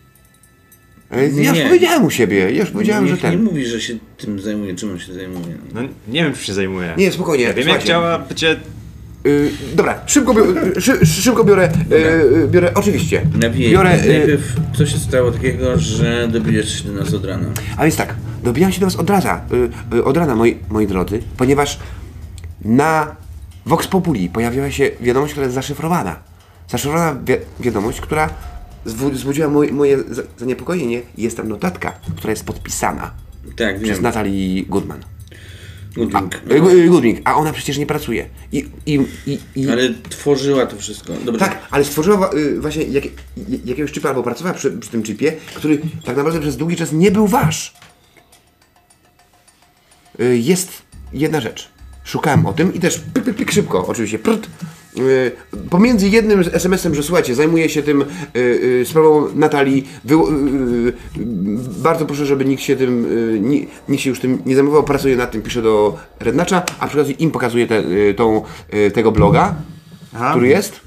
Okay. 1.11 1.31
Nie, 1.31 1.43
Ja 1.43 1.49
już 1.49 1.57
nie. 1.59 1.65
powiedziałem 1.65 2.05
u 2.05 2.09
siebie, 2.09 2.37
ja 2.37 2.61
już 2.61 2.71
powiedziałem, 2.71 3.07
że 3.07 3.13
niech 3.13 3.23
nie 3.23 3.29
ten. 3.31 3.43
mówi, 3.43 3.65
że 3.65 3.81
się 3.81 3.97
tym 4.17 4.39
zajmuje, 4.41 4.75
czym 4.75 4.91
on 4.91 4.99
się 4.99 5.13
zajmuje. 5.13 5.57
No 5.73 5.81
nie 6.07 6.23
wiem, 6.23 6.33
czym 6.33 6.43
się 6.43 6.53
zajmuję. 6.53 6.93
Nie, 6.97 7.11
spokojnie, 7.11 7.43
Ja 7.43 7.53
wiem 7.53 7.67
jak 7.67 7.83
działa 7.83 8.19
bycie 8.19 8.59
Y, 9.25 9.51
dobra, 9.75 10.01
szybko, 10.05 10.33
biorę, 10.33 10.81
szy, 10.81 11.05
szybko 11.05 11.43
biorę, 11.43 11.69
y, 11.91 12.47
biorę, 12.47 12.71
oczywiście. 12.73 13.21
Nawijaj. 13.41 13.71
Biorę, 13.71 13.93
y, 14.03 14.07
Najpierw 14.17 14.55
co 14.77 14.85
się 14.85 14.97
stało 14.97 15.31
takiego, 15.31 15.77
że 15.79 16.27
dobijesz 16.27 16.77
się 16.77 16.83
do 16.83 16.93
nas 16.93 17.13
od 17.13 17.25
rana? 17.25 17.47
a 17.77 17.83
więc 17.83 17.95
tak, 17.95 18.15
dobijam 18.43 18.71
się 18.71 18.79
do 18.79 18.85
was 18.85 18.95
od 18.95 19.09
rana, 19.09 19.41
y, 19.93 19.95
y, 19.97 20.03
od 20.03 20.17
rana 20.17 20.35
moi, 20.35 20.57
moi 20.69 20.87
drodzy, 20.87 21.19
ponieważ 21.37 21.79
na 22.65 23.15
Vox 23.65 23.87
Populi 23.87 24.29
pojawiła 24.29 24.71
się 24.71 24.91
wiadomość, 25.01 25.31
która 25.33 25.43
jest 25.43 25.55
zaszyfrowana. 25.55 26.15
Zaszyfrowana 26.69 27.19
wi 27.25 27.33
wiadomość, 27.59 28.01
która 28.01 28.29
zwu- 28.85 29.11
wzbudziła 29.11 29.47
moje, 29.49 29.71
moje 29.73 29.97
za- 30.09 30.21
zaniepokojenie. 30.37 31.01
Jest 31.17 31.37
tam 31.37 31.49
notatka, 31.49 31.91
która 32.17 32.31
jest 32.31 32.45
podpisana 32.45 33.11
Tak, 33.57 33.75
przez 33.75 33.89
wiem. 33.97 34.03
Natalii 34.03 34.65
Goodman. 34.69 34.99
Goodwing. 35.95 36.41
Goodwing, 36.89 37.19
a 37.23 37.35
ona 37.35 37.53
przecież 37.53 37.77
nie 37.77 37.85
pracuje. 37.85 38.29
I, 38.51 38.65
i, 38.85 38.99
i, 39.27 39.39
i, 39.55 39.69
Ale 39.69 39.93
tworzyła 40.09 40.65
to 40.65 40.77
wszystko. 40.77 41.13
Dobrze. 41.25 41.39
Tak, 41.39 41.67
ale 41.71 41.83
stworzyła 41.85 42.33
y, 42.33 42.59
właśnie 42.59 42.83
jak, 42.83 43.05
y, 43.05 43.11
jakiegoś 43.65 43.91
chipa 43.91 44.09
albo 44.09 44.23
pracowała 44.23 44.55
przy, 44.55 44.71
przy 44.71 44.89
tym 44.89 45.03
chipie, 45.03 45.33
który 45.55 45.81
tak 46.05 46.17
naprawdę 46.17 46.39
przez 46.39 46.57
długi 46.57 46.75
czas 46.75 46.91
nie 46.91 47.11
był 47.11 47.27
wasz. 47.27 47.73
Y, 50.19 50.37
Jest 50.37 50.81
jedna 51.13 51.41
rzecz. 51.41 51.69
Szukałem 52.03 52.45
o 52.45 52.53
tym 52.53 52.73
i 52.73 52.79
też 52.79 52.99
pyk, 53.13 53.23
pyk, 53.23 53.35
pyk, 53.35 53.51
szybko, 53.51 53.87
oczywiście. 53.87 54.19
Prt. 54.19 54.47
Y, 54.97 55.31
Pomiędzy 55.69 56.09
jednym 56.09 56.39
SMS-em, 56.53 56.95
że 56.95 57.03
słuchajcie, 57.03 57.35
zajmuję 57.35 57.69
się 57.69 57.83
tym 57.83 58.01
y, 58.01 58.05
y, 58.35 58.85
sprawą 58.85 59.27
Natalii. 59.35 59.87
Wy, 60.03 60.15
bardzo 61.83 62.05
proszę, 62.05 62.25
żeby 62.25 62.45
nikt 62.45 62.63
się 62.63 62.75
tym, 62.75 63.07
ni, 63.49 63.67
nikt 63.89 64.03
się 64.03 64.09
już 64.09 64.19
tym 64.19 64.41
nie 64.45 64.55
zajmował. 64.55 64.83
Pracuję 64.83 65.15
nad 65.15 65.31
tym, 65.31 65.41
piszę 65.41 65.61
do 65.61 65.97
Rednacza, 66.19 66.63
a 66.79 66.87
przy 66.87 66.97
okazji 66.97 67.23
im 67.23 67.31
pokazuję 67.31 67.67
te, 67.67 67.83
tą, 68.15 68.41
tego 68.93 69.11
bloga 69.11 69.55
Aha. 70.15 70.31
który 70.31 70.47
jest, 70.47 70.79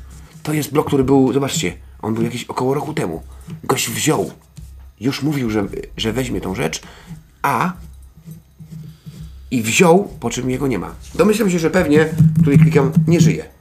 to 0.42 0.52
jest 0.52 0.72
blok, 0.72 0.86
który 0.86 1.04
był, 1.04 1.32
zobaczcie, 1.32 1.72
on 2.02 2.14
był 2.14 2.24
jakieś 2.24 2.44
około 2.44 2.74
roku 2.74 2.94
temu. 2.94 3.22
Gość 3.64 3.90
wziął, 3.90 4.30
już 5.00 5.22
mówił, 5.22 5.50
że, 5.50 5.66
że 5.96 6.12
weźmie 6.12 6.40
tą 6.40 6.54
rzecz, 6.54 6.82
a 7.42 7.72
i 9.50 9.62
wziął, 9.62 10.09
po 10.20 10.30
czym 10.30 10.50
jego 10.50 10.66
nie 10.66 10.78
ma. 10.78 10.94
Domyślam 11.14 11.50
się, 11.50 11.59
że 11.59 11.70
pewnie, 11.70 12.09
tutaj 12.38 12.59
klikam, 12.59 12.92
nie 13.06 13.20
żyje. 13.20 13.57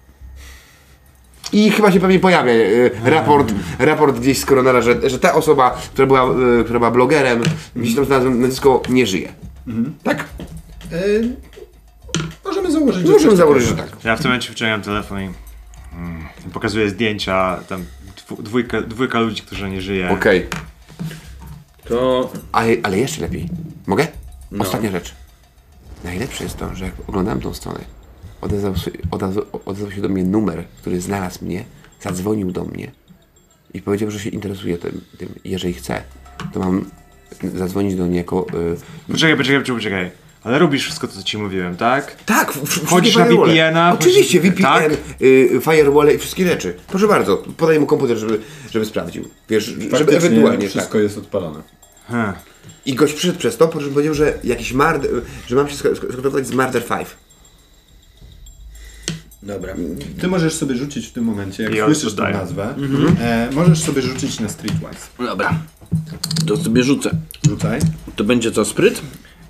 I 1.53 1.71
chyba 1.71 1.91
się 1.91 1.99
pewnie 1.99 2.19
pojawia 2.19 2.51
e, 2.51 3.09
raport, 3.09 3.53
raport 3.79 4.19
gdzieś 4.19 4.39
z 4.39 4.45
koronara, 4.45 4.81
że, 4.81 5.09
że 5.09 5.19
ta 5.19 5.33
osoba, 5.33 5.77
która 5.93 6.07
była, 6.07 6.23
e, 6.23 6.63
która 6.63 6.79
była 6.79 6.91
blogerem, 6.91 7.41
gdzieś 7.75 7.95
tam 7.95 8.05
znalazłem 8.05 8.41
nazwisko, 8.41 8.81
nie 8.89 9.07
żyje. 9.07 9.33
Tak? 10.03 10.25
Y, 10.93 11.35
możemy 12.45 12.71
założyć, 12.71 13.05
że 13.05 13.11
Możemy 13.11 13.29
coś 13.29 13.37
założyć, 13.37 13.67
że 13.67 13.75
tak. 13.75 13.89
Ja 14.03 14.15
w 14.15 14.19
tym 14.19 14.27
momencie 14.27 14.49
wyciągam 14.49 14.81
telefon 14.81 15.21
i 15.21 15.23
mm, 15.23 16.25
pokazuję 16.53 16.89
zdjęcia, 16.89 17.59
tam 17.69 17.85
dwu- 18.27 18.43
dwójka, 18.43 18.81
dwójka 18.81 19.19
ludzi, 19.19 19.41
którzy 19.41 19.69
nie 19.69 19.81
żyje. 19.81 20.09
Okej. 20.09 20.47
To 21.87 22.31
Ale, 22.51 22.69
ale 22.83 22.97
jeszcze 22.97 23.21
lepiej. 23.21 23.49
Mogę? 23.87 24.07
No. 24.51 24.63
Ostatnia 24.63 24.91
rzecz. 24.91 25.15
Najlepsze 26.03 26.43
jest 26.43 26.57
to, 26.57 26.75
że 26.75 26.85
jak 26.85 26.93
oglądałem 27.07 27.41
tą 27.41 27.53
stronę, 27.53 27.79
odezwał 28.41 28.75
się, 28.75 28.91
odezwał, 29.11 29.45
odezwał 29.65 29.91
się 29.91 30.01
do 30.01 30.09
mnie 30.09 30.23
numer, 30.23 30.63
który 30.81 31.01
znalazł 31.01 31.45
mnie, 31.45 31.63
zadzwonił 32.01 32.51
do 32.51 32.63
mnie 32.63 32.91
i 33.73 33.81
powiedział, 33.81 34.11
że 34.11 34.19
się 34.19 34.29
interesuje 34.29 34.77
tym. 34.77 35.01
tym. 35.17 35.29
Jeżeli 35.45 35.73
chce, 35.73 36.03
to 36.53 36.59
mam 36.59 36.85
zadzwonić 37.55 37.95
do 37.95 38.07
niego. 38.07 38.47
Y... 39.07 39.11
Poczekaj, 39.11 39.37
poczekaj, 39.37 39.59
poczekaj, 39.59 39.75
poczekaj. 39.75 40.11
Ale 40.43 40.59
robisz 40.59 40.83
wszystko 40.83 41.07
to, 41.07 41.13
co 41.13 41.23
ci 41.23 41.37
mówiłem, 41.37 41.77
tak? 41.77 42.15
Tak, 42.25 42.53
Wchodzisz 42.53 43.15
na. 43.15 43.25
VPN-a, 43.25 43.93
Oczywiście, 43.93 44.39
VPN, 44.39 44.61
tak? 44.61 44.91
y, 45.21 45.59
firewall 45.61 46.15
i 46.15 46.17
wszystkie 46.17 46.47
rzeczy. 46.47 46.75
Proszę 46.87 47.07
bardzo, 47.07 47.37
podaj 47.57 47.79
mu 47.79 47.85
komputer, 47.85 48.17
żeby, 48.17 48.39
żeby 48.71 48.85
sprawdził. 48.85 49.23
Wiesz, 49.49 49.65
żeby 49.97 50.17
ewentualnie. 50.17 50.61
Tak. 50.61 50.69
wszystko 50.69 50.99
jest 50.99 51.17
odpalone. 51.17 51.61
Hm. 52.07 52.33
I 52.85 52.95
gość 52.95 53.13
przyszedł 53.13 53.39
przez 53.39 53.57
to, 53.57 53.67
po 53.67 53.79
czym 53.79 53.89
powiedział, 53.89 54.13
że 54.13 54.33
jakiś 54.43 54.73
marder, 54.73 55.11
że 55.47 55.55
mam 55.55 55.69
się 55.69 55.75
sk- 55.75 55.91
sk- 55.91 55.95
skontaktować 55.95 56.47
z 56.47 56.51
Marder 56.51 56.85
5. 56.85 57.07
dobra. 59.47 59.73
Ty 60.21 60.27
możesz 60.27 60.53
sobie 60.53 60.75
rzucić 60.75 61.07
w 61.07 61.11
tym 61.11 61.23
momencie, 61.23 61.63
jak 61.63 61.75
Ja 61.75 61.85
słyszysz 61.85 62.13
tę 62.13 62.31
nazwę, 62.31 62.75
e, 63.19 63.49
możesz 63.51 63.79
sobie 63.79 64.01
rzucić 64.01 64.39
na 64.39 64.49
Streetwise. 64.49 65.07
Dobra. 65.19 65.59
To 66.47 66.57
sobie 66.57 66.83
rzucę. 66.83 67.09
Rzucaj. 67.49 67.79
To 68.15 68.23
będzie 68.23 68.51
co, 68.51 68.65
spryt? 68.65 69.01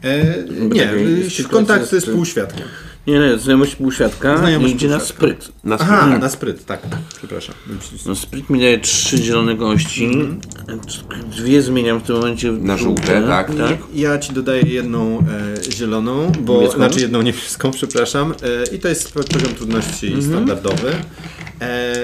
E, 0.04 0.24
nie, 0.60 0.90
kontakty 1.50 1.96
jest- 1.96 2.08
z 2.08 2.10
półświadkiem. 2.10 2.68
Nie, 3.08 3.20
nie, 3.20 3.38
znajomość 3.38 3.76
półświadka 3.76 4.38
Znajomość 4.38 4.74
idzie 4.74 4.88
na 4.88 4.98
półświadka. 4.98 5.18
spryt. 5.26 5.52
Na 5.64 5.78
Aha, 5.80 6.00
sp- 6.12 6.20
na 6.22 6.30
spryt, 6.30 6.66
tak. 6.66 6.82
Przepraszam. 7.18 7.56
No 8.06 8.16
spryt 8.16 8.50
mi 8.50 8.60
daje 8.60 8.80
trzy 8.80 9.18
zielone 9.18 9.56
kości. 9.56 10.12
Dwie 11.38 11.62
zmieniam 11.62 12.00
w 12.00 12.04
tym 12.04 12.16
momencie 12.16 12.52
w 12.52 12.64
Na 12.64 12.78
żółte, 12.78 13.22
tak. 13.28 13.56
tak. 13.56 13.78
Ja 13.94 14.18
ci 14.20 14.34
dodaję 14.34 14.62
jedną 14.62 15.20
e, 15.20 15.72
zieloną, 15.72 16.32
bo 16.42 16.54
Niebieską? 16.54 16.76
znaczy 16.78 17.00
jedną 17.00 17.22
niebieską, 17.22 17.72
przepraszam. 17.72 18.32
E, 18.72 18.76
I 18.76 18.80
to 18.80 18.88
jest 18.88 19.14
poziom 19.14 19.56
trudności 19.56 20.08
Mhm. 20.08 20.24
standardowy. 20.24 20.92
E, 21.62 22.04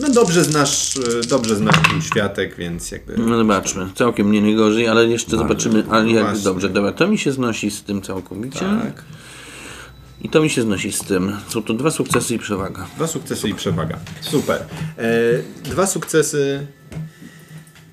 no 0.00 0.08
dobrze 0.10 0.44
znasz, 0.44 0.96
e, 0.96 1.26
dobrze 1.28 1.56
znasz 1.56 1.76
półświatek, 1.92 2.56
więc 2.56 2.90
jakby. 2.90 3.14
No 3.18 3.36
zobaczmy, 3.38 3.86
całkiem 3.94 4.32
nie 4.32 4.40
najgorzej, 4.42 4.88
ale 4.88 5.06
jeszcze 5.06 5.36
zobaczymy, 5.36 5.84
ale 5.90 6.10
jak 6.10 6.24
właśnie. 6.24 6.44
dobrze. 6.44 6.68
Dobra, 6.68 6.92
to 6.92 7.08
mi 7.08 7.18
się 7.18 7.32
znosi 7.32 7.70
z 7.70 7.82
tym 7.82 8.02
całkowicie. 8.02 8.58
Tak. 8.60 9.04
I 10.22 10.28
to 10.28 10.42
mi 10.42 10.50
się 10.50 10.62
znosi 10.62 10.92
z 10.92 11.00
tym. 11.00 11.36
Są 11.48 11.62
to 11.62 11.74
dwa 11.74 11.90
sukcesy 11.90 12.34
i 12.34 12.38
przewaga. 12.38 12.86
Dwa 12.96 13.06
sukcesy 13.06 13.48
i 13.48 13.54
przewaga. 13.54 13.98
Super. 14.20 14.64
E, 14.98 15.04
dwa 15.64 15.86
sukcesy 15.86 16.66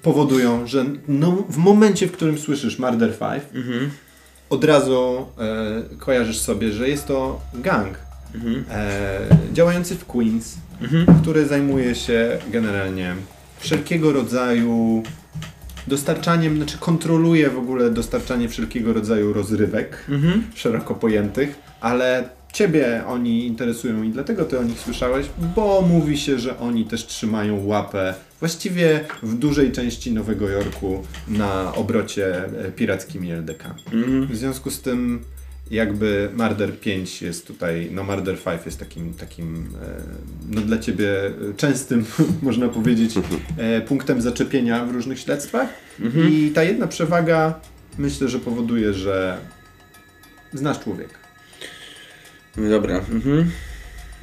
powodują, 0.01 0.67
że 0.67 0.85
no, 1.07 1.31
w 1.49 1.57
momencie, 1.57 2.07
w 2.07 2.11
którym 2.11 2.37
słyszysz 2.37 2.79
Murder 2.79 3.19
5, 3.19 3.43
od 4.49 4.63
razu 4.63 5.25
e, 5.37 5.97
kojarzysz 5.97 6.39
sobie, 6.39 6.71
że 6.71 6.89
jest 6.89 7.07
to 7.07 7.41
gang 7.53 7.97
e, 8.71 9.19
działający 9.53 9.95
w 9.95 10.05
Queens, 10.05 10.55
który 11.21 11.45
zajmuje 11.45 11.95
się 11.95 12.39
generalnie 12.51 13.15
wszelkiego 13.59 14.13
rodzaju 14.13 15.03
dostarczaniem, 15.87 16.57
znaczy 16.57 16.77
kontroluje 16.77 17.49
w 17.49 17.57
ogóle 17.57 17.89
dostarczanie 17.89 18.49
wszelkiego 18.49 18.93
rodzaju 18.93 19.33
rozrywek 19.33 20.05
szeroko 20.55 20.95
pojętych, 20.95 21.55
ale 21.81 22.29
Ciebie 22.55 23.03
oni 23.07 23.47
interesują 23.47 24.03
i 24.03 24.09
dlatego 24.09 24.45
Ty 24.45 24.59
o 24.59 24.63
nich 24.63 24.79
słyszałeś, 24.79 25.25
bo 25.55 25.81
mówi 25.81 26.17
się, 26.17 26.39
że 26.39 26.59
oni 26.59 26.85
też 26.85 27.05
trzymają 27.05 27.65
łapę 27.65 28.13
właściwie 28.39 29.05
w 29.23 29.35
dużej 29.35 29.71
części 29.71 30.13
Nowego 30.13 30.49
Jorku 30.49 31.03
na 31.27 31.75
obrocie 31.75 32.45
e, 32.45 32.71
pirackimi 32.71 33.31
LDK. 33.31 33.75
W 34.29 34.35
związku 34.35 34.71
z 34.71 34.81
tym 34.81 35.21
jakby 35.71 36.29
Murder 36.33 36.79
5 36.79 37.21
jest 37.21 37.47
tutaj, 37.47 37.89
no 37.91 38.03
Murder 38.03 38.37
5 38.39 38.65
jest 38.65 38.79
takim, 38.79 39.13
takim 39.13 39.69
e, 39.81 40.01
no 40.49 40.61
dla 40.61 40.77
Ciebie 40.77 41.11
częstym, 41.57 42.05
można 42.41 42.69
powiedzieć, 42.69 43.13
e, 43.57 43.81
punktem 43.81 44.21
zaczepienia 44.21 44.85
w 44.85 44.91
różnych 44.91 45.19
śledztwach 45.19 45.69
i 46.29 46.51
ta 46.55 46.63
jedna 46.63 46.87
przewaga 46.87 47.59
myślę, 47.97 48.27
że 48.27 48.39
powoduje, 48.39 48.93
że 48.93 49.37
znasz 50.53 50.79
człowieka. 50.79 51.17
No 52.57 52.69
Dobra. 52.69 52.97
Mhm. 52.97 53.51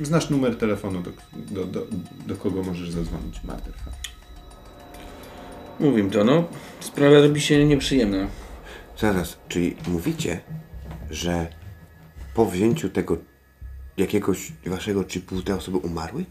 Znasz 0.01 0.30
numer 0.30 0.57
telefonu, 0.57 1.03
do, 1.03 1.11
do, 1.51 1.66
do, 1.66 1.86
do 2.26 2.36
kogo 2.36 2.62
możesz 2.62 2.90
zadzwonić. 2.90 3.40
Murder 3.45 3.74
5. 3.84 3.97
Mówim 5.80 6.11
to, 6.11 6.24
no. 6.24 6.49
Sprawa 6.80 7.20
robi 7.20 7.40
się 7.40 7.64
nieprzyjemna. 7.64 8.26
Zaraz, 8.99 9.36
czyli 9.49 9.76
mówicie, 9.86 10.40
że 11.13 11.47
po 12.35 12.47
wzięciu 12.47 12.89
tego 12.89 13.19
jakiegoś 13.97 14.53
waszego 14.67 15.05
chipu 15.05 15.43
te 15.43 15.57
osoby 15.57 15.77
umarły? 15.77 16.25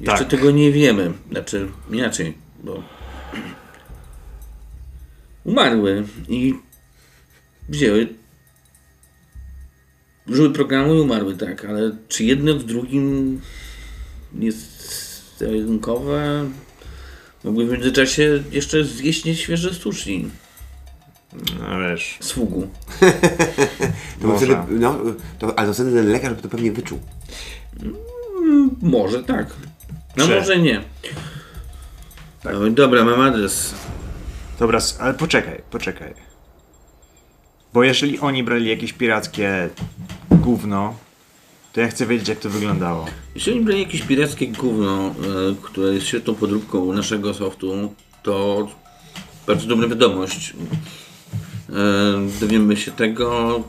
Jeszcze 0.00 0.18
Tak. 0.18 0.28
tego 0.28 0.50
nie 0.50 0.72
wiemy. 0.72 1.12
Znaczy, 1.30 1.68
inaczej, 1.90 2.34
bo 2.64 2.82
umarły 5.44 6.04
i 6.28 6.54
wzięły 7.68 8.08
użyły 10.28 10.52
programu 10.52 10.94
i 10.94 11.00
umarły, 11.00 11.36
tak, 11.36 11.64
ale 11.64 11.96
czy 12.08 12.24
jedno 12.24 12.54
w 12.54 12.64
drugim 12.64 13.40
jest 14.38 15.40
jedynkowe? 15.40 16.50
Mogły 17.44 17.66
w 17.66 17.70
międzyczasie 17.70 18.42
jeszcze 18.52 18.84
zjeść 18.84 19.24
nieświeże 19.24 19.74
sushi 19.74 20.30
No 21.32 21.78
wiesz. 21.80 22.16
z 22.20 22.32
fugu. 22.32 22.68
To 24.20 24.26
Może. 24.28 24.46
wtedy, 24.46 24.80
no, 24.80 24.98
to, 25.38 25.58
ale 25.58 25.68
to 25.68 25.74
wtedy 25.74 25.92
ten 25.92 26.12
lekarz 26.12 26.34
by 26.34 26.42
to 26.42 26.48
pewnie 26.48 26.72
wyczuł. 26.72 26.98
Może 28.82 29.24
tak. 29.24 29.46
No 30.16 30.26
Czy- 30.26 30.34
może 30.34 30.58
nie. 30.58 30.82
No, 32.44 32.70
dobra, 32.70 33.04
mam 33.04 33.20
adres. 33.20 33.74
Dobra, 34.58 34.80
ale 35.00 35.14
poczekaj, 35.14 35.60
poczekaj. 35.70 36.14
Bo 37.74 37.84
jeżeli 37.84 38.18
oni 38.18 38.44
brali 38.44 38.68
jakieś 38.68 38.92
pirackie 38.92 39.68
gówno, 40.30 40.94
to 41.72 41.80
ja 41.80 41.88
chcę 41.88 42.06
wiedzieć 42.06 42.28
jak 42.28 42.38
to 42.38 42.50
wyglądało. 42.50 43.06
Jeśli 43.34 43.52
oni 43.52 43.60
brali 43.64 43.80
jakieś 43.80 44.02
pirackie 44.02 44.46
gówno, 44.46 45.06
e, 45.08 45.12
które 45.62 45.94
jest 45.94 46.06
świetną 46.06 46.34
podróbką 46.34 46.92
naszego 46.92 47.34
softu, 47.34 47.94
to 48.22 48.66
bardzo 49.46 49.66
dobra 49.66 49.88
wiadomość. 49.88 50.54
E, 51.70 51.72
dowiemy 52.40 52.76
się 52.76 52.90
tego. 52.92 53.60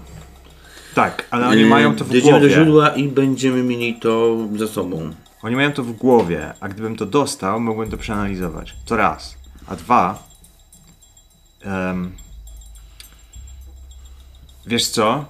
Tak, 0.95 1.28
ale 1.32 1.47
oni 1.47 1.64
e, 1.64 1.66
mają 1.66 1.95
to 1.95 2.06
w 2.06 2.10
Dojdziemy 2.10 2.34
do 2.34 2.39
głowie. 2.47 2.54
źródła 2.56 2.89
i 2.89 3.08
będziemy 3.08 3.64
mieli 3.64 4.00
to 4.00 4.38
za 4.56 4.68
sobą. 4.68 5.14
Oni 5.41 5.56
mają 5.56 5.72
to 5.72 5.84
w 5.84 5.91
głowie, 5.91 6.54
a 6.60 6.70
gdybym 6.70 6.95
to 6.95 7.06
dostał, 7.06 7.60
mogłem 7.60 7.89
to 7.89 7.97
przeanalizować. 7.97 8.76
To 8.86 8.97
raz. 8.97 9.38
A 9.68 9.76
dwa. 9.76 10.28
em, 11.62 12.12
wiesz 14.68 14.88
co? 14.88 15.26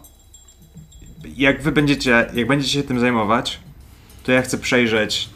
Jak 1.38 1.62
wy 1.64 1.72
będziecie, 1.72 2.28
jak 2.34 2.48
będziecie 2.48 2.74
się 2.74 2.84
tym 2.84 3.00
zajmować, 3.00 3.60
to 4.24 4.32
ja 4.32 4.42
chcę 4.42 4.58
przejrzeć 4.58 5.30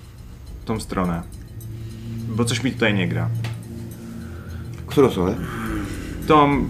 tą 0.66 0.80
stronę. 0.80 1.24
Bo 2.28 2.46
coś 2.46 2.64
mi 2.64 2.72
tutaj 2.72 2.94
nie 2.94 3.08
gra. 3.08 3.30
Którą 4.88 5.12
stronę? 5.12 5.36
Tą. 6.28 6.66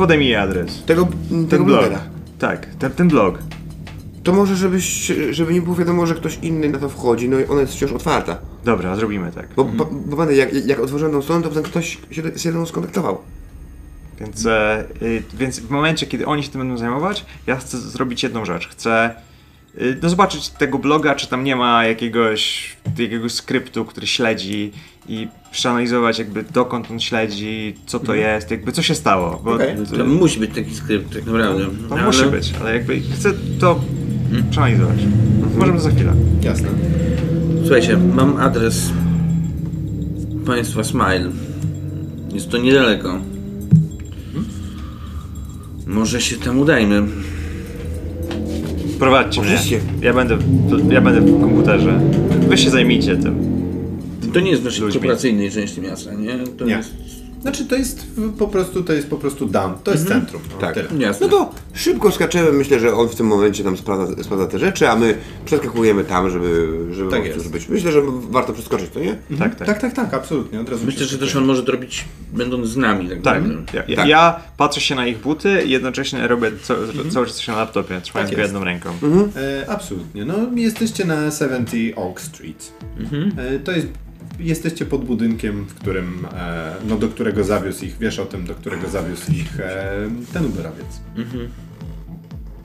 Podaj 0.00 0.18
mi 0.18 0.26
jej 0.26 0.36
adres. 0.36 0.82
Tego, 0.86 1.08
Ten 1.28 1.46
tego 1.46 1.64
blog. 1.64 1.80
blogera. 1.80 2.00
Tak, 2.38 2.66
ten, 2.66 2.90
ten 2.92 3.08
blog. 3.08 3.38
To 4.22 4.32
może, 4.32 4.56
żebyś, 4.56 5.12
żeby 5.30 5.54
nie 5.54 5.62
było 5.62 5.76
wiadomo, 5.76 6.06
że 6.06 6.14
ktoś 6.14 6.38
inny 6.42 6.68
na 6.68 6.78
to 6.78 6.88
wchodzi, 6.88 7.28
no 7.28 7.38
i 7.38 7.44
ona 7.44 7.60
jest 7.60 7.72
wciąż 7.72 7.92
otwarta. 7.92 8.38
Dobra, 8.64 8.96
zrobimy 8.96 9.32
tak. 9.32 9.48
Bo, 9.56 9.64
bo, 9.64 9.84
bo 9.84 10.16
pamiętaj, 10.16 10.36
jak, 10.36 10.66
jak 10.66 10.80
otworzyłem 10.80 11.12
tą 11.12 11.22
stronę, 11.22 11.42
to 11.42 11.48
potem 11.48 11.62
ktoś 11.62 11.98
się 12.10 12.22
ze 12.36 12.52
mną 12.52 12.66
skontaktował. 12.66 13.18
Więc, 14.20 14.46
e, 14.46 14.84
y, 15.02 15.22
więc 15.34 15.60
w 15.60 15.70
momencie, 15.70 16.06
kiedy 16.06 16.26
oni 16.26 16.42
się 16.42 16.48
tym 16.48 16.60
będą 16.60 16.78
zajmować, 16.78 17.26
ja 17.46 17.56
chcę 17.56 17.78
zrobić 17.78 18.22
jedną 18.22 18.44
rzecz. 18.44 18.68
Chcę 18.68 19.14
y, 19.80 19.98
no, 20.02 20.08
zobaczyć 20.08 20.48
tego 20.48 20.78
bloga, 20.78 21.14
czy 21.14 21.26
tam 21.26 21.44
nie 21.44 21.56
ma 21.56 21.84
jakiegoś, 21.84 22.76
jakiegoś 22.98 23.32
skryptu, 23.32 23.84
który 23.84 24.06
śledzi 24.06 24.72
i 25.08 25.28
przeanalizować 25.52 26.18
jakby 26.18 26.42
dokąd 26.42 26.90
on 26.90 27.00
śledzi, 27.00 27.74
co 27.86 28.00
to 28.00 28.14
jest, 28.14 28.50
jakby 28.50 28.72
co 28.72 28.82
się 28.82 28.94
stało. 28.94 29.40
Bo 29.44 29.54
Okej. 29.54 29.76
to, 29.90 29.96
To 29.96 30.04
musi 30.06 30.40
być 30.40 30.50
taki 30.54 30.74
skrypt, 30.74 31.14
tak 31.14 31.26
naprawdę. 31.26 31.64
to 31.88 31.94
Ale- 31.94 32.04
musi 32.06 32.24
być, 32.24 32.52
ale 32.60 32.74
jakby 32.76 33.00
chcę 33.00 33.30
to 33.60 33.80
przeanalizować. 34.50 34.96
Możemy 35.58 35.78
to 35.78 35.84
za 35.84 35.90
chwilę. 35.90 36.12
Jasne. 36.42 36.68
Słuchajcie, 37.62 37.96
mam 38.14 38.36
adres 38.36 38.90
państwa 40.46 40.84
Smile. 40.84 41.30
Jest 42.34 42.50
to 42.50 42.58
niedaleko. 42.58 43.18
Może 45.86 46.20
się 46.20 46.36
tam 46.36 46.58
udajmy. 46.58 47.02
Prowadźcie 48.98 49.40
mnie. 49.42 49.58
Ja 50.02 50.14
będę, 50.14 50.38
ja 50.90 51.00
będę 51.00 51.20
w 51.20 51.40
komputerze. 51.40 52.00
Wy 52.48 52.58
się 52.58 52.70
zajmijcie 52.70 53.16
tym. 53.16 53.49
To 54.32 54.40
nie 54.40 54.50
jest 54.50 54.62
w 54.62 54.64
naszej 54.64 54.80
Ludźmi. 54.80 55.00
korporacyjnej 55.00 55.50
części 55.50 55.80
miasta, 55.80 56.14
nie? 56.14 56.38
To 56.58 56.64
Nie. 56.64 56.74
jest... 56.74 56.90
Znaczy 57.42 57.64
to 57.66 57.76
jest 57.76 58.06
po 58.38 58.48
prostu, 58.48 58.84
to 58.84 58.92
jest 58.92 59.08
po 59.10 59.16
prostu 59.16 59.46
down. 59.46 59.72
To 59.84 59.90
jest 59.92 60.08
centrum. 60.08 60.42
No, 60.52 60.58
Tak. 60.58 60.74
Tyle. 60.74 60.88
Jasne. 60.98 61.26
No 61.26 61.32
to 61.32 61.50
szybko 61.74 62.10
skaczemy, 62.10 62.52
myślę, 62.52 62.80
że 62.80 62.94
on 62.94 63.08
w 63.08 63.14
tym 63.14 63.26
momencie 63.26 63.64
tam 63.64 63.76
sprawdza, 63.76 64.22
sprawdza 64.22 64.46
te 64.46 64.58
rzeczy, 64.58 64.88
a 64.88 64.96
my 64.96 65.14
przeskakujemy 65.44 66.04
tam, 66.04 66.30
żeby, 66.30 66.68
żeby 66.92 67.10
Tak 67.10 67.24
jest. 67.24 67.50
być. 67.50 67.68
Myślę, 67.68 67.92
że 67.92 68.00
warto 68.30 68.52
przeskoczyć, 68.52 68.90
to 68.90 69.00
nie? 69.00 69.16
Tak, 69.38 69.54
tak. 69.54 69.66
Tak, 69.68 69.80
tak, 69.80 69.92
tak, 69.94 70.14
absolutnie. 70.14 70.60
Od 70.60 70.68
razu 70.68 70.86
Myślę, 70.86 71.06
że 71.06 71.18
też 71.18 71.36
on 71.36 71.44
może 71.44 71.62
to 71.62 71.72
robić 71.72 72.04
będąc 72.32 72.66
z 72.68 72.76
nami, 72.76 73.08
tak, 73.08 73.22
Tak, 73.22 73.42
ja, 73.74 73.82
ja, 73.88 73.96
Tak. 73.96 74.08
ja 74.08 74.40
patrzę 74.56 74.80
się 74.80 74.94
na 74.94 75.06
ich 75.06 75.18
buty 75.18 75.62
i 75.66 75.70
jednocześnie 75.70 76.28
robię 76.28 76.50
co, 76.62 76.74
cały 77.10 77.26
czas 77.26 77.36
coś 77.36 77.48
na 77.48 77.56
laptopie, 77.56 78.00
trzymając 78.02 78.30
Tak 78.30 78.36
go 78.36 78.42
jedną 78.42 78.64
ręką. 78.64 78.90
E, 79.36 79.70
absolutnie. 79.70 80.24
No, 80.24 80.34
jesteście 80.54 81.04
na 81.04 81.30
70 81.30 81.70
Oak 81.98 82.20
Street. 82.20 82.72
E, 83.36 83.58
to 83.58 83.72
jest. 83.72 83.86
Jesteście 84.40 84.86
pod 84.86 85.04
budynkiem, 85.04 85.64
w 85.64 85.74
którym, 85.74 86.26
e, 86.34 86.74
no, 86.88 86.96
do 86.96 87.08
którego 87.08 87.44
zawiózł 87.44 87.84
ich, 87.84 87.98
wiesz 87.98 88.18
o 88.18 88.26
tym, 88.26 88.44
do 88.44 88.54
którego 88.54 88.88
zawiózł 88.88 89.32
ich 89.32 89.60
e, 89.60 90.10
ten 90.32 90.46
uberowiec. 90.46 91.00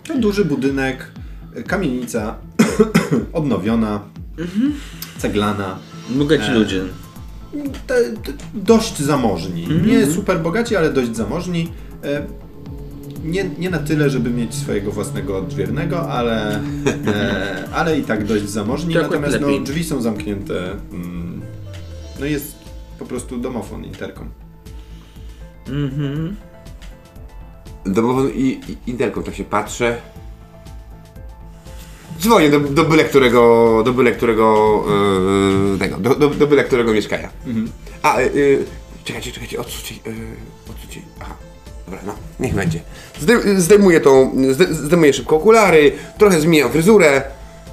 To 0.03 0.17
duży 0.17 0.45
budynek, 0.45 1.11
e, 1.55 1.63
kamienica 1.63 2.35
odnowiona, 3.33 4.01
ceglana. 5.17 5.79
Bogaci 6.09 6.51
ludzie. 6.51 6.81
te, 7.87 8.03
te, 8.03 8.33
dość 8.53 8.97
zamożni. 8.97 9.67
Nie 9.85 10.05
super 10.11 10.39
bogaci, 10.39 10.75
ale 10.75 10.93
dość 10.93 11.15
zamożni. 11.15 11.71
E, 12.03 12.25
nie, 13.25 13.49
nie 13.59 13.69
na 13.69 13.79
tyle, 13.79 14.09
żeby 14.09 14.29
mieć 14.29 14.55
swojego 14.55 14.91
własnego 14.91 15.37
odźwiernego, 15.37 16.09
ale, 16.09 16.59
e, 17.07 17.63
ale 17.79 17.99
i 17.99 18.03
tak 18.03 18.25
dość 18.25 18.49
zamożni. 18.49 18.95
Natomiast 18.95 19.37
no, 19.41 19.59
drzwi 19.59 19.83
są 19.83 20.01
zamknięte. 20.01 20.71
Mm, 20.93 21.24
no 22.19 22.25
jest 22.25 22.55
po 22.99 23.05
prostu 23.05 23.37
domofon, 23.37 23.85
interkom. 23.85 24.29
Mhm. 25.67 26.35
Domową 27.85 28.27
i, 28.27 28.59
i 28.67 28.89
interkom 28.89 29.23
tak 29.23 29.35
się 29.35 29.43
patrzę. 29.43 29.97
Dzwonię 32.19 32.49
do, 32.49 32.59
do 32.59 32.85
byle 32.85 33.03
którego, 33.03 33.81
do 33.85 33.93
byle 33.93 34.11
którego, 34.11 34.83
yy, 35.71 35.79
tego, 35.79 35.97
do, 35.97 36.15
do, 36.15 36.29
do 36.29 36.47
byle 36.47 36.63
którego 36.63 36.93
mieszkania. 36.93 37.29
A, 38.03 38.21
yy, 38.21 38.63
czekajcie, 39.03 39.31
czekajcie, 39.31 39.59
odsuńcie, 39.59 39.95
yy, 39.95 40.13
odsuńcie, 40.69 41.01
aha, 41.21 41.35
dobra, 41.85 41.99
no, 42.05 42.15
niech 42.39 42.55
będzie. 42.55 42.79
Zdej, 43.19 43.37
zdejmuję 43.57 44.01
tą, 44.01 44.31
zde, 44.51 44.73
zdejmuję 44.73 45.13
szybko 45.13 45.35
okulary, 45.35 45.91
trochę 46.17 46.41
zmieniam 46.41 46.71
fryzurę, 46.71 47.21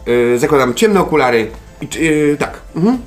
yy, 0.07 0.39
zakładam 0.39 0.75
ciemne 0.75 1.01
okulary 1.01 1.51
i, 1.81 2.05
yy, 2.05 2.37
tak, 2.39 2.61
mhm. 2.77 2.99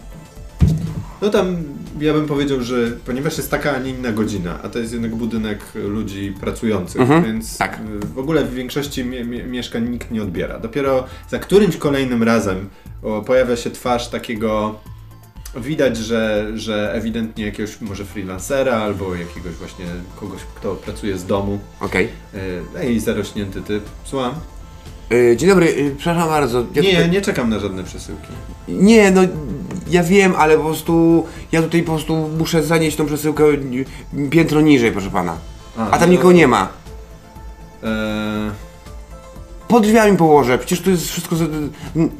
No 1.25 1.31
tam 1.31 1.63
ja 1.99 2.13
bym 2.13 2.27
powiedział, 2.27 2.61
że 2.61 2.75
ponieważ 3.05 3.37
jest 3.37 3.51
taka, 3.51 3.75
a 3.75 3.79
nie 3.79 3.89
inna 3.89 4.11
godzina, 4.11 4.59
a 4.63 4.69
to 4.69 4.79
jest 4.79 4.93
jednak 4.93 5.15
budynek 5.15 5.59
ludzi 5.75 6.33
pracujących, 6.39 7.01
więc 7.25 7.57
tak. 7.57 7.79
y, 8.03 8.05
w 8.05 8.19
ogóle 8.19 8.43
w 8.43 8.53
większości 8.53 9.05
mie 9.05 9.25
mie 9.25 9.43
mieszkań 9.43 9.89
nikt 9.89 10.11
nie 10.11 10.21
odbiera. 10.21 10.59
Dopiero 10.59 11.05
za 11.29 11.39
którymś 11.39 11.77
kolejnym 11.77 12.23
razem 12.23 12.69
o, 13.03 13.21
pojawia 13.21 13.55
się 13.55 13.71
twarz 13.71 14.07
takiego. 14.07 14.79
Widać, 15.57 15.97
że, 15.97 16.51
że 16.55 16.93
ewidentnie 16.93 17.45
jakiegoś 17.45 17.81
może 17.81 18.05
freelancera 18.05 18.77
albo 18.77 19.15
jakiegoś 19.15 19.53
właśnie 19.53 19.85
kogoś, 20.15 20.41
kto 20.55 20.75
pracuje 20.75 21.17
z 21.17 21.25
domu. 21.25 21.59
okej. 21.79 22.09
Yy, 22.33 22.81
Ej, 22.81 22.99
zarośnięty 22.99 23.61
typ. 23.61 23.83
Słucham? 24.03 24.33
Yy, 25.09 25.37
dzień 25.37 25.49
dobry, 25.49 25.65
yy, 25.65 25.95
przepraszam 25.97 26.29
bardzo. 26.29 26.65
ja 26.73 26.81
Nie, 26.81 26.89
tutaj- 26.89 27.09
nie 27.11 27.21
czekam 27.21 27.49
na 27.49 27.59
żadne 27.59 27.83
przesyłki. 27.83 28.27
Nie, 28.67 29.11
no 29.11 29.21
ja 29.89 30.03
wiem, 30.03 30.33
ale 30.37 30.57
po 30.57 30.63
prostu 30.63 31.25
ja 31.51 31.61
tutaj 31.61 31.83
po 31.83 31.91
prostu 31.91 32.29
muszę 32.37 32.63
zanieść 32.63 32.97
tą 32.97 33.05
przesyłkę 33.05 33.43
piętro 34.29 34.61
niżej, 34.61 34.91
proszę 34.91 35.09
pana. 35.09 35.37
A 35.77 35.97
tam 35.97 35.99
no, 35.99 36.07
nikogo 36.07 36.31
nie 36.31 36.47
ma. 36.47 36.67
Eee, 37.83 37.89
Pod 39.67 39.83
drzwiami 39.83 40.17
położę, 40.17 40.57
przecież 40.57 40.81
tu 40.81 40.89
jest 40.89 41.07
wszystko 41.07 41.35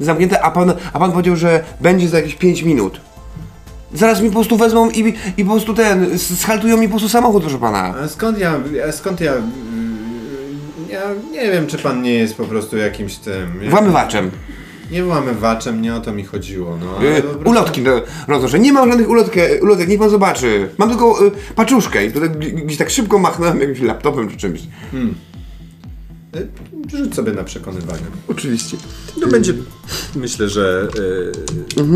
zamknięte, 0.00 0.42
a 0.42 0.50
pan, 0.50 0.72
a 0.92 0.98
pan 0.98 1.12
powiedział, 1.12 1.36
że 1.36 1.64
będzie 1.80 2.08
za 2.08 2.16
jakieś 2.16 2.34
5 2.34 2.62
minut. 2.62 3.00
Zaraz 3.94 4.20
mi 4.20 4.28
po 4.28 4.34
prostu 4.34 4.56
wezmą 4.56 4.90
i, 4.90 5.14
i 5.36 5.44
po 5.44 5.50
prostu 5.50 5.74
ten, 5.74 6.18
schaltują 6.18 6.76
mi 6.76 6.86
po 6.86 6.90
prostu 6.90 7.08
samochód, 7.08 7.42
proszę 7.42 7.58
pana. 7.58 7.94
A 8.04 8.08
skąd 8.08 8.38
ja, 8.38 8.60
a 8.88 8.92
skąd 8.92 9.20
ja, 9.20 9.32
ja 10.90 11.00
nie 11.32 11.50
wiem, 11.52 11.66
czy 11.66 11.78
pan 11.78 12.02
nie 12.02 12.14
jest 12.14 12.34
po 12.36 12.44
prostu 12.44 12.76
jakimś 12.76 13.16
tym... 13.16 13.60
jak- 13.62 13.70
Włamywaczem. 13.70 14.30
Nie 14.90 15.02
włamywaczem, 15.04 15.82
nie 15.82 15.94
o 15.94 16.00
to 16.00 16.12
mi 16.12 16.24
chodziło, 16.24 16.78
no. 16.80 17.04
Y, 17.18 17.22
prostu- 17.22 17.50
ulotki, 17.50 17.82
no, 17.82 17.90
roznoszę. 18.28 18.58
Nie 18.58 18.72
mam 18.72 18.88
żadnych 18.88 19.08
ulotkę, 19.08 19.60
ulotek, 19.62 19.88
niech 19.88 19.98
pan 19.98 20.10
zobaczy. 20.10 20.68
Mam 20.78 20.88
tylko 20.88 21.26
y, 21.26 21.30
paczuszkę 21.56 22.06
i 22.06 22.12
to 22.12 22.20
tak, 22.20 22.38
gdzieś 22.38 22.78
tak 22.78 22.90
szybko 22.90 23.18
machnąłem 23.18 23.60
jakimś 23.60 23.80
laptopem 23.80 24.28
czy 24.30 24.36
czymś. 24.36 24.60
Y, 24.60 24.66
Rzuć 26.96 27.14
sobie 27.14 27.32
na 27.32 27.44
przekonywanie. 27.44 28.02
Oczywiście. 28.28 28.76
To 29.20 29.26
będzie, 29.26 29.54
myślę, 30.16 30.48
że 30.48 30.88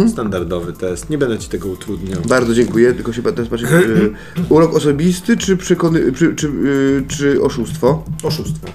y, 0.07 0.09
standardowy 0.09 0.72
test. 0.72 1.11
Nie 1.11 1.18
będę 1.18 1.38
ci 1.38 1.49
tego 1.49 1.68
utrudniał. 1.68 2.20
Bardzo 2.28 2.55
dziękuję, 2.55 2.95
tylko 2.95 3.12
się 3.12 3.22
teraz 3.22 3.49
patrzę, 3.49 3.66
y, 3.66 4.12
urok 4.49 4.74
osobisty 4.74 5.36
czy, 5.36 5.57
przekony, 5.57 6.12
czy, 6.12 6.34
czy, 6.34 6.47
y, 6.47 7.05
czy 7.09 7.43
oszustwo? 7.43 8.05
Oszustwo. 8.22 8.68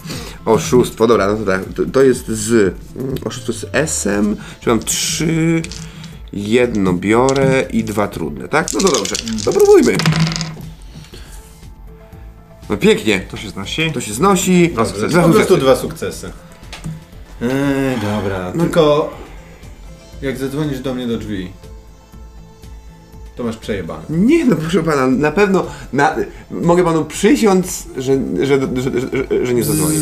Oszustwo, 0.45 1.07
dobra, 1.07 1.27
no 1.27 1.37
to 1.37 1.45
tak, 1.45 1.73
to, 1.73 1.85
to 1.85 2.03
jest 2.03 2.27
z, 2.27 2.51
mm, 2.95 3.15
oszustwo 3.25 3.53
z 3.53 3.65
S-em, 3.71 4.35
czy 4.61 4.69
mam 4.69 4.79
trzy, 4.79 5.61
jedno 6.33 6.93
biorę 6.93 7.65
i 7.73 7.83
dwa 7.83 8.07
trudne, 8.07 8.47
tak? 8.47 8.73
No 8.73 8.79
to 8.79 8.91
dobrze, 8.91 9.15
to 9.45 9.53
próbujmy. 9.53 9.97
No 12.69 12.77
pięknie, 12.77 13.19
To 13.19 13.37
się 13.37 13.49
znosi. 13.49 13.91
to 13.91 14.01
się 14.01 14.13
znosi. 14.13 14.69
Dwa 14.69 14.85
sukcesy. 14.85 15.07
Dwa 15.07 15.21
Po 15.21 15.29
prostu 15.29 15.41
sukcesy. 15.47 15.61
dwa 15.61 15.75
sukcesy. 15.75 16.31
Ej, 17.41 17.95
dobra, 18.01 18.51
tylko 18.51 19.13
jak 20.21 20.37
zadzwonisz 20.37 20.79
do 20.79 20.93
mnie 20.93 21.07
do 21.07 21.17
drzwi, 21.17 21.51
to 23.35 23.43
masz 23.43 23.57
przejebane. 23.57 24.03
Nie 24.09 24.45
no, 24.45 24.55
proszę 24.55 24.83
pana, 24.83 25.07
na 25.07 25.31
pewno, 25.31 25.65
na, 25.93 26.15
mogę 26.51 26.83
panu 26.83 27.05
przysiąc, 27.05 27.87
że, 27.97 28.13
że, 28.45 28.45
że, 28.45 28.59
że, 29.39 29.45
że, 29.45 29.53
nie 29.53 29.63
zadzwonię. 29.63 29.97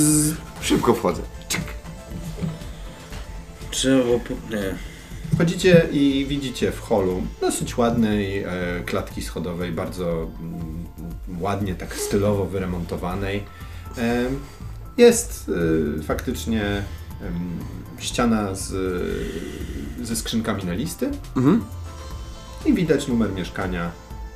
Szybko 0.61 0.93
wchodzę. 0.93 1.21
Czek. 1.49 1.61
Trzeba 3.71 4.03
po- 4.03 4.55
Nie. 4.55 4.75
Wchodzicie 5.35 5.87
i 5.91 6.25
widzicie 6.29 6.71
w 6.71 6.79
holu 6.79 7.21
dosyć 7.41 7.77
ładnej 7.77 8.37
e, 8.43 8.47
klatki 8.85 9.21
schodowej, 9.21 9.71
bardzo 9.71 10.27
mm, 10.41 10.83
ładnie, 11.39 11.75
tak 11.75 11.95
stylowo 11.95 12.45
wyremontowanej. 12.45 13.43
Jest 14.97 15.51
e, 15.99 16.03
faktycznie 16.03 16.83
ściana 17.99 18.55
z, 18.55 18.71
ze 20.03 20.15
skrzynkami 20.15 20.65
na 20.65 20.73
listy 20.73 21.09
Mhm. 21.37 21.63
i 22.65 22.73
widać 22.73 23.07
numer 23.07 23.31
mieszkania 23.31 23.91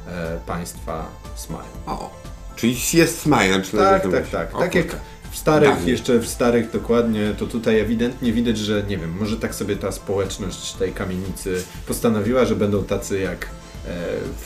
e, 0.07 0.39
państwa 0.47 1.09
Smile. 1.35 1.59
O. 1.85 2.09
Czyli 2.55 2.77
jest 2.93 3.21
smile, 3.21 3.61
Tak, 3.77 4.11
tak, 4.11 4.29
tak. 4.29 4.55
O 4.55 4.59
Tak 4.59 4.75
jak 4.75 4.95
w 5.31 5.37
starych, 5.37 5.69
Dawniej. 5.69 5.91
jeszcze 5.91 6.19
w 6.19 6.27
starych 6.27 6.71
dokładnie, 6.71 7.33
to 7.37 7.45
tutaj 7.47 7.79
ewidentnie 7.79 8.33
widać, 8.33 8.57
że 8.57 8.83
nie 8.83 8.97
wiem, 8.97 9.17
może 9.19 9.37
tak 9.37 9.55
sobie 9.55 9.75
ta 9.75 9.91
społeczność 9.91 10.73
tej 10.73 10.93
kamienicy 10.93 11.63
postanowiła, 11.87 12.45
że 12.45 12.55
będą 12.55 12.83
tacy 12.83 13.19
jak 13.19 13.47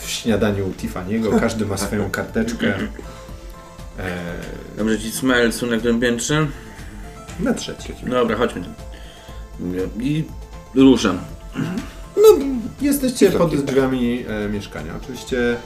w 0.01 0.09
śniadaniu 0.09 0.67
u 0.67 0.71
Tiffany'ego, 0.71 1.39
każdy 1.39 1.65
ma 1.65 1.77
swoją 1.77 2.09
karteczkę. 2.11 2.67
E, 3.99 4.17
Dobrze, 4.77 4.99
ci 4.99 5.11
smile 5.11 5.51
są 5.51 5.67
na 5.67 5.77
którym 5.77 5.99
piętrze? 5.99 6.47
na 7.39 7.53
trzecie. 7.53 7.93
Dobra, 8.07 8.35
chodźmy. 8.35 8.63
I 9.99 10.23
ruszam. 10.75 11.19
Jesteście 12.81 13.31
pod 13.31 13.55
drzwiami 13.65 14.25
e, 14.27 14.49
mieszkania. 14.49 14.93
Oczywiście 15.03 15.51
e, 15.51 15.57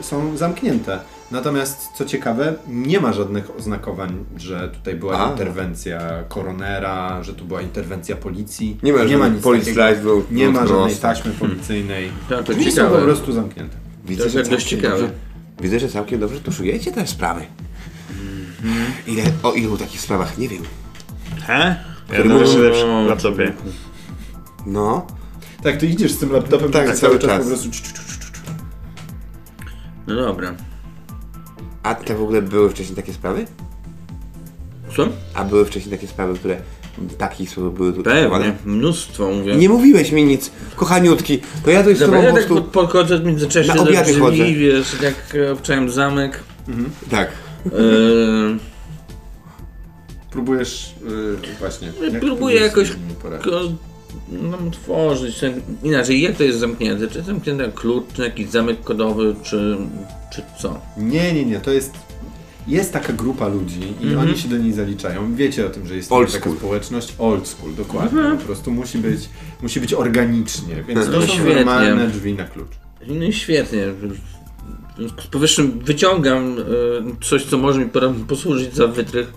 są 0.00 0.36
zamknięte. 0.36 1.00
Natomiast 1.30 1.88
co 1.94 2.04
ciekawe, 2.04 2.54
nie 2.68 3.00
ma 3.00 3.12
żadnych 3.12 3.56
oznakowań, 3.58 4.24
że 4.36 4.68
tutaj 4.68 4.94
była 4.94 5.26
A. 5.26 5.30
interwencja 5.30 6.00
koronera, 6.28 7.22
że 7.22 7.34
tu 7.34 7.44
była 7.44 7.62
interwencja 7.62 8.16
policji. 8.16 8.78
Nie 8.82 8.92
ma, 8.92 9.04
nie 9.04 9.18
ma 9.18 9.28
nic 9.28 9.42
police 9.42 9.74
takiego. 9.74 10.22
Nie 10.30 10.48
ma 10.48 10.66
żadnej 10.66 10.96
taśmy 10.96 11.32
policyjnej. 11.32 12.10
Tak, 12.28 12.44
to 12.44 12.52
Drzwi 12.52 12.64
są 12.64 12.70
ciekawe. 12.70 12.98
po 12.98 13.04
prostu 13.04 13.32
zamknięte. 13.32 13.76
Widzę, 14.06 14.22
To 14.30 14.38
jest 14.38 14.50
dość 14.50 14.64
całkiem 14.64 14.80
ciekawe. 14.80 15.00
dobrze- 15.00 15.14
Widzę, 15.60 15.80
że 15.80 15.88
całkiem 15.88 16.20
dobrze 16.20 16.40
tuszujecie 16.40 16.92
te 16.92 17.06
sprawy. 17.06 17.40
Ile, 19.06 19.22
o 19.42 19.52
ilu 19.52 19.76
takich 19.76 20.00
sprawach 20.00 20.38
nie 20.38 20.48
wiem. 20.48 20.62
He? 21.46 21.76
Ja 22.12 22.22
to 22.22 22.38
jeszcze 22.42 22.58
w 23.04 23.08
laptopie. 23.08 23.52
No. 24.66 25.06
Tak, 25.62 25.76
ty 25.76 25.86
idziesz 25.86 26.12
z 26.12 26.18
tym 26.18 26.32
laptopem 26.32 26.70
Tak, 26.72 26.86
tak, 26.86 26.96
cały 26.96 27.18
cały 27.18 27.18
czas 27.18 27.30
czas. 27.30 27.42
po 27.42 27.48
prostu. 27.48 27.68
No 30.08 30.14
dobra. 30.14 30.54
A 31.82 31.94
te 31.94 32.14
w 32.14 32.22
ogóle 32.22 32.42
były 32.42 32.70
wcześniej 32.70 32.96
takie 32.96 33.12
sprawy? 33.12 33.46
Co? 34.96 35.08
A 35.34 35.44
były 35.44 35.64
wcześniej 35.64 35.96
takie 35.96 36.06
sprawy, 36.06 36.38
które 36.38 36.56
w 36.98 37.16
takich 37.16 37.50
sposób 37.50 37.76
były 37.76 37.92
tu 37.92 38.02
tuszkowane? 38.02 38.44
Pewnie. 38.44 38.74
Mnóstwo, 38.76 39.30
mówię. 39.32 39.56
Nie 39.56 39.68
mówiłeś 39.68 40.12
mi 40.12 40.24
nic, 40.24 40.50
kochaniutki. 40.76 41.40
To 41.64 41.70
ja 41.70 41.84
tu 41.84 41.94
z 41.94 41.98
tobą 41.98 42.14
ja 42.14 42.20
po 42.20 42.26
tak 42.26 42.34
prostu... 42.34 42.54
pod, 42.54 42.64
podchodzę 42.64 43.18
w 43.18 43.24
międzyczasie 43.24 43.68
Na 43.68 43.74
do 43.74 43.84
drzwi, 44.30 44.54
wiesz, 44.56 44.96
jak 45.02 45.34
e, 45.34 45.52
obczałem 45.52 45.90
zamek. 45.90 46.42
Tak. 47.10 47.32
Eee, 47.66 48.58
Próbujesz 50.30 50.94
yy, 51.04 51.36
właśnie. 51.58 51.92
próbuję 52.20 52.60
jakoś 52.60 52.92
no, 54.32 54.58
otworzyć. 54.68 55.38
Ten, 55.38 55.60
inaczej, 55.82 56.20
jak 56.20 56.36
to 56.36 56.42
jest 56.44 56.58
zamknięte? 56.58 57.08
Czy 57.08 57.14
jest 57.14 57.26
zamknięty 57.26 57.66
na 57.66 57.72
klucz, 57.72 58.04
czy 58.14 58.22
jakiś 58.22 58.48
zamek 58.50 58.80
kodowy, 58.84 59.34
czy, 59.42 59.76
czy 60.34 60.42
co? 60.62 60.80
Nie, 60.96 61.32
nie, 61.32 61.44
nie, 61.44 61.60
to 61.60 61.70
jest. 61.72 61.92
Jest 62.66 62.92
taka 62.92 63.12
grupa 63.12 63.48
ludzi 63.48 63.80
i 64.00 64.14
oni 64.14 64.38
się 64.38 64.48
do 64.48 64.58
niej 64.58 64.72
zaliczają. 64.72 65.34
Wiecie 65.34 65.66
o 65.66 65.70
tym, 65.70 65.86
że 65.86 65.96
jest 65.96 66.12
Mhm. 66.12 66.22
Old 66.22 66.32
taka 66.32 66.44
school. 66.44 66.56
społeczność 66.58 67.14
old 67.18 67.48
school, 67.48 67.74
dokładnie. 67.74 68.22
Po 68.38 68.44
prostu 68.44 68.70
musi 68.70 68.98
być, 68.98 69.20
musi 69.62 69.80
być 69.80 69.94
organicznie, 69.94 70.84
więc 70.88 71.06
to 71.06 71.22
są 71.22 71.28
świetnie. 71.28 71.54
normalne 71.54 72.08
drzwi 72.08 72.34
na 72.34 72.44
klucz. 72.44 72.68
No 73.06 73.24
i 73.24 73.32
świetnie. 73.32 73.86
W 73.92 74.16
związku 74.98 75.22
z 75.22 75.26
powyższym 75.26 75.78
wyciągam 75.84 76.56
e, 76.58 77.24
coś, 77.24 77.44
co 77.44 77.58
może 77.58 77.80
mi 77.80 77.86
pora- 77.86 78.24
posłużyć 78.28 78.74
za 78.74 78.86
wytrych. 78.86 79.32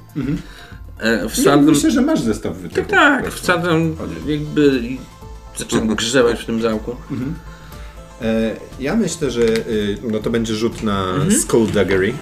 E, 1.01 1.11
Ja 1.23 1.29
wsadzam, 1.29 1.63
myślę, 1.65 1.91
że 1.91 2.01
masz 2.01 2.21
zestaw 2.21 2.57
wytrychów. 2.57 2.91
tak, 2.91 3.17
po 3.17 3.29
prostu. 3.29 3.41
wsadzam 3.43 3.95
jakby 4.27 4.79
i 4.83 4.97
zaczynam 5.57 5.87
grzebać 5.95 6.39
w 6.41 6.45
tym 6.45 6.61
zamku. 6.61 6.95
E, 8.21 8.55
ja 8.79 8.95
myślę, 8.95 9.31
że 9.31 9.41
y, 9.41 9.97
no 10.11 10.19
to 10.19 10.29
będzie 10.29 10.55
rzut 10.55 10.83
na 10.83 11.03
Mhm. 11.13 11.31
skullduggery. 11.31 12.13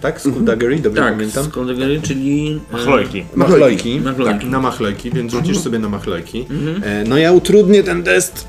Tak? 0.00 0.20
Skullduggery, 0.20 0.78
dobrze 0.78 1.02
Tak, 1.02 1.12
pamiętam? 1.12 1.50
kategorii, 1.50 2.02
czyli... 2.02 2.60
e, 2.70 2.72
Machlojki. 2.72 3.24
Machlojki. 3.34 4.00
Machlojki. 4.00 4.40
Tak, 4.40 4.50
na 4.50 4.60
machlojki, 4.60 5.10
więc 5.10 5.32
rzucisz 5.32 5.48
Mhm. 5.48 5.64
sobie 5.64 5.78
na 5.78 5.88
machlojki. 5.88 6.46
E, 6.82 7.04
no 7.08 7.18
ja 7.18 7.32
utrudnię 7.32 7.82
ten 7.84 8.02
test. 8.02 8.48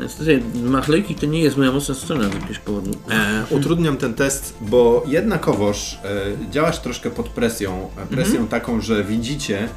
Niestety, 0.00 0.42
machlejki 0.64 1.14
to 1.14 1.26
nie 1.26 1.40
jest 1.40 1.56
moja 1.56 1.72
mocna 1.72 1.94
strona 1.94 2.28
z 2.30 2.34
jakiegoś 2.34 2.58
powodu. 2.58 2.90
E, 3.10 3.44
utrudniam 3.50 3.96
ten 3.96 4.14
test, 4.14 4.54
bo 4.60 5.04
jednakowoż 5.06 5.98
e, 6.04 6.50
działasz 6.50 6.78
troszkę 6.78 7.10
pod 7.10 7.28
presją. 7.28 7.88
e, 8.02 8.06
Presją 8.06 8.30
Mhm. 8.40 8.48
taką, 8.48 8.80
że 8.80 9.04
widzicie, 9.04 9.68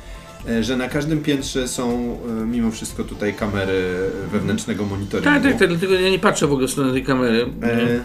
e, 0.49 0.63
że 0.63 0.77
na 0.77 0.89
każdym 0.89 1.21
piętrze 1.21 1.67
są 1.67 2.17
e, 2.41 2.45
mimo 2.45 2.71
wszystko 2.71 3.03
tutaj 3.03 3.33
kamery 3.33 3.95
wewnętrznego 4.31 4.85
monitoringu. 4.85 5.33
Tak, 5.33 5.43
tak, 5.43 5.59
tak, 5.59 5.69
dlatego 5.69 5.93
ja 5.93 6.09
nie 6.09 6.19
patrzę 6.19 6.47
w 6.47 6.51
ogóle 6.53 6.67
w 6.67 6.71
stronę 6.71 6.91
tej 6.93 7.03
kamery. 7.05 7.45
E, 7.63 7.99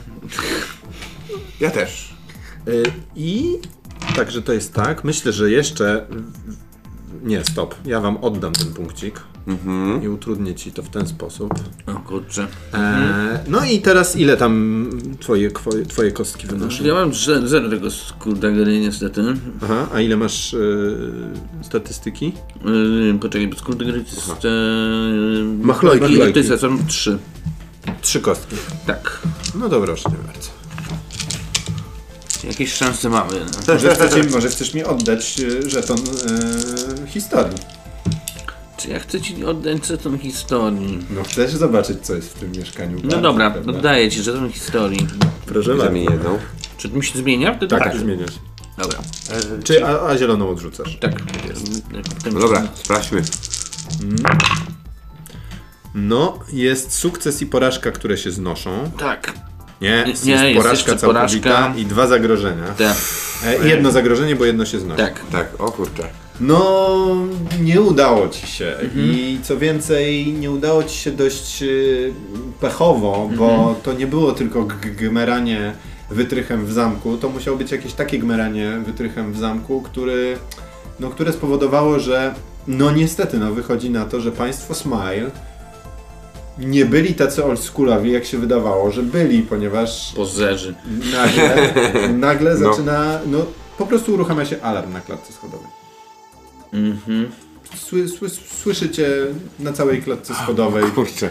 Ja 1.60 1.70
też. 1.70 2.14
e, 2.66 2.70
I 3.16 3.58
także 4.16 4.42
to 4.42 4.52
jest 4.52 4.74
tak. 4.74 5.04
Myślę, 5.04 5.32
że 5.32 5.50
jeszcze. 5.50 6.06
Nie, 7.22 7.44
stop. 7.44 7.74
Ja 7.84 8.00
wam 8.00 8.16
oddam 8.16 8.52
ten 8.52 8.74
punkcik 8.74 9.20
Mhm. 9.46 10.02
i 10.02 10.08
utrudnię 10.08 10.54
ci 10.54 10.72
to 10.72 10.82
w 10.82 10.88
ten 10.88 11.06
sposób. 11.06 11.54
O 11.86 11.92
kurczę. 11.94 12.46
E, 12.74 13.44
no 13.48 13.64
i 13.64 13.80
teraz 13.80 14.16
ile 14.16 14.36
tam 14.36 14.90
twoje, 15.20 15.50
twoje, 15.50 15.86
twoje 15.86 16.12
kostki 16.12 16.46
wynoszą? 16.46 16.84
Ja 16.84 16.94
mam 16.94 17.14
zero, 17.14 17.48
zero 17.48 17.68
tego 17.68 17.90
skuldagery 17.90 18.80
niestety. 18.80 19.22
Aha, 19.64 19.86
a 19.94 20.00
ile 20.00 20.16
masz 20.16 20.54
e, 20.54 20.58
statystyki? 21.62 22.32
Yy, 22.64 23.18
poczekaj, 23.20 23.48
bo 23.48 23.56
skuldagery 23.56 24.04
to 24.04 24.10
jest... 24.10 24.44
Yy, 24.44 25.44
Machlojki. 25.66 26.00
machlojki. 26.00 26.32
To 26.32 26.38
jest, 26.38 26.60
są 26.60 26.86
trzy. 26.86 27.18
Trzy 28.00 28.20
kostki. 28.20 28.56
Tak. 28.86 29.22
No 29.54 29.68
dobra, 29.68 29.86
proszę 29.86 30.10
cię 30.10 30.16
bardzo. 30.26 30.50
Jakieś 32.48 32.72
szanse 32.72 33.08
mamy. 33.08 33.32
No. 33.66 33.74
Może, 33.74 33.94
chcecie, 33.94 34.22
może 34.30 34.48
chcesz 34.48 34.74
mi 34.74 34.84
oddać 34.84 35.40
e, 35.40 35.70
żeton 35.70 35.98
e, 35.98 37.06
historii. 37.06 37.58
Czy 38.84 38.90
ja 38.90 39.00
chcę 39.00 39.20
ci 39.20 39.44
oddać 39.44 39.80
tą 40.02 40.18
historii? 40.18 40.98
No 41.10 41.22
chcesz 41.24 41.52
zobaczyć, 41.54 41.98
co 42.02 42.14
jest 42.14 42.28
w 42.36 42.38
tym 42.40 42.52
mieszkaniu. 42.52 42.96
No 42.96 43.00
Bardzo, 43.02 43.20
dobra, 43.20 43.50
prawda? 43.50 43.72
oddaję 43.72 44.10
ci 44.10 44.22
żeton 44.22 44.52
historii. 44.52 45.06
Proszę 45.46 45.68
bardzo. 45.70 45.84
Zamień 45.84 46.04
jedną. 46.10 46.38
Czy 46.76 46.88
to 46.88 46.96
mi 46.96 47.04
się 47.04 47.18
zmienia? 47.18 47.54
To 47.54 47.66
Tak, 47.66 47.96
zmieniasz. 47.96 48.30
Dobra. 48.78 48.98
Czy, 49.64 49.86
a, 49.86 50.06
a 50.06 50.18
zieloną 50.18 50.48
odrzucasz? 50.48 50.96
Tak. 51.00 51.22
No 52.32 52.40
dobra, 52.40 52.68
sprawdźmy. 52.74 53.22
No, 55.94 56.38
jest 56.52 56.92
sukces 56.92 57.42
i 57.42 57.46
porażka, 57.46 57.90
które 57.92 58.18
się 58.18 58.30
znoszą. 58.30 58.90
Tak. 58.98 59.32
Nie, 59.80 59.90
Nie, 59.90 60.10
jest, 60.10 60.26
jest 60.26 60.42
porażka 60.56 60.70
jeszcze 60.70 60.96
całkowita 60.96 61.50
porażka. 61.50 61.74
i 61.80 61.86
dwa 61.86 62.06
zagrożenia. 62.06 62.66
Tak. 62.78 62.96
E, 63.44 63.68
jedno 63.68 63.90
zagrożenie, 63.90 64.36
bo 64.36 64.44
jedno 64.44 64.64
się 64.64 64.80
znosi. 64.80 64.98
Tak. 65.02 65.20
Tak, 65.32 65.60
o 65.60 65.72
kurczę. 65.72 66.23
No, 66.40 67.06
nie 67.60 67.80
udało 67.80 68.28
ci 68.28 68.46
się. 68.46 68.66
Mhm. 68.66 68.90
I 69.06 69.38
co 69.42 69.58
więcej, 69.58 70.32
nie 70.32 70.50
udało 70.50 70.84
ci 70.84 70.96
się 70.98 71.10
dość 71.10 71.62
y, 71.62 72.12
pechowo, 72.60 73.30
bo 73.36 73.50
Mhm. 73.50 73.74
to 73.82 73.92
nie 73.92 74.06
było 74.06 74.32
tylko 74.32 74.66
gmeranie 74.98 75.74
wytrychem 76.10 76.66
w 76.66 76.72
zamku. 76.72 77.16
To 77.16 77.28
musiało 77.28 77.56
być 77.56 77.72
jakieś 77.72 77.92
takie 77.92 78.18
gmeranie 78.18 78.72
wytrychem 78.86 79.32
w 79.32 79.38
zamku, 79.38 79.82
który, 79.82 80.36
no, 81.00 81.10
które 81.10 81.32
spowodowało, 81.32 81.98
że 82.00 82.34
no 82.66 82.90
niestety, 82.90 83.38
no 83.38 83.52
wychodzi 83.52 83.90
na 83.90 84.04
to, 84.04 84.20
że 84.20 84.32
państwo 84.32 84.74
Smile 84.74 85.30
nie 86.58 86.84
byli 86.86 87.14
tacy 87.14 87.44
oldschoolowi, 87.44 88.12
jak 88.12 88.24
się 88.24 88.38
wydawało, 88.38 88.90
że 88.90 89.02
byli, 89.02 89.42
ponieważ 89.42 90.12
Pozerzy. 90.16 90.74
nagle, 91.12 91.74
nagle 92.12 92.54
No. 92.54 92.70
zaczyna, 92.70 93.18
no 93.26 93.38
po 93.78 93.86
prostu 93.86 94.14
uruchamia 94.14 94.44
się 94.44 94.62
alarm 94.62 94.92
na 94.92 95.00
klatce 95.00 95.32
schodowej. 95.32 95.66
Mhm. 96.74 97.30
Sły, 97.76 98.08
sły, 98.08 98.28
słyszycie 98.30 99.08
na 99.58 99.72
całej 99.72 100.02
klatce 100.02 100.34
schodowej. 100.34 100.84
Kurczę. 100.84 101.30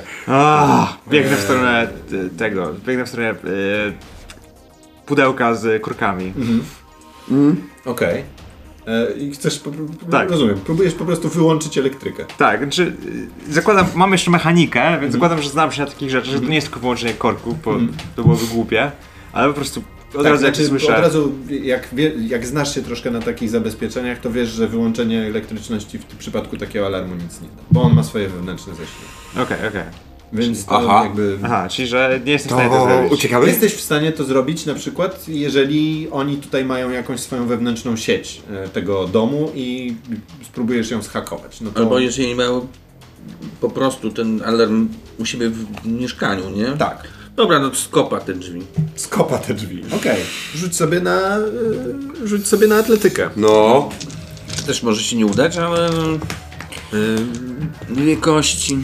Biegnę 1.09 1.37
w 1.37 1.39
stronę 1.39 1.81
e, 1.81 2.29
tego, 2.37 2.73
biegnę 2.85 3.05
w 3.05 3.09
stronę 3.09 3.29
e, 3.29 3.35
pudełka 5.05 5.55
z 5.55 5.81
kurkami. 5.81 6.33
Okej. 7.85 8.23
E, 8.87 9.13
I 9.17 9.31
chcesz, 9.31 9.59
po, 9.59 9.71
po, 9.71 10.11
Tak. 10.11 10.31
rozumiem, 10.31 10.57
próbujesz 10.59 10.93
po 10.93 11.05
prostu 11.05 11.29
wyłączyć 11.29 11.77
elektrykę. 11.77 12.25
Tak, 12.37 12.59
znaczy 12.59 12.93
y, 13.49 13.53
zakładam, 13.53 13.85
mam 13.95 14.11
jeszcze 14.11 14.31
mechanikę, 14.31 14.99
więc 15.01 15.13
zakładam, 15.13 15.41
że 15.41 15.49
znam 15.49 15.71
się 15.71 15.81
na 15.81 15.87
takich 15.87 16.09
rzeczach, 16.09 16.33
że 16.33 16.41
to 16.41 16.47
nie 16.47 16.55
jest 16.55 16.67
tylko 16.67 16.79
wyłączenie 16.79 17.13
korków, 17.13 17.61
bo 17.61 17.75
to 18.15 18.23
byłoby 18.23 18.45
głupie, 18.45 18.91
ale 19.33 19.47
po 19.47 19.53
prostu 19.53 19.83
od 20.15 20.23
tak, 20.23 20.31
razu 20.31 20.45
jak 20.45 20.55
znaczy. 20.55 20.95
Od 20.95 21.01
razu, 21.01 21.31
jak, 21.63 21.87
wie, 21.93 22.11
jak 22.27 22.47
znasz 22.47 22.75
się 22.75 22.81
troszkę 22.81 23.11
na 23.11 23.21
takich 23.21 23.49
zabezpieczeniach, 23.49 24.19
to 24.19 24.31
wiesz, 24.31 24.49
że 24.49 24.67
wyłączenie 24.67 25.21
elektryczności 25.21 25.99
w 25.99 26.05
tym 26.05 26.17
przypadku 26.17 26.57
takiego 26.57 26.85
alarmu 26.85 27.15
nic 27.15 27.41
nie 27.41 27.47
da. 27.47 27.63
Bo 27.71 27.81
on 27.81 27.93
ma 27.93 28.03
swoje 28.03 28.29
wewnętrzne 28.29 28.73
zasięgi. 28.73 29.43
Okej, 29.53 29.67
okej. 29.67 29.83
Więc 30.33 30.65
to 30.65 30.77
Aha. 30.77 31.03
jakby... 31.03 31.37
Aha, 31.43 31.69
czyli 31.69 31.87
że 31.87 32.19
nie 32.25 32.31
jestem 32.31 32.49
w 32.49 32.53
stanie 32.53 32.69
to 32.69 32.75
To 32.77 32.85
zrobić. 32.85 33.13
uciekamy? 33.13 33.47
Jesteś 33.47 33.73
w 33.73 33.81
stanie 33.81 34.11
to 34.11 34.23
zrobić 34.23 34.65
na 34.65 34.73
przykład, 34.73 35.27
jeżeli 35.27 36.07
oni 36.11 36.37
tutaj 36.37 36.65
mają 36.65 36.89
jakąś 36.89 37.19
swoją 37.19 37.47
wewnętrzną 37.47 37.95
sieć 37.95 38.41
e, 38.51 38.67
tego 38.69 39.07
domu 39.07 39.51
i 39.55 39.95
spróbujesz 40.43 40.91
ją 40.91 41.01
zhakować. 41.01 41.61
No 41.61 41.71
to... 41.71 41.79
Albo 41.79 41.99
jeżeli 41.99 42.35
mają 42.35 42.67
po 43.61 43.69
prostu 43.69 44.11
ten 44.11 44.41
alarm 44.45 44.89
u 45.19 45.25
siebie 45.25 45.49
w 45.49 45.85
mieszkaniu, 45.85 46.49
nie? 46.49 46.65
Tak. 46.65 47.07
Dobra, 47.35 47.59
no 47.59 47.69
to 47.69 47.75
skopa 47.75 48.19
te 48.19 48.33
drzwi. 48.33 48.61
Skopa 48.95 49.37
te 49.37 49.53
drzwi. 49.53 49.83
Okej. 49.95 50.21
Rzuć 50.55 50.75
sobie 50.75 50.99
na... 50.99 51.37
e, 51.37 51.41
Rzuć 52.27 52.47
sobie 52.47 52.67
na 52.67 52.75
atletykę. 52.75 53.29
No. 53.35 53.89
Też 54.67 54.83
może 54.83 55.03
się 55.03 55.15
nie 55.17 55.25
udać, 55.25 55.57
ale... 55.57 55.89
Yy, 56.93 57.95
dwie 57.95 58.17
kości. 58.17 58.77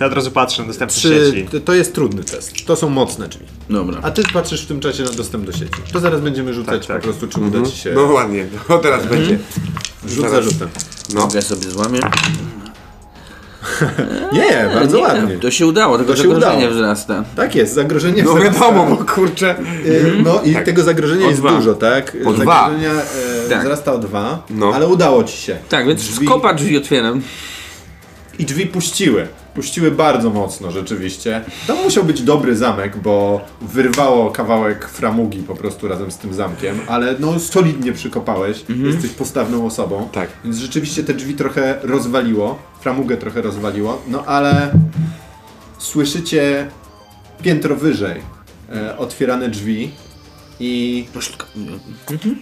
Ja 0.00 0.06
od 0.06 0.12
razu 0.12 0.30
patrzę 0.30 0.62
na 0.62 0.68
dostępne 0.68 0.96
Czy 1.00 1.32
sieci. 1.32 1.60
to 1.64 1.74
jest 1.74 1.94
trudny 1.94 2.24
test? 2.24 2.52
To 2.66 2.76
są 2.76 2.88
mocne 2.90 3.28
drzwi. 3.28 3.44
Dobra. 3.70 4.00
A 4.02 4.10
ty 4.10 4.22
patrzysz 4.32 4.62
w 4.62 4.66
tym 4.66 4.80
czasie 4.80 5.02
na 5.02 5.10
dostęp 5.10 5.46
do 5.46 5.52
sieci. 5.52 5.74
To 5.92 6.00
zaraz 6.00 6.20
będziemy 6.20 6.54
rzucać 6.54 6.86
Tak, 6.86 6.96
tak. 6.96 6.96
po 6.96 7.02
prostu, 7.02 7.28
czy 7.28 7.40
uda 7.40 7.70
ci 7.70 7.76
się. 7.76 7.92
No 7.94 8.02
ładnie, 8.02 8.46
no 8.68 8.78
teraz 8.78 9.06
będzie. 9.06 9.38
Rzut 10.08 10.30
za 10.30 10.42
rzutem. 10.42 10.68
No. 11.14 11.28
Ja 11.34 11.42
sobie 11.42 11.70
złamię. 11.70 12.00
Nie, 14.32 14.70
bardzo 14.74 14.96
Nie, 14.96 15.02
ładnie. 15.02 15.36
To 15.38 15.50
się 15.50 15.66
udało, 15.66 15.98
tylko 15.98 16.12
To 16.12 16.16
się 16.22 16.28
zagrożenie 16.28 16.56
udało. 16.56 16.74
wzrasta. 16.74 17.24
Tak 17.36 17.54
jest, 17.54 17.74
zagrożenie 17.74 18.22
No 18.22 18.34
wzrasta. 18.34 18.52
wiadomo, 18.60 18.96
bo 18.96 19.04
kurczę. 19.04 19.54
Y, 19.86 20.14
No 20.24 20.40
i 20.44 20.54
tego 20.64 20.82
zagrożenia 20.82 21.26
O 21.26 21.28
jest 21.28 21.40
dwa. 21.40 21.50
dużo, 21.50 21.74
tak? 21.74 22.16
O 22.26 22.32
dwa. 22.32 22.60
Zagrożenia 22.62 22.92
e, 22.92 23.48
Tak. 23.48 23.60
wzrasta 23.62 23.92
o 23.92 23.98
dwa, 23.98 24.42
No. 24.50 24.72
ale 24.74 24.86
udało 24.86 25.24
ci 25.24 25.36
się. 25.36 25.56
Tak, 25.68 25.86
więc 25.86 26.00
Drzwi- 26.02 26.24
skopa 26.26 26.54
drzwi 26.54 26.76
otwieram. 26.76 27.20
I 28.38 28.44
drzwi 28.44 28.66
puściły. 28.66 29.26
Puściły 29.58 29.90
bardzo 29.90 30.30
mocno 30.30 30.70
rzeczywiście. 30.70 31.44
Tam 31.66 31.76
musiał 31.82 32.04
być 32.04 32.22
dobry 32.22 32.56
zamek, 32.56 32.96
bo 32.96 33.40
wyrwało 33.60 34.30
kawałek 34.30 34.88
framugi 34.88 35.38
po 35.38 35.54
prostu 35.54 35.88
razem 35.88 36.10
z 36.10 36.18
tym 36.18 36.34
zamkiem, 36.34 36.80
ale 36.86 37.14
no 37.18 37.40
solidnie 37.40 37.92
przykopałeś. 37.92 38.64
Jesteś 38.68 39.10
postawną 39.10 39.66
osobą. 39.66 40.08
Tak. 40.12 40.30
Więc 40.44 40.56
rzeczywiście 40.56 41.04
te 41.04 41.14
drzwi 41.14 41.34
trochę 41.34 41.78
rozwaliło, 41.82 42.58
framugę 42.80 43.16
trochę 43.16 43.42
rozwaliło, 43.42 44.02
no 44.08 44.24
ale 44.24 44.70
słyszycie 45.78 46.70
piętro 47.42 47.76
wyżej 47.76 48.20
e, 48.72 48.98
otwierane 48.98 49.48
drzwi 49.48 49.90
i 50.60 51.04
środka. 51.20 51.46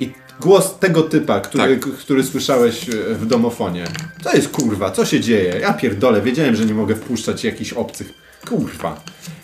I 0.00 0.25
głos 0.40 0.78
tego 0.78 1.02
typa, 1.02 1.40
który, 1.40 1.76
Tak. 1.76 1.92
który 1.92 2.24
słyszałeś 2.24 2.88
e, 2.88 2.92
w 3.14 3.26
domofonie. 3.26 3.84
Co 4.24 4.32
jest 4.36 4.48
kurwa? 4.48 4.90
Co 4.90 5.04
się 5.04 5.20
dzieje? 5.20 5.54
Ja 5.60 5.72
pierdolę, 5.72 6.22
wiedziałem, 6.22 6.56
że 6.56 6.64
nie 6.64 6.74
mogę 6.74 6.94
wpuszczać 6.94 7.44
jakichś 7.44 7.72
obcych. 7.72 8.12
Kurwa. 8.48 9.00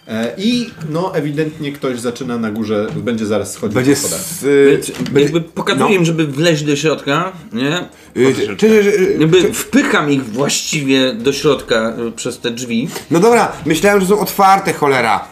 E, 0.08 0.32
I 0.38 0.70
no 0.90 1.14
ewidentnie 1.14 1.72
ktoś 1.72 2.00
zaczyna 2.00 2.38
na 2.38 2.50
górze, 2.50 2.86
będzie 2.96 3.26
zaraz 3.26 3.52
schodzić 3.52 3.74
Będzie 3.74 3.92
po 3.92 3.98
schodach. 3.98 4.20
z... 4.20 4.44
y, 4.44 5.20
jakby 5.20 5.40
pokazuję 5.40 5.94
im, 5.94 6.04
żeby 6.04 6.26
wleźć 6.26 6.62
do 6.62 6.76
środka, 6.76 7.32
nie? 7.52 7.78
y, 8.16 8.34
czy- 8.34 8.46
czy- 8.46 8.56
czy- 8.56 9.16
Jakby 9.18 9.52
wpycham 9.52 10.10
ich 10.12 10.24
właściwie 10.24 11.12
do 11.12 11.32
środka 11.32 11.96
y, 12.08 12.12
przez 12.12 12.38
te 12.38 12.50
drzwi. 12.50 12.88
No 13.10 13.20
dobra, 13.20 13.52
myślałem, 13.66 14.00
że 14.00 14.06
są 14.06 14.20
otwarte, 14.20 14.72
cholera. 14.72 15.24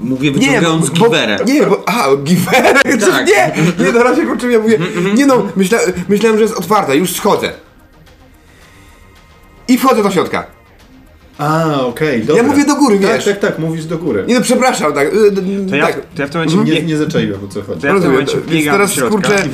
Mówię 0.00 0.30
Nie, 0.30 0.38
wyciągając 0.38 0.90
bo, 0.90 1.04
giwerę. 1.04 1.38
Nie, 1.46 1.66
bo... 1.66 1.82
A, 1.86 2.16
giwerę! 2.16 2.80
Tak. 3.00 3.26
Nie, 3.26 3.52
nie, 3.84 3.92
teraz 3.92 4.16
się 4.16 4.26
kurczę, 4.26 4.52
ja 4.52 4.58
mówię... 4.58 4.78
Nie 5.14 5.26
no, 5.26 5.46
myśla, 5.56 5.78
myślałem, 6.08 6.38
że 6.38 6.42
jest 6.42 6.56
otwarta, 6.56 6.94
już 6.94 7.12
schodzę. 7.12 7.52
I 9.68 9.78
wchodzę 9.78 10.02
do 10.02 10.10
środka. 10.10 10.55
A, 11.38 11.80
okej, 11.80 12.22
dobra. 12.24 12.42
mówię 12.42 12.64
do 12.64 12.76
góry, 12.76 12.98
tak, 12.98 13.12
wiesz. 13.14 13.24
Tak, 13.24 13.38
tak, 13.38 13.58
mówisz 13.58 13.84
do 13.86 13.98
góry. 13.98 14.24
Nie 14.28 14.34
no, 14.34 14.40
przepraszam, 14.40 14.92
tak. 14.92 15.14
y, 15.14 15.16
y, 15.16 15.66
To 15.70 15.76
ja, 15.76 15.86
tak. 15.86 16.00
to 16.14 16.22
ja 16.22 16.28
w 16.28 16.30
tym 16.30 16.40
momencie 16.40 16.56
Nie, 16.56 16.72
bieg, 16.72 16.86
nie 16.86 16.96
zaczaiłem 16.96 17.44
o 17.44 17.48
co 17.48 17.62
chodzi. 17.62 17.80
To 17.80 17.86
ja 17.86 17.92
w 17.94 18.02
tym 18.02 18.12
Rozumiem, 18.12 18.12
momencie 18.12 18.52
biegam 18.54 18.74
teraz 18.74 18.92
środka 18.92 19.16
kurczę, 19.16 19.48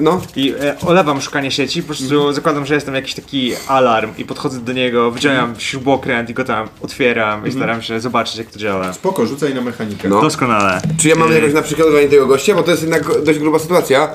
no. 0.00 0.20
i 0.36 0.54
e, 0.60 0.80
olewam 0.86 1.20
szukanie 1.20 1.50
sieci, 1.50 1.82
po 1.82 1.86
prostu 1.86 2.32
zakładam, 2.32 2.66
że 2.66 2.74
jest 2.74 2.86
tam 2.86 2.94
jakiś 2.94 3.14
taki 3.14 3.52
alarm 3.68 4.10
i 4.18 4.24
podchodzę 4.24 4.60
do 4.60 4.72
niego, 4.72 5.10
wyciągam 5.10 5.54
śrubokręt 5.58 6.30
i 6.30 6.34
go 6.34 6.44
tam 6.44 6.68
otwieram 6.82 7.46
i 7.46 7.52
staram 7.52 7.82
się 7.82 8.00
zobaczyć 8.00 8.36
jak 8.36 8.50
to 8.50 8.58
działa. 8.58 8.92
Spoko, 8.92 9.26
rzucaj 9.26 9.54
na 9.54 9.60
mechanikę. 9.60 10.08
No. 10.08 10.20
Doskonale. 10.22 10.80
Czy 10.98 11.08
ja 11.08 11.14
mam 11.14 11.32
jakoś 11.32 11.52
na 11.54 11.62
przykładowanie 11.62 12.08
tego 12.08 12.26
gościa, 12.26 12.54
bo 12.54 12.62
to 12.62 12.70
jest 12.70 12.82
jednak 12.82 13.22
dość 13.24 13.38
gruba 13.38 13.58
sytuacja 13.58 14.08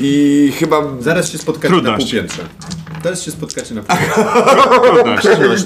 i 0.00 0.52
chyba... 0.58 0.82
Zaraz 1.00 1.30
się 1.32 1.38
spotkacie 1.38 1.68
Trudność. 1.74 1.98
na 2.04 2.10
półpiętrze. 2.10 2.42
Zaraz 3.04 3.22
się 3.22 3.30
spotkacie 3.30 3.74
na 3.74 3.82
półpiętrze. 3.82 4.24
Trudność. 5.36 5.64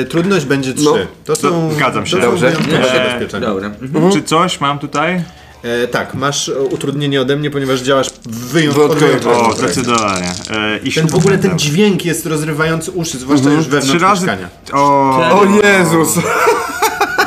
E, 0.00 0.04
trudność 0.04 0.44
będzie 0.46 0.74
3. 0.74 0.84
No. 0.84 0.94
To 1.24 1.36
są, 1.36 1.72
Zgadzam 1.72 2.06
się. 2.06 2.16
To 2.16 2.22
są 2.22 2.30
Dobrze. 2.30 2.50
wyjątkowe 2.50 2.94
Eee. 2.94 3.40
Dobra. 3.40 3.70
Czy 4.12 4.22
coś 4.22 4.60
mam 4.60 4.78
tutaj? 4.78 5.22
E, 5.62 5.88
tak, 5.88 6.14
masz 6.14 6.50
utrudnienie 6.70 7.20
ode 7.20 7.36
mnie, 7.36 7.50
ponieważ 7.50 7.80
działasz 7.80 8.10
w 8.26 8.36
wyjątkowo. 8.52 9.48
O, 9.48 9.52
zdecydowanie. 9.56 10.30
E, 10.50 10.78
I 10.78 10.92
Ten 10.92 11.06
w 11.06 11.14
ogóle 11.14 11.38
ten 11.38 11.58
dźwięk 11.58 12.04
jest 12.04 12.26
rozrywający 12.26 12.90
uszy, 12.90 13.18
zwłaszcza 13.18 13.50
już 13.50 13.60
Trzy 13.60 13.70
wewnątrz 13.70 14.02
razy... 14.02 14.26
mieszkania. 14.26 14.48
O, 14.72 15.40
O 15.40 15.44
Jezus! 15.64 16.18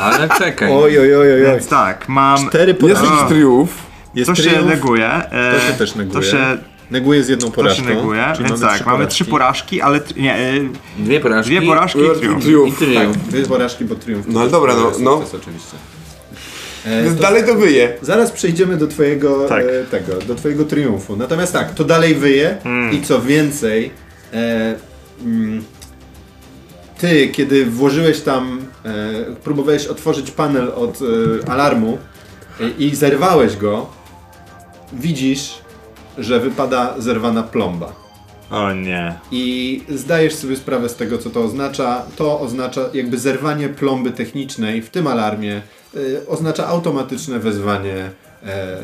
Ale 0.02 0.30
czekaj. 0.38 0.72
Oj, 0.72 1.00
oj, 1.00 1.16
oj, 1.16 1.34
oj. 1.34 1.42
więc 1.42 1.68
tak, 1.68 2.10
mam... 2.10 2.50
Cztery 2.50 2.76
Jest 2.82 3.04
jakiś 3.04 3.20
triumf. 3.28 3.70
Jest 4.16 4.30
To 4.30 4.36
się 4.36 4.44
triumf, 4.44 4.66
neguje. 4.68 5.08
e, 5.08 5.54
To 5.60 5.68
się 5.68 5.74
też 5.74 5.96
neguje. 5.96 6.22
To 6.22 6.28
się, 6.32 6.58
Neguje 6.92 7.24
z 7.24 7.30
jedną 7.30 7.48
to 7.48 7.52
się 7.52 7.56
porażką. 7.56 7.84
neguje, 7.86 8.26
czyli 8.36 8.50
więc 8.50 8.62
mamy 8.62 8.78
tak, 8.78 8.88
mamy 8.88 9.08
trzy 9.08 9.26
porażki, 9.26 9.82
ale... 9.82 10.00
tr- 10.00 10.18
Nie, 10.18 10.36
e, 10.36 10.54
Dwie 11.00 11.20
porażki. 11.20 11.52
dwie 11.58 11.68
porażki 11.68 12.00
i 12.00 12.20
triumf. 12.20 12.44
I 12.44 12.46
Triumf. 12.46 12.80
Tak, 12.80 12.88
triumf. 12.88 13.18
dwie 13.18 13.46
porażki, 13.46 13.86
bo 13.86 13.96
triumf. 13.96 14.26
No 14.28 14.42
ale 14.42 14.50
dobra, 14.50 14.76
no, 14.76 14.88
jest 14.88 15.00
no. 15.02 15.18
sukces 15.18 15.36
oczywiście. 15.42 15.78
E, 16.86 17.04
Więc 17.04 17.16
to- 17.16 17.22
dalej 17.22 17.44
to 17.46 17.56
wyje. 17.56 17.98
Zaraz 18.02 18.32
przejdziemy 18.32 18.78
do 18.78 18.88
twojego 18.88 19.48
Tak. 19.50 19.64
e, 19.66 19.84
tego, 19.92 20.14
do 20.28 20.36
twojego 20.36 20.66
triumfu. 20.66 21.16
Natomiast 21.16 21.54
tak, 21.54 21.74
to 21.74 21.84
dalej 21.84 22.16
wyje 22.16 22.58
Hmm. 22.64 22.94
i 22.94 23.02
co 23.02 23.22
więcej, 23.22 23.92
e, 24.34 24.76
mm, 25.22 25.64
ty, 26.98 27.28
kiedy 27.30 27.66
włożyłeś 27.66 28.22
tam, 28.22 28.62
e, 28.86 28.92
próbowałeś 29.44 29.88
otworzyć 29.88 30.32
panel 30.32 30.72
od 30.76 31.00
e, 31.46 31.50
alarmu 31.52 31.98
e, 32.62 32.70
i 32.70 32.96
zerwałeś 32.96 33.58
go, 33.58 33.90
widzisz, 34.94 35.54
że 36.18 36.40
wypada 36.40 36.96
zerwana 36.98 37.44
plomba. 37.44 38.06
O 38.52 38.74
nie. 38.74 39.20
I 39.32 39.84
zdajesz 39.90 40.36
sobie 40.36 40.56
sprawę 40.56 40.90
z 40.90 40.96
tego, 40.96 41.18
co 41.18 41.30
to 41.30 41.44
oznacza. 41.44 42.04
To 42.16 42.40
oznacza 42.40 42.82
jakby 42.94 43.18
zerwanie 43.18 43.70
plomby 43.70 44.12
technicznej 44.12 44.82
w 44.82 44.90
tym 44.90 45.08
alarmie, 45.08 45.62
y, 45.96 46.28
oznacza 46.28 46.68
automatyczne 46.68 47.40
wezwanie 47.40 48.10
e, 48.44 48.78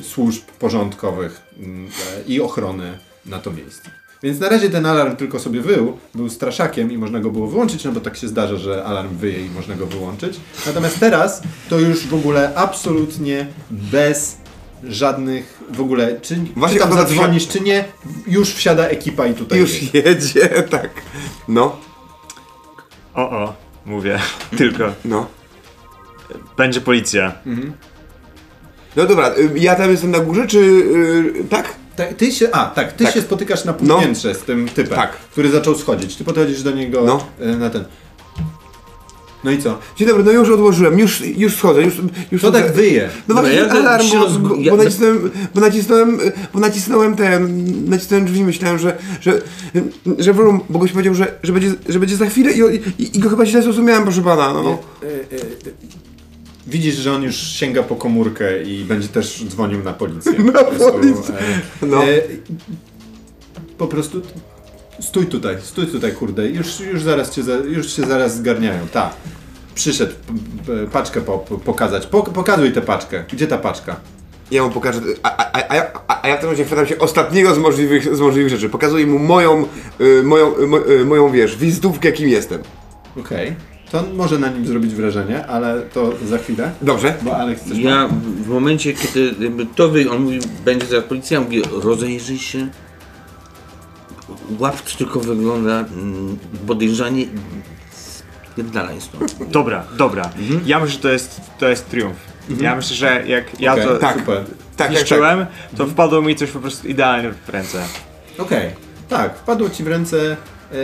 y, 0.00 0.02
służb 0.02 0.42
porządkowych 0.58 1.42
mm, 1.58 1.86
e, 1.86 1.90
i 2.26 2.40
ochrony 2.40 2.98
na 3.26 3.38
to 3.38 3.52
miejsce. 3.52 3.90
Więc 4.22 4.40
na 4.40 4.48
razie 4.48 4.70
ten 4.70 4.86
alarm 4.86 5.16
tylko 5.16 5.38
sobie 5.38 5.60
wył, 5.60 5.98
był 6.14 6.28
straszakiem 6.30 6.92
i 6.92 6.98
można 6.98 7.20
go 7.20 7.30
było 7.30 7.46
wyłączyć, 7.46 7.84
no 7.84 7.92
bo 7.92 8.00
tak 8.00 8.16
się 8.16 8.28
zdarza, 8.28 8.56
że 8.56 8.84
alarm 8.84 9.16
wyje 9.16 9.46
i 9.46 9.50
można 9.50 9.74
go 9.74 9.86
wyłączyć. 9.86 10.40
Natomiast 10.66 11.00
teraz 11.00 11.42
to 11.68 11.78
już 11.78 12.06
w 12.06 12.14
ogóle 12.14 12.54
absolutnie 12.54 13.46
bez 13.70 14.43
żadnych 14.84 15.60
w 15.70 15.80
ogóle, 15.80 16.20
czy, 16.20 16.36
Właśnie 16.56 16.78
czy 16.78 16.84
tam 16.84 16.92
zadzwonisz, 16.94 17.48
czy 17.48 17.60
nie, 17.60 17.84
już 18.26 18.54
wsiada 18.54 18.86
ekipa 18.86 19.26
i 19.26 19.34
tutaj 19.34 19.58
jest. 19.60 19.82
Już 19.82 19.94
jedzie, 19.94 20.48
tak. 20.70 20.90
No, 21.48 21.76
O, 23.14 23.30
o, 23.30 23.54
mówię. 23.86 24.18
Tylko. 24.58 24.92
no. 25.04 25.26
Będzie 26.56 26.80
policja. 26.80 27.32
No 28.96 29.06
dobra, 29.06 29.28
y, 29.38 29.58
ja 29.58 29.74
tam 29.74 29.90
jestem 29.90 30.10
na 30.10 30.18
górze, 30.20 30.46
czy... 30.46 30.58
y, 30.58 31.44
tak? 31.50 31.74
Tak, 31.96 32.14
ty 32.14 32.32
się, 32.32 32.50
a 32.52 32.64
tak, 32.66 32.92
ty 32.92 33.04
Tak. 33.04 33.14
się 33.14 33.22
spotykasz 33.22 33.64
na 33.64 33.72
półpiętrze 33.72 34.34
z 34.34 34.42
tym 34.42 34.68
typem, 34.68 34.96
Tak. 34.96 35.12
który 35.16 35.50
zaczął 35.50 35.74
schodzić. 35.74 36.16
Ty 36.16 36.24
podchodzisz 36.24 36.62
do 36.62 36.70
niego 36.70 37.02
No. 37.04 37.26
e, 37.40 37.46
na 37.56 37.70
ten. 37.70 37.84
No 39.44 39.50
i 39.50 39.58
co? 39.58 39.78
Dzień 39.96 40.08
dobry, 40.08 40.24
no 40.24 40.32
już 40.32 40.50
odłożyłem, 40.50 40.98
już, 40.98 41.20
już 41.20 41.56
schodzę, 41.56 41.82
już... 41.82 41.94
już 42.32 42.42
To 42.42 42.52
tak 42.52 42.72
wyje. 42.72 43.08
No 43.28 43.34
Dobra, 43.34 43.42
właśnie 43.42 43.58
ja 43.58 43.70
alarm, 43.70 44.08
bo, 44.10 44.18
roz- 44.18 44.36
bo, 44.38 44.48
bo, 44.70 44.76
nacisnąłem, 44.76 45.30
bo 45.54 45.60
nacisnąłem, 45.60 46.18
bo 46.54 46.60
nacisnąłem 46.60 47.16
ten, 47.16 47.64
nacisnąłem 47.90 48.26
drzwi, 48.26 48.44
myślałem, 48.44 48.78
że, 48.78 48.98
że, 49.20 49.40
że 50.18 50.34
bo 50.34 50.78
goś 50.78 50.92
powiedział, 50.92 51.14
że, 51.14 51.38
że, 51.42 51.52
będzie, 51.52 51.72
że 51.88 51.98
będzie 52.00 52.16
za 52.16 52.26
chwilę 52.26 52.52
i, 52.52 52.80
i, 53.02 53.16
i 53.16 53.20
go 53.20 53.28
chyba 53.30 53.46
źle 53.46 53.62
zrozumiałem, 53.62 54.02
proszę 54.02 54.22
pana, 54.22 54.52
no, 54.52 54.62
no. 54.62 54.78
Widzisz, 56.66 56.94
że 56.94 57.12
on 57.12 57.22
już 57.22 57.36
sięga 57.36 57.82
po 57.82 57.96
komórkę 57.96 58.62
i 58.62 58.84
będzie 58.84 59.08
też 59.08 59.44
dzwonił 59.48 59.82
na 59.82 59.92
policję. 59.92 60.32
Na 60.52 60.52
Po 60.52 60.64
prostu, 60.64 60.92
policję. 60.92 61.34
e, 61.82 61.86
No. 61.86 62.04
e, 62.04 62.20
po 63.78 63.86
prostu 63.86 64.22
stój 65.00 65.26
tutaj, 65.26 65.56
stój 65.62 65.86
tutaj, 65.86 66.12
kurde. 66.12 66.48
Już, 66.48 66.80
już 66.80 67.02
zaraz 67.02 67.30
cię, 67.30 67.42
za, 67.42 67.54
już 67.54 67.92
się 67.96 68.02
zaraz 68.06 68.36
zgarniają, 68.36 68.88
tak. 68.92 69.10
przyszedł 69.74 70.12
paczkę 70.92 71.20
po, 71.20 71.38
po, 71.38 71.58
pokazać. 71.58 72.06
Po, 72.06 72.22
pokazuj 72.22 72.72
tę 72.72 72.82
paczkę. 72.82 73.24
Gdzie 73.32 73.46
ta 73.46 73.58
paczka? 73.58 73.96
Ja 74.50 74.62
mu 74.62 74.70
pokażę, 74.70 75.00
a, 75.22 75.36
a, 75.36 75.52
a, 75.52 75.68
a, 75.68 75.76
ja- 75.76 75.90
a, 76.08 76.28
ja 76.28 76.36
w 76.36 76.40
tym 76.40 76.48
momencie 76.48 76.64
chwytam 76.64 76.86
się 76.86 76.98
ostatniego 76.98 77.54
z 77.54 77.58
możliwych, 77.58 78.16
z 78.16 78.20
możliwych 78.20 78.50
rzeczy. 78.50 78.68
Pokazuję 78.68 79.06
mu 79.06 79.18
moją, 79.18 79.66
y, 80.00 80.22
moją, 80.22 80.58
y, 80.58 80.66
mo, 80.66 80.88
y, 80.88 81.04
moją, 81.04 81.30
wiesz, 81.32 81.56
wizytówkę, 81.56 82.12
kim 82.12 82.28
jestem. 82.28 82.62
Okej. 83.20 83.54
To 83.90 83.98
on 83.98 84.14
może 84.14 84.38
na 84.38 84.48
nim 84.48 84.66
zrobić 84.66 84.94
wrażenie, 84.94 85.46
ale 85.46 85.80
to 85.82 86.12
za 86.28 86.38
chwilę. 86.38 86.70
Dobrze? 86.82 87.14
Bo 87.22 87.36
Alex 87.36 87.62
coś. 87.68 87.78
Ja 87.78 88.08
w 88.44 88.48
momencie, 88.48 88.92
kiedy 88.94 89.34
to 89.74 89.88
wy, 89.88 90.10
on 90.10 90.22
mówi, 90.22 90.38
będzie 90.64 90.86
zaraz 90.86 91.04
policja, 91.04 91.38
ja 91.38 91.44
mówię, 91.44 91.62
rozejrzyj 91.82 92.38
się. 92.38 92.68
Łap 94.58 94.80
tylko 94.80 95.20
wygląda 95.20 95.80
mm, 95.80 96.38
podejrzanie. 96.66 97.26
Dalej 98.56 99.00
stąd. 99.00 99.48
Dobra, 99.50 99.84
dobra. 99.96 100.30
Ja 100.66 100.80
myślę, 100.80 100.92
że 100.92 100.98
to 100.98 101.08
jest, 101.08 101.40
to 101.58 101.68
jest 101.68 101.90
triumf. 101.90 102.16
Ja 102.60 102.76
myślę, 102.76 102.96
że 102.96 103.22
jak 103.26 103.60
ja 103.60 103.72
Okej, 103.72 103.84
to 103.84 103.96
tak. 103.96 104.18
Super. 104.18 104.44
Tak, 104.44 104.54
tak, 104.76 104.90
zniszczyłem, 104.90 105.46
to 105.76 105.86
wpadło 105.86 106.22
mi 106.22 106.36
coś 106.36 106.50
po 106.50 106.60
prostu 106.60 106.88
idealnie 106.88 107.32
w 107.32 107.48
ręce. 107.48 107.82
Okej, 108.38 108.70
tak, 109.08 109.38
wpadło 109.38 109.70
ci 109.70 109.84
w 109.84 109.86
ręce 109.86 110.36
e, 110.72 110.76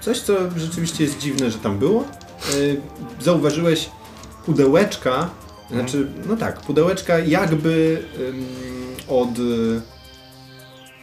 coś, 0.00 0.20
co 0.20 0.34
rzeczywiście 0.56 1.04
jest 1.04 1.18
dziwne, 1.18 1.50
że 1.50 1.58
tam 1.58 1.78
było. 1.78 2.02
E, 2.02 3.24
zauważyłeś 3.24 3.90
pudełeczka, 4.46 5.30
znaczy, 5.70 6.06
no 6.28 6.36
tak, 6.36 6.60
pudełeczka 6.60 7.18
jakby 7.18 8.02
em, 8.28 8.46
od 9.08 9.28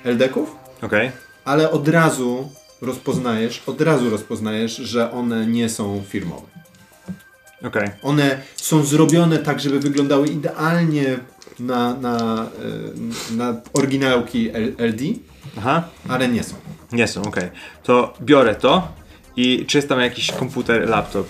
e, 0.05 0.09
LDK-ów, 0.09 0.55
Okej. 0.81 1.11
Ale 1.49 1.71
od 1.71 1.87
razu 1.87 2.49
rozpoznajesz, 2.81 3.63
od 3.67 3.81
razu 3.81 4.09
rozpoznajesz, 4.09 4.75
że 4.75 5.11
one 5.11 5.47
nie 5.47 5.69
są 5.69 6.03
firmowe. 6.07 6.47
Okej. 7.63 7.89
One 8.03 8.41
są 8.55 8.83
zrobione 8.83 9.39
tak, 9.39 9.59
żeby 9.59 9.79
wyglądały 9.79 10.27
idealnie 10.27 11.19
na, 11.59 11.93
na, 11.93 12.45
e, 13.31 13.35
na 13.35 13.61
oryginałki 13.73 14.51
LD, 14.77 15.03
Aha. 15.57 15.83
ale 16.07 16.27
nie 16.27 16.43
są. 16.43 16.55
Nie 16.91 17.07
są, 17.07 17.21
okej. 17.21 17.49
To 17.83 18.13
biorę 18.21 18.55
to 18.55 18.87
i 19.35 19.65
czy 19.67 19.77
jest 19.77 19.89
tam 19.89 19.99
jakiś 19.99 20.31
komputer, 20.31 20.89
laptop, 20.89 21.27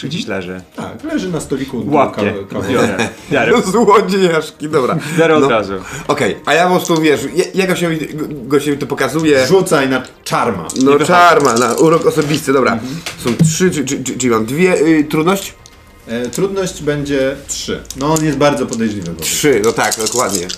czy 0.00 0.08
gdzieś 0.08 0.26
leży? 0.26 0.60
Tak, 0.76 1.04
leży 1.04 1.28
na 1.28 1.40
stoliku. 1.40 1.82
Łapie, 1.86 2.34
biorę. 2.70 3.62
Złodziejaszki, 3.72 4.68
dobra. 4.68 4.98
biorę 5.18 5.36
od 5.36 5.42
No. 5.42 5.48
razu. 5.48 5.72
Okej, 6.08 6.36
a 6.46 6.54
ja 6.54 6.64
po 6.68 6.70
prostu, 6.74 7.00
wiesz, 7.00 7.20
ja, 7.34 7.44
ja 7.54 7.66
gościowi, 7.66 7.98
gościowi 8.32 8.78
to 8.78 8.86
pokazuję. 8.86 9.46
Rzucaj 9.46 9.88
na 9.88 10.02
czarma. 10.24 10.68
No 10.84 10.98
czarma, 10.98 11.54
na 11.54 11.74
urok 11.74 12.06
osobisty, 12.06 12.52
dobra. 12.52 12.78
Są 13.24 13.30
trzy, 13.44 13.70
czy, 13.70 13.84
czy, 14.18 14.30
mam 14.30 14.46
dwie, 14.46 14.74
y, 14.80 15.04
trudność? 15.04 15.54
E, 16.08 16.26
trudność 16.28 16.82
będzie 16.82 17.36
3. 17.48 17.82
No 17.96 18.14
on 18.14 18.24
jest 18.24 18.38
bardzo 18.38 18.66
podejrzliwy. 18.66 19.14
Trzy, 19.20 19.60
no 19.64 19.72
tak, 19.72 19.94
dokładnie. 20.06 20.48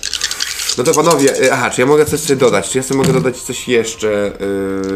No 0.77 0.83
to 0.83 0.93
panowie, 0.93 1.43
y, 1.43 1.53
aha, 1.53 1.69
czy 1.69 1.81
ja 1.81 1.87
mogę 1.87 2.05
coś 2.05 2.19
sobie 2.19 2.35
dodać? 2.39 2.69
Czy 2.69 2.77
ja 2.77 2.83
sobie 2.83 2.97
mogę 2.97 3.13
dodać 3.13 3.37
coś 3.37 3.67
jeszcze? 3.67 4.07
Y, 4.41 4.93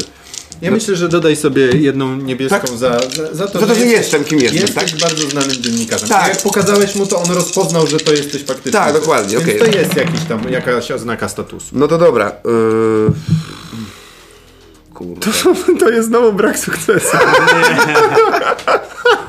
Ja 0.62 0.70
myślę, 0.70 0.96
że 0.96 1.08
dodaj 1.08 1.36
sobie 1.36 1.66
jedną 1.66 2.16
niebieską 2.16 2.58
Tak. 2.60 2.70
za, 2.70 3.00
za, 3.16 3.34
za 3.34 3.46
to, 3.48 3.60
Za 3.60 3.66
to, 3.66 3.74
że 3.74 3.86
jestem, 3.86 4.24
kim 4.24 4.38
jestem, 4.40 4.60
jesteś 4.62 4.90
tak? 4.92 5.00
bardzo 5.00 5.28
znanym 5.28 5.50
dziennikarzem. 5.62 6.08
Tak. 6.08 6.28
Jak 6.28 6.42
pokazałeś 6.42 6.94
mu, 6.94 7.06
to 7.06 7.22
on 7.22 7.30
rozpoznał, 7.30 7.86
że 7.86 7.98
to 7.98 8.12
jesteś 8.12 8.44
faktycznie. 8.44 8.72
Tak, 8.72 8.92
dokładnie, 8.92 9.38
Więc 9.38 9.48
okej. 9.48 9.58
to 9.72 9.78
jest 9.78 9.96
jakiś 9.96 10.20
tam, 10.28 10.48
jakaś 10.50 10.90
oznaka 10.90 11.28
statusu. 11.28 11.66
no 11.72 11.88
to 11.88 11.98
dobra. 11.98 12.28
Y, 12.28 12.32
Kurde. 14.94 15.26
To 15.80 15.90
jest 15.90 16.08
znowu 16.08 16.32
brak 16.32 16.58
sukcesu. 16.58 17.06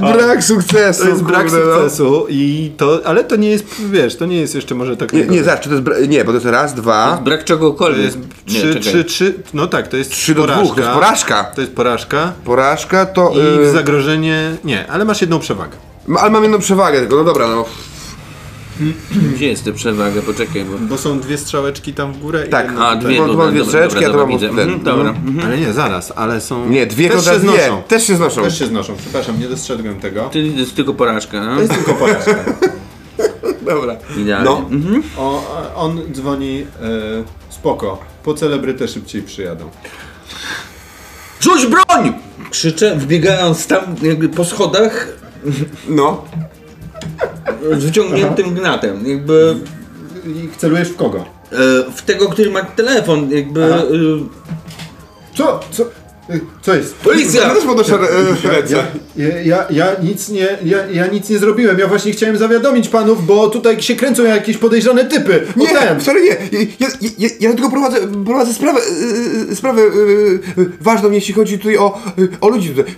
Brak 0.00 0.44
sukcesu. 0.44 1.02
To 1.02 1.08
jest 1.08 1.22
brak 1.22 1.42
kurde, 1.42 1.58
no. 1.66 1.74
sukcesu 1.74 2.26
i 2.28 2.72
to, 2.76 3.00
ale 3.04 3.24
to 3.24 3.36
nie 3.36 3.50
jest, 3.50 3.64
wiesz, 3.90 4.16
to 4.16 4.26
nie 4.26 4.36
jest 4.40 4.54
jeszcze 4.54 4.74
może 4.74 4.96
tak... 4.96 5.12
Nie, 5.12 5.26
nie, 5.26 5.44
zobacz, 5.44 5.64
to 5.64 5.70
jest, 5.70 5.82
bra- 5.82 6.08
nie, 6.08 6.24
bo 6.24 6.30
to 6.30 6.34
jest 6.36 6.46
raz, 6.46 6.74
dwa, 6.74 7.20
Brak 7.24 7.40
To 7.40 7.46
czegokolwiek. 7.46 8.04
jest 8.04 8.18
Nie, 8.18 8.26
trzy, 8.46 8.60
czekaj. 8.74 8.82
trzy, 8.82 9.04
trzy, 9.04 9.34
no 9.54 9.66
tak, 9.66 9.88
to 9.88 9.96
jest 9.96 10.10
trzy 10.10 10.34
do 10.34 10.40
porażka. 10.40 10.62
dwóch, 10.64 10.74
to 10.76 10.80
jest 10.82 10.92
porażka. 10.94 11.44
To 11.54 11.60
jest 11.60 11.72
porażka 11.74 12.32
Porażka 12.44 13.06
to... 13.06 13.32
i 13.34 13.60
y, 13.66 13.70
zagrożenie, 13.72 14.56
nie, 14.64 14.86
ale 14.90 15.04
masz 15.04 15.20
jedną 15.20 15.38
przewagę. 15.38 15.76
ma- 16.06 16.20
ale 16.20 16.30
mam 16.30 16.42
jedną 16.42 16.58
przewagę 16.58 17.00
tylko, 17.00 17.16
no 17.16 17.24
dobra, 17.24 17.48
no. 17.48 17.64
Gdzie 19.34 19.46
jest 19.48 19.64
ta 19.64 19.72
przewaga? 19.72 20.22
Poczekaj, 20.22 20.64
bo... 20.64 20.78
Bo 20.78 20.98
są 20.98 21.20
dwie 21.20 21.38
strzałeczki 21.38 21.94
tam 21.94 22.12
w 22.12 22.18
górę 22.18 22.46
Tak. 22.48 22.66
i 22.66 22.68
jedna 22.68 22.88
A, 22.88 22.96
dwie, 22.96 23.18
Mam- 23.20 23.28
dobra, 23.28 23.46
dwie 23.46 23.58
dobra, 23.58 23.72
strzeczki, 23.72 24.04
dobra, 24.04 24.22
a 24.22 24.26
to 24.26 24.38
dobra, 24.38 24.62
Mhm, 24.62 24.82
Dobra. 24.82 25.04
no. 25.04 25.10
mhm. 25.30 25.46
Ale 25.46 25.58
nie, 25.58 25.72
zaraz, 25.72 26.12
ale 26.16 26.40
są... 26.40 26.68
Nie, 26.68 26.86
dwie 26.86 27.08
też 27.10 27.24
się 27.24 27.38
znoszą. 27.40 27.82
Też 27.88 28.06
się 28.06 28.16
znoszą. 28.16 28.42
Też 28.42 28.58
się 28.58 28.66
znoszą, 28.66 28.96
przepraszam, 28.96 29.40
nie 29.40 29.48
dostrzegłem 29.48 30.00
tego. 30.00 30.22
To 30.32 30.38
jest 30.38 30.74
tylko 30.76 30.94
porażka, 30.94 31.44
no? 31.44 31.54
To 31.54 31.60
jest 31.60 31.74
tylko 31.74 31.94
porażka. 31.94 32.34
Dobra. 33.66 33.96
Idealnie. 34.16 34.44
No. 34.50 34.58
Mhm. 34.70 35.02
O, 35.16 35.42
on 35.76 36.00
dzwoni, 36.12 36.66
e, 36.82 36.84
spoko, 37.50 38.00
po 38.22 38.34
celebrytę 38.34 38.88
szybciej 38.88 39.22
przyjadą. 39.22 39.70
Rzuć 41.40 41.66
broń! 41.66 42.12
Krzyczę, 42.50 42.96
wbiegając 42.96 43.66
tam 43.66 43.80
jakby 44.02 44.28
po 44.28 44.44
schodach 44.44 45.08
No. 45.88 46.24
Z 47.78 47.84
wyciągniętym 47.84 48.54
gnatem. 48.54 49.08
Jakby 49.08 49.56
I 50.26 50.48
celujesz 50.58 50.88
w 50.88 50.96
kogo? 50.96 51.24
e, 51.52 51.56
w 51.96 52.02
tego, 52.02 52.28
który 52.28 52.50
ma 52.50 52.62
telefon, 52.62 53.30
jakby... 53.30 53.64
Aha. 53.74 53.82
E, 53.82 55.36
Co? 55.36 55.60
Co? 55.70 55.82
Y, 56.30 56.40
Co 56.62 56.74
jest? 56.74 56.94
policja! 56.94 57.42
Ja 57.42 57.54
też 57.54 57.64
podnoszę 57.64 57.94
e, 57.94 58.48
ręce. 58.48 58.84
Ja, 59.16 59.26
ja, 59.44 59.66
ja 59.70 59.86
nic 60.02 60.28
nie, 60.28 60.58
ja, 60.64 60.86
ja 60.92 61.06
nic 61.06 61.28
nie 61.30 61.38
zrobiłem, 61.38 61.78
ja 61.78 61.86
właśnie 61.88 62.12
chciałem 62.12 62.36
zawiadomić 62.36 62.88
panów, 62.88 63.26
bo 63.26 63.48
tutaj 63.50 63.82
się 63.82 63.96
kręcą 63.96 64.22
jakieś 64.24 64.56
podejrzane 64.58 65.04
typy. 65.04 65.46
Nie, 65.56 65.68
Potem. 65.68 66.00
sorry, 66.00 66.20
nie. 66.22 66.36
Ja, 66.80 66.88
ja, 67.18 67.28
ja, 67.40 67.52
tylko 67.52 67.70
prowadzę, 67.70 67.96
prowadzę 68.24 68.54
sprawę, 68.54 68.80
e, 69.50 69.56
sprawę 69.56 69.82
e, 69.82 69.84
e, 70.62 70.66
ważną, 70.80 71.10
jeśli 71.10 71.34
chodzi 71.34 71.58
tutaj 71.58 71.76
o, 71.78 71.98
e, 72.18 72.40
o 72.40 72.48
ludzi 72.48 72.70
tutaj. 72.70 72.94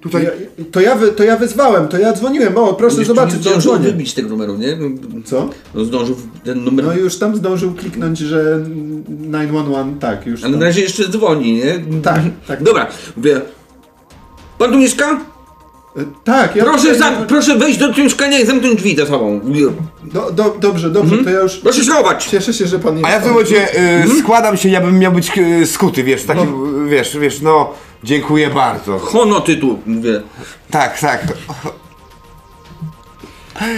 Tutaj. 0.00 0.24
Ja, 0.24 0.30
to, 0.72 0.80
ja 0.80 0.94
wy, 0.94 1.08
to 1.12 1.24
ja 1.24 1.36
wyzwałem, 1.36 1.88
to 1.88 1.98
ja 1.98 2.12
dzwoniłem, 2.12 2.56
o 2.56 2.74
proszę 2.74 3.04
zobaczyć, 3.04 3.34
ja 3.46 3.50
zdążył 3.60 3.78
wybić 3.78 4.14
tego 4.14 4.28
numeru, 4.28 4.56
nie? 4.56 4.78
Co? 5.24 5.48
No 5.74 5.84
zdążył 5.84 6.16
ten 6.44 6.64
numer... 6.64 6.84
No 6.84 6.92
już 6.94 7.16
tam 7.18 7.36
zdążył 7.36 7.74
kliknąć, 7.74 8.18
że 8.18 8.60
911, 9.08 10.00
tak, 10.00 10.26
już 10.26 10.40
tam. 10.42 10.58
na 10.58 10.66
razie 10.66 10.80
jeszcze 10.82 11.08
dzwoni, 11.08 11.52
nie? 11.54 12.00
Tak, 12.02 12.20
tak. 12.48 12.62
Dobra, 12.62 12.86
mówię... 13.16 13.40
Pan 14.58 14.72
tu 14.72 14.78
mieszka? 14.78 15.20
Y, 15.98 16.04
Tak, 16.24 16.56
ja 16.56 16.64
Proszę, 16.64 16.82
tutaj- 16.82 16.98
zam- 16.98 17.26
proszę 17.26 17.58
wejść 17.58 17.78
do 17.78 17.92
mieszkania 17.92 18.38
i 18.40 18.46
zamknąć 18.46 18.76
drzwi 18.76 18.96
za 18.96 19.06
sobą. 19.06 19.40
Do, 20.12 20.30
do, 20.30 20.56
dobrze, 20.60 20.90
dobrze, 20.90 21.24
to 21.24 21.30
ja 21.30 21.40
już 21.40 21.56
Proszę 21.56 21.84
schować! 21.84 22.26
cieszę 22.26 22.52
się, 22.54 22.66
że 22.66 22.78
pan 22.78 22.94
jest. 22.94 23.06
A 23.06 23.10
ja 23.10 23.20
w 23.20 23.22
tym 23.22 23.32
momencie 23.32 23.72
e, 23.74 24.04
składam 24.20 24.56
się, 24.56 24.68
ja 24.68 24.80
bym 24.80 24.98
miał 24.98 25.12
być 25.12 25.32
e, 25.38 25.66
skuty, 25.66 26.02
wiesz, 26.04 26.24
taki, 26.24 26.40
wiesz, 26.88 27.18
wiesz, 27.18 27.40
no, 27.40 27.72
dziękuję 28.04 28.50
bardzo. 28.50 28.98
Hono 28.98 29.40
tytuł, 29.40 29.78
mówię. 29.86 30.22
Tak, 30.70 31.00
tak. 31.00 31.26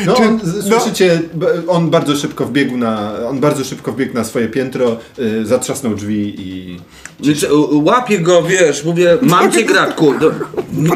No, 0.07 0.15
Czy- 0.15 0.23
on, 0.23 0.41
no- 0.45 0.79
słyszycie, 0.79 1.21
on 1.69 1.91
bardzo 1.91 2.17
szybko 2.17 2.47
wbiegł 2.47 2.77
na, 2.77 3.13
on 3.29 3.41
bardzo 3.41 3.65
szybko 3.65 3.93
wbiegł 3.93 4.15
na 4.15 4.25
swoje 4.25 4.49
piętro, 4.49 4.97
y, 5.19 5.47
zatrzasnął 5.47 5.95
drzwi 5.95 6.35
i... 6.39 6.81
Więc, 7.21 7.43
y, 7.43 7.49
Łapię 7.73 8.19
go, 8.19 8.43
wiesz, 8.43 8.85
mówię, 8.85 9.19
mam 9.23 9.53
cię 9.53 9.65
gratku. 9.65 10.15
Do, 10.19 10.31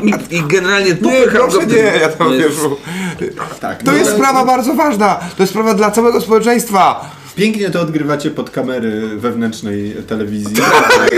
i, 0.04 0.36
I 0.36 0.42
generalnie 0.48 0.90
Nie, 0.90 0.94
popycham 0.96 1.50
proszę 1.50 1.66
go. 1.66 1.72
nie, 1.74 1.82
ja 1.82 2.08
tam 2.08 2.30
Nie, 2.32 2.38
wiesz. 2.38 2.52
Tak, 3.60 3.82
To 3.82 3.90
no, 3.92 3.96
jest 3.98 4.12
sprawa 4.14 4.44
bardzo 4.44 4.74
ważna. 4.74 5.14
To 5.36 5.42
jest 5.42 5.52
sprawa 5.52 5.74
dla 5.74 5.90
całego 5.90 6.20
społeczeństwa. 6.20 7.10
Pięknie 7.36 7.70
to 7.70 7.80
odgrywacie 7.80 8.30
pod 8.30 8.50
kamery 8.50 9.00
wewnętrznej 9.16 9.94
telewizji. 10.08 10.56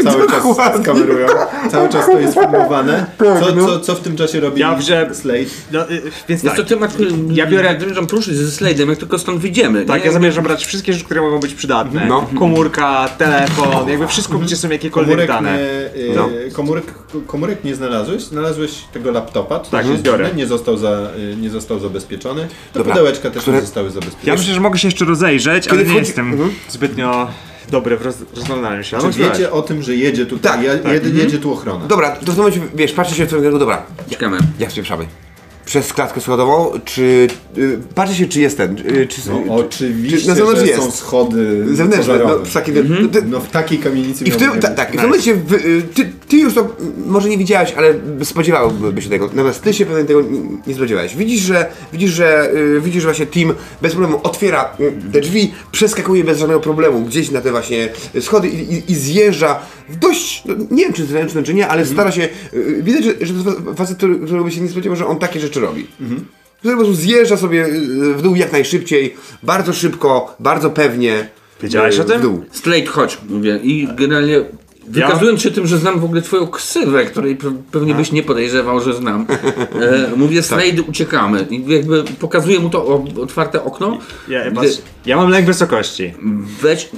cały 0.04 0.26
czas 0.28 0.42
kamerują, 0.84 1.26
cały 1.70 1.88
czas 1.88 2.06
to 2.06 2.18
jest 2.20 2.34
filmowane. 2.34 3.06
Co, 3.18 3.54
no. 3.56 3.66
co, 3.66 3.80
co 3.80 3.94
w 3.94 4.00
tym 4.00 4.16
czasie 4.16 4.40
robi 4.40 4.60
Ja 4.60 4.74
wziąłem- 4.74 5.14
Slade? 5.14 5.38
No, 5.72 5.90
y, 5.90 6.02
więc 6.28 6.42
tak, 6.42 6.56
co, 6.56 6.64
ty 6.64 6.76
masz, 6.76 6.90
Ja 7.32 7.46
biorę- 7.46 7.80
zamierzam 7.80 8.06
poruszyć 8.06 8.34
ze 8.36 8.50
slajdem, 8.50 8.88
jak 8.88 8.98
tylko 8.98 9.18
stąd 9.18 9.40
wyjdziemy. 9.40 9.84
tak, 9.84 10.00
nie? 10.00 10.06
ja 10.06 10.12
zamierzam 10.12 10.44
brać 10.44 10.66
wszystkie 10.66 10.92
rzeczy, 10.92 11.04
które 11.04 11.20
mogą 11.20 11.40
być 11.40 11.54
przydatne. 11.54 12.06
No. 12.08 12.26
Komórka, 12.38 13.08
telefon, 13.18 13.88
jakby 13.88 14.06
wszystko, 14.06 14.38
gdzie 14.38 14.56
są 14.56 14.70
jakiekolwiek 14.70 15.10
Komórek 15.10 15.28
dane. 15.28 15.58
nie, 15.58 16.02
y, 16.02 16.12
No. 16.16 16.28
komórek, 16.52 16.84
komórek 17.26 17.64
nie 17.64 17.74
znalazłeś, 17.74 18.22
znalazłeś 18.22 18.70
tego 18.92 19.10
laptopa, 19.10 19.58
to 19.58 19.70
Tak, 19.70 19.86
jest 19.86 20.02
biorę. 20.02 20.30
nie 20.36 20.46
został, 20.46 20.76
za, 20.76 21.08
y, 21.32 21.36
nie 21.36 21.50
został 21.50 21.78
zabezpieczony. 21.80 22.46
To 22.72 22.78
Dobra. 22.78 22.92
pudełeczka 22.94 23.30
też 23.30 23.42
Które- 23.42 23.56
nie 23.56 23.62
zostały 23.62 23.90
zabezpieczone. 23.90 24.22
Ja 24.32 24.34
myślę, 24.34 24.54
że 24.54 24.60
mogę 24.60 24.78
się 24.78 24.88
jeszcze 24.88 25.04
rozejrzeć, 25.04 25.68
ale 25.68 25.78
Kiedy 25.78 25.90
nie 25.94 25.96
wchodzi- 26.00 26.05
jestem 26.06 26.32
Mhm. 26.32 26.50
zbytnio 26.68 27.28
dobry 27.70 27.96
w 27.96 28.02
roz... 28.02 28.16
rozglądaniu 28.36 28.84
się. 28.84 28.90
Czy 28.98 29.04
Ale 29.04 29.12
wiecie 29.12 29.52
o 29.52 29.62
tym, 29.62 29.82
że 29.82 29.96
jedzie 29.96 30.26
tutaj, 30.26 30.52
Tak, 30.52 30.62
ja, 30.62 30.78
tak. 30.78 30.92
jedy, 30.92 31.10
jedzie 31.10 31.38
tu 31.38 31.52
ochrona? 31.52 31.86
Dobra, 31.86 32.10
to 32.10 32.20
w 32.20 32.24
tym 32.24 32.36
momencie, 32.36 32.60
wiesz, 32.74 32.92
patrzę 32.92 33.14
się 33.14 33.24
w 33.24 33.28
twoim 33.28 33.42
kierunku, 33.42 33.58
dobra. 33.58 33.82
Czekamy. 34.10 34.38
Jak 34.58 34.72
spieprzamy? 34.72 35.06
Przez 35.66 35.92
klatkę 35.92 36.20
schodową, 36.20 36.70
czy... 36.84 37.28
Y, 37.58 37.78
patrzę 37.94 38.14
się, 38.14 38.26
czy 38.28 38.40
jest 38.40 38.56
ten, 38.56 38.78
y, 38.78 39.06
czy... 39.06 39.20
No, 39.28 39.42
czy- 39.44 39.50
oczywiście, 39.50 40.28
na 40.28 40.34
zewnątrz 40.34 40.60
że 40.60 40.66
jest. 40.66 40.82
są 40.82 40.90
schody 40.90 41.64
Zewnętrzne, 41.74 42.18
no, 42.18 42.38
w 42.38 42.52
takiej... 42.52 42.74
ty- 43.12 43.22
No 43.22 43.40
w 43.40 43.50
takiej 43.50 43.78
kamienicy 43.78 44.24
I 44.24 44.30
w 44.30 44.36
tym, 44.36 44.52
być. 44.52 44.62
tak, 44.76 44.94
i 44.94 44.98
w 44.98 45.00
tym 45.00 45.10
momencie 45.10 45.34
wy, 45.34 45.56
y, 45.56 45.82
ty, 45.94 46.12
Ty 46.28 46.36
już 46.36 46.54
to 46.54 46.68
może 47.06 47.28
nie 47.28 47.38
widziałeś, 47.38 47.72
ale 47.76 47.94
spodziewałby 48.24 49.02
się 49.02 49.08
tego. 49.08 49.26
Natomiast 49.26 49.62
ty 49.62 49.74
się 49.74 49.86
pewnie 49.86 50.04
tego 50.04 50.22
nie 50.66 50.74
spodziewałeś. 50.74 51.16
Widzisz, 51.16 51.40
że 51.40 51.66
widzisz, 51.92 52.10
że 52.10 52.52
y, 52.54 52.80
widzisz, 52.80 53.02
że 53.02 53.08
właśnie 53.08 53.26
Tim 53.26 53.54
bez 53.82 53.92
problemu 53.92 54.20
otwiera 54.22 54.76
te 55.12 55.20
drzwi, 55.20 55.54
przeskakuje 55.72 56.24
bez 56.24 56.38
żadnego 56.38 56.60
problemu 56.60 57.00
gdzieś 57.00 57.30
na 57.30 57.40
te 57.40 57.50
właśnie 57.50 57.88
schody 58.20 58.48
i, 58.48 58.74
i, 58.74 58.92
i 58.92 58.94
zjeżdża 58.94 59.58
w 59.88 59.96
dość, 59.96 60.42
no, 60.46 60.54
nie 60.70 60.84
wiem 60.84 60.92
czy 60.92 61.04
zręczny 61.06 61.42
czy 61.42 61.54
nie, 61.54 61.68
ale 61.68 61.86
stara 61.86 62.12
się, 62.12 62.28
widać, 62.82 63.04
że, 63.04 63.26
że 63.26 63.34
to 63.44 63.50
jest 63.50 63.62
facet, 63.76 63.96
którego 63.96 64.44
by 64.44 64.50
się 64.50 64.60
nie 64.60 64.68
spodziewał, 64.68 64.96
że 64.96 65.06
on 65.06 65.18
takie 65.18 65.40
rzeczy 65.40 65.55
robi. 65.56 65.86
Który 66.58 66.74
po 66.76 66.82
prostu 66.84 66.94
zjeżdża 67.02 67.36
sobie 67.36 67.66
y, 67.66 68.14
w 68.14 68.22
dół 68.22 68.36
jak 68.36 68.52
najszybciej, 68.52 69.14
bardzo 69.42 69.72
szybko, 69.72 70.36
bardzo 70.40 70.70
pewnie. 70.70 71.28
Wiedziałeś 71.62 71.98
y, 71.98 72.02
o 72.02 72.04
tym? 72.04 72.18
W 72.18 72.22
dół. 72.22 72.44
Slate, 72.50 72.86
chodź, 72.86 73.18
mówię. 73.28 73.60
I 73.62 73.88
generalnie 73.96 74.40
wykazując 74.88 75.42
się 75.42 75.50
tym, 75.50 75.66
że 75.66 75.78
znam 75.78 76.00
w 76.00 76.04
ogóle 76.04 76.22
twoją 76.22 76.46
ksywę, 76.46 77.04
której 77.04 77.36
pe- 77.38 77.56
pewnie 77.72 77.94
byś 77.94 78.12
nie 78.12 78.22
podejrzewał, 78.22 78.80
że 78.80 78.94
znam. 78.94 79.26
E, 79.80 80.16
mówię, 80.16 80.42
Slade, 80.42 80.82
uciekamy. 80.88 81.46
I 81.50 81.64
jakby 81.72 82.04
pokazuję 82.20 82.60
mu 82.60 82.70
to 82.70 83.04
otwarte 83.22 83.64
okno. 83.64 83.98
Ja, 84.28 84.44
Gdy- 84.50 84.54
patrz, 84.54 84.78
ja 85.06 85.16
mam 85.16 85.30
lęk 85.30 85.46
wysokości. 85.46 86.14
Weź. 86.62 86.88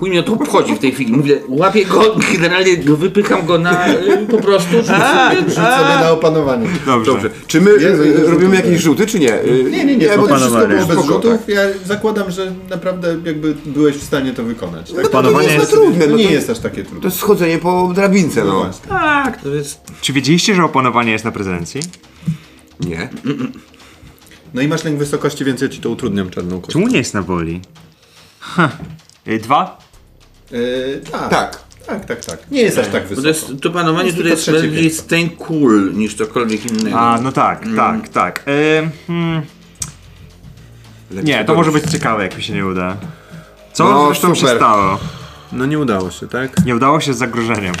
Chuj 0.00 0.10
mnie 0.10 0.22
to 0.22 0.32
obchodzi 0.32 0.74
w 0.74 0.78
tej 0.78 0.92
chwili. 0.92 1.12
Mówię, 1.12 1.40
łapię 1.48 1.84
go, 1.84 2.16
generalnie 2.32 2.76
go 2.76 2.96
wypycham 2.96 3.46
go 3.46 3.58
na 3.58 3.88
y, 3.88 4.26
po 4.30 4.38
prostu. 4.38 4.70
rzucę 4.76 4.92
sobie 5.54 5.94
na 6.00 6.10
opanowanie. 6.10 6.66
Dobrze. 6.86 7.12
Dobrze. 7.12 7.30
Czy 7.46 7.60
my 7.60 7.70
Jezu, 7.80 8.02
y, 8.02 8.30
robimy 8.30 8.56
jakieś 8.56 8.80
rzuty, 8.80 9.06
czy 9.06 9.18
nie? 9.20 9.42
Y, 9.44 9.64
Nie, 9.70 9.84
nie, 9.84 9.96
nie, 9.96 10.08
bo 10.08 10.16
bo 10.16 10.22
to 10.22 10.28
to 10.28 10.34
wszystko 10.36 10.56
Opanowanie. 10.58 10.74
było 10.74 10.86
bez 10.86 10.98
Spoko, 10.98 11.12
rzutów. 11.14 11.30
tak. 11.46 11.48
Ja 11.48 11.60
zakładam, 11.84 12.30
że 12.30 12.52
naprawdę 12.70 13.16
jakby 13.24 13.54
byłeś 13.66 13.96
w 13.96 14.02
stanie 14.04 14.32
to 14.32 14.42
wykonać. 14.44 14.86
Tak? 14.88 14.96
No 14.96 15.02
to 15.02 15.08
Panowanie 15.10 15.46
nie 15.48 15.54
jest 15.54 15.60
jest- 15.70 15.72
na 15.72 15.78
trudne. 15.86 16.06
No 16.06 16.12
No 16.12 16.18
nie 16.18 16.24
to, 16.24 16.30
jest 16.32 16.50
aż 16.50 16.58
takie 16.58 16.82
to 16.84 16.90
trudne. 16.90 17.06
jest 17.08 17.18
schodzenie 17.18 17.58
po 17.58 17.92
drabince, 17.94 18.44
No 18.44 18.52
no. 18.52 18.58
właśnie. 18.60 18.88
Tak, 18.88 19.42
to 19.42 19.48
jest. 19.48 19.80
Czy 20.00 20.12
wiedzieliście, 20.12 20.54
że 20.54 20.64
opanowanie 20.64 21.12
jest 21.12 21.24
na 21.24 21.32
prezencji? 21.32 21.80
Nie. 22.80 23.08
No 24.54 24.62
i 24.62 24.68
masz 24.68 24.84
lęk 24.84 24.98
wysokości, 24.98 25.44
więc 25.44 25.60
ja 25.60 25.68
ci 25.68 25.80
to 25.80 25.90
utrudniam 25.90 26.30
czarną 26.30 26.60
kością. 26.60 26.72
Czemu 26.72 26.88
nie 26.92 26.98
jest 26.98 27.14
na 27.14 27.22
woli? 27.22 27.60
Ha. 28.40 28.70
Y, 29.28 29.38
Dwa? 29.38 29.78
Yy, 30.50 31.00
tak. 31.12 31.30
Tak. 31.30 31.70
Tak, 31.86 32.04
tak, 32.04 32.24
tak. 32.24 32.38
Nie 32.50 32.62
jest 32.62 32.78
aż 32.78 32.86
tak 32.88 33.02
Bo 33.02 33.08
wysoko. 33.08 33.22
to, 33.22 33.28
jest, 33.28 33.62
to 33.62 33.70
panowanie 33.70 34.04
Jest 34.06 34.16
tutaj 34.16 34.30
jest 34.32 34.50
bardziej 34.50 34.90
stain 34.90 35.30
cool 35.30 35.92
niż 35.94 36.14
cokolwiek 36.14 36.66
innego. 36.66 37.00
A, 37.00 37.20
no 37.20 37.32
tak, 37.32 37.64
tak, 37.76 38.08
tak. 38.08 38.44
Y, 38.48 38.90
hmm, 39.06 39.42
nie, 41.10 41.44
to 41.44 41.54
może 41.54 41.72
być 41.72 41.90
ciekawe, 41.90 42.22
jak 42.22 42.36
mi 42.36 42.42
się 42.42 42.52
nie 42.52 42.66
uda. 42.66 42.96
Co 43.72 43.84
No, 43.84 44.06
zresztą 44.06 44.34
się 44.34 44.40
super. 44.40 44.56
stało? 44.56 44.98
No 45.52 45.66
nie 45.66 45.78
udało 45.78 46.10
się, 46.10 46.28
tak? 46.28 46.64
Nie 46.66 46.76
udało 46.76 47.00
się 47.00 47.14
z 47.14 47.18
zagrożeniem. 47.18 47.74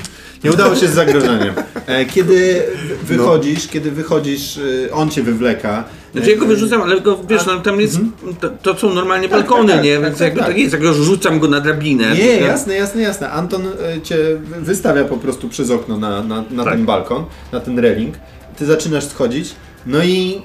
Nie 0.44 0.52
udało 0.52 0.76
się 0.76 0.88
z 0.88 0.94
zagrożeniem. 0.94 1.54
E, 1.86 2.04
Kiedy 2.04 2.62
wychodzisz, 3.02 3.68
kiedy 3.68 3.90
wychodzisz, 3.90 4.56
y, 4.56 4.88
on 4.92 5.10
cię 5.10 5.22
wywleka. 5.22 5.84
Znaczy 6.12 6.30
ja 6.30 6.36
go 6.36 6.46
wyrzucam, 6.46 6.82
ale 6.82 7.00
go, 7.00 7.18
wiesz, 7.28 7.46
no, 7.46 7.60
tam 7.60 7.80
jest, 7.80 7.98
to, 8.40 8.48
to 8.50 8.78
są 8.78 8.94
normalnie 8.94 9.28
balkony, 9.28 9.72
tak, 9.72 9.84
nie? 9.84 9.94
tak, 9.94 10.04
Więc 10.04 10.18
tak, 10.18 10.24
jakby 10.24 10.38
tak. 10.40 10.48
tak 10.48 10.58
jest, 10.58 10.72
jak 10.72 10.82
go 10.82 10.92
rzucam 10.94 11.38
go 11.40 11.48
na 11.48 11.60
drabinę. 11.60 12.14
Nie, 12.16 12.38
to- 12.38 12.44
jasne, 12.44 12.74
jasne, 12.74 13.02
jasne. 13.02 13.30
Anton 13.30 13.62
e, 13.66 14.00
cię 14.02 14.16
wy- 14.44 14.60
wystawia 14.60 15.04
po 15.04 15.16
prostu 15.16 15.48
przez 15.48 15.70
okno 15.70 15.98
na, 15.98 16.22
na, 16.22 16.44
na 16.50 16.64
Tak. 16.64 16.72
ten 16.74 16.84
balkon, 16.84 17.24
na 17.52 17.60
ten 17.60 17.78
railing. 17.78 18.14
Ty 18.58 18.66
zaczynasz 18.66 19.04
schodzić, 19.04 19.54
no 19.86 20.04
i 20.04 20.42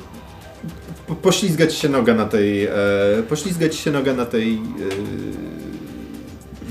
po- 1.07 1.15
poślizga 1.15 1.67
ci 1.67 1.78
się 1.80 1.89
noga 1.89 2.13
na 2.13 2.26
tej, 2.26 2.65
e, 2.65 2.71
poślizga 3.30 3.69
ci 3.69 3.78
się 3.78 3.91
noga 3.91 4.13
na 4.13 4.26
tej 4.26 4.53
e, 4.53 4.59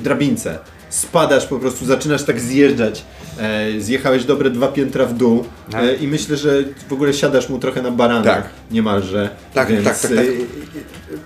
drabince. 0.04 0.58
Spadasz 0.90 1.46
po 1.46 1.58
prostu, 1.58 1.86
zaczynasz 1.86 2.22
tak 2.22 2.40
zjeżdżać. 2.40 3.04
E, 3.38 3.80
zjechałeś 3.80 4.24
dobre 4.24 4.50
dwa 4.50 4.68
piętra 4.68 5.06
w 5.06 5.14
dół 5.14 5.44
e, 5.74 5.94
i 5.94 6.08
myślę, 6.08 6.36
że 6.36 6.64
w 6.88 6.92
ogóle 6.92 7.14
siadasz 7.14 7.48
mu 7.48 7.58
trochę 7.58 7.82
na 7.82 7.90
baranach 7.90 8.42
Tak. 8.42 8.48
niemalże. 8.70 9.30
Tak, 9.54 9.68
więc, 9.68 9.84
tak, 9.84 9.98
tak, 9.98 10.10
tak. 10.10 10.18
e, 10.18 10.22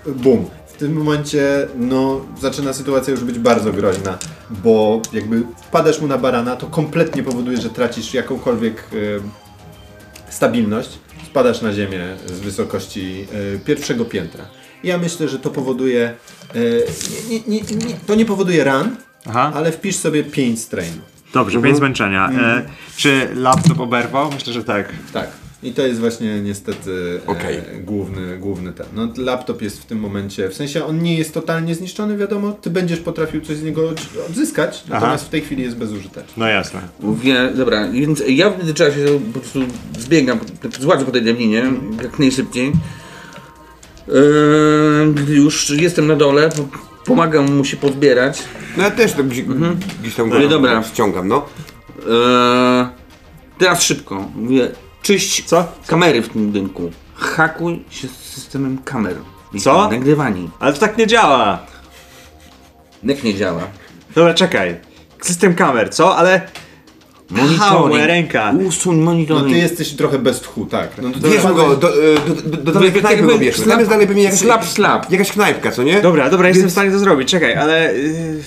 e, 0.09 0.11
Bum. 0.15 0.45
W 0.67 0.73
tym 0.79 0.93
momencie 0.93 1.67
no, 1.75 2.25
zaczyna 2.41 2.73
sytuacja 2.73 3.11
już 3.11 3.23
być 3.23 3.39
bardzo 3.39 3.71
groźna, 3.73 4.17
bo 4.49 5.01
jakby 5.13 5.43
wpadasz 5.67 6.01
mu 6.01 6.07
na 6.07 6.17
barana, 6.17 6.55
to 6.55 6.67
kompletnie 6.67 7.23
powoduje, 7.23 7.57
że 7.57 7.69
tracisz 7.69 8.13
jakąkolwiek 8.13 8.83
e, 8.93 10.31
stabilność, 10.31 10.89
spadasz 11.29 11.61
na 11.61 11.73
ziemię 11.73 11.99
z 12.27 12.39
wysokości 12.39 13.27
e, 13.55 13.59
pierwszego 13.59 14.05
piętra. 14.05 14.45
Ja 14.83 14.97
myślę, 14.97 15.27
że 15.27 15.39
to 15.39 15.49
powoduje, 15.49 16.13
e, 16.55 16.59
nie, 17.29 17.39
nie, 17.47 17.61
nie, 17.61 17.95
to 18.07 18.15
nie 18.15 18.25
powoduje 18.25 18.63
ran, 18.63 18.95
Aha. 19.25 19.51
ale 19.55 19.71
wpisz 19.71 19.95
sobie 19.95 20.23
5 20.23 20.59
strain. 20.61 20.93
Dobrze, 21.33 21.61
pięć 21.61 21.77
zmęczenia. 21.77 22.29
E, 22.31 22.65
czy 22.97 23.27
laptop 23.35 23.79
oberwał? 23.79 24.31
Myślę, 24.31 24.53
że 24.53 24.63
tak. 24.63 24.93
Tak. 25.13 25.29
I 25.63 25.71
to 25.73 25.81
jest 25.87 25.99
właśnie 25.99 26.41
niestety 26.41 27.19
Okej. 27.27 27.57
e, 27.57 27.61
główny, 27.83 28.37
główny 28.37 28.73
ten. 28.73 28.85
No, 28.95 29.07
laptop 29.17 29.61
jest 29.61 29.81
w 29.81 29.85
tym 29.85 29.99
momencie, 29.99 30.49
w 30.49 30.53
sensie 30.53 30.85
on 30.85 31.03
nie 31.03 31.17
jest 31.17 31.33
totalnie 31.33 31.75
zniszczony, 31.75 32.17
wiadomo, 32.17 32.51
ty 32.51 32.69
będziesz 32.69 32.99
potrafił 32.99 33.41
coś 33.41 33.57
z 33.57 33.63
niego 33.63 33.89
od- 33.89 34.07
odzyskać, 34.29 34.83
natomiast 34.89 35.25
w 35.25 35.29
tej 35.29 35.41
chwili 35.41 35.63
jest 35.63 35.77
bezużyteczny. 35.77 36.33
No 36.37 36.47
jasne. 36.47 36.81
Mówię, 36.99 37.51
dobra, 37.55 37.87
więc 37.91 38.23
ja 38.27 38.49
w 38.49 38.57
międzyczasie 38.57 39.05
po 39.33 39.39
prostu 39.39 39.59
zbiegam, 39.99 40.39
złażę 40.79 41.05
po 41.05 41.11
tej 41.11 41.21
drabinie, 41.21 41.63
jak 42.03 42.19
najszybciej. 42.19 42.71
Eee, 44.09 45.13
gdy 45.13 45.33
już 45.35 45.69
jestem 45.69 46.07
na 46.07 46.15
dole, 46.15 46.49
po- 46.49 46.77
pomagam 47.05 47.55
mu 47.57 47.65
się 47.65 47.77
pozbierać. 47.77 48.43
No 48.77 48.83
ja 48.83 48.91
też 48.91 49.13
to 49.13 49.23
gdzieś, 49.23 49.45
gdzieś 50.01 50.15
tam 50.15 50.31
Ale 50.33 50.47
dobra. 50.47 50.83
ściągam, 50.83 51.27
no. 51.27 51.45
Eee, 51.99 52.87
teraz 53.57 53.83
szybko. 53.83 54.25
Mówię, 54.35 54.71
czyść 55.01 55.43
Co? 55.45 55.67
kamery 55.87 56.21
w 56.21 56.29
tym 56.29 56.45
budynku. 56.45 56.91
Hakuj 57.15 57.83
się 57.89 58.07
z 58.07 58.11
systemem 58.11 58.77
kamer. 58.85 59.15
Co? 59.59 59.89
Nagrywani. 59.91 60.49
Ale 60.59 60.73
to 60.73 60.79
tak 60.79 60.97
nie 60.97 61.07
działa. 61.07 61.59
Jak 63.03 63.23
nie 63.23 63.35
działa? 63.35 63.61
Dobra, 64.15 64.33
czekaj. 64.33 64.75
System 65.21 65.55
kamer, 65.55 65.89
co? 65.89 66.17
Ale... 66.17 66.41
Moja 67.89 68.07
ręka. 68.07 68.53
Usuń 68.67 68.97
No 68.97 69.05
monitoring. 69.05 69.53
ty 69.53 69.57
jesteś 69.57 69.89
trochę 69.93 70.19
bez 70.19 70.39
tchu, 70.41 70.65
tak. 70.65 70.89
No 71.01 71.09
to 71.11 71.29
Bierzmy 71.29 71.53
go, 71.53 71.75
do, 71.75 71.75
do, 71.75 72.41
do, 72.49 72.57
do 72.57 72.71
danej 72.71 72.91
knajpy 72.91 73.23
go 73.23 73.31
jest 73.41 73.65
dalej 73.89 74.07
pewnie 74.07 74.23
jakaś, 74.23 74.39
slap, 74.39 74.65
slap. 74.65 75.11
jakaś 75.11 75.31
knajpka, 75.31 75.71
co 75.71 75.83
nie? 75.83 76.01
Dobra, 76.01 76.29
dobra, 76.29 76.47
jestem 76.47 76.67
w 76.69 76.71
stanie 76.71 76.91
to 76.91 76.99
zrobić, 76.99 77.29
czekaj, 77.29 77.53
ale... 77.55 77.93
Yy, 77.97 78.39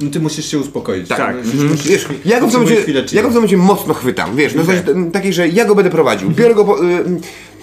No 0.00 0.10
ty 0.10 0.20
musisz 0.20 0.50
się 0.50 0.58
uspokoić. 0.58 1.08
Tak. 1.08 1.36
Musisz, 1.36 1.52
Mhm. 1.52 1.70
musisz, 1.70 1.86
Wiesz, 1.90 2.06
ja 2.24 2.40
go 2.40 2.46
w 2.46 2.52
momencie, 2.52 2.76
ja 3.12 3.22
go 3.22 3.30
w 3.30 3.34
momencie 3.34 3.56
mocno 3.56 3.94
chwytam, 3.94 4.36
wiesz, 4.36 4.54
no 4.54 4.62
m, 4.92 5.10
takiej, 5.10 5.32
że 5.32 5.48
ja 5.48 5.64
go 5.64 5.74
będę 5.74 5.90
prowadził. 5.90 6.30
Biorę 6.30 6.54
go 6.54 6.64
po, 6.64 6.84
y, 6.84 7.04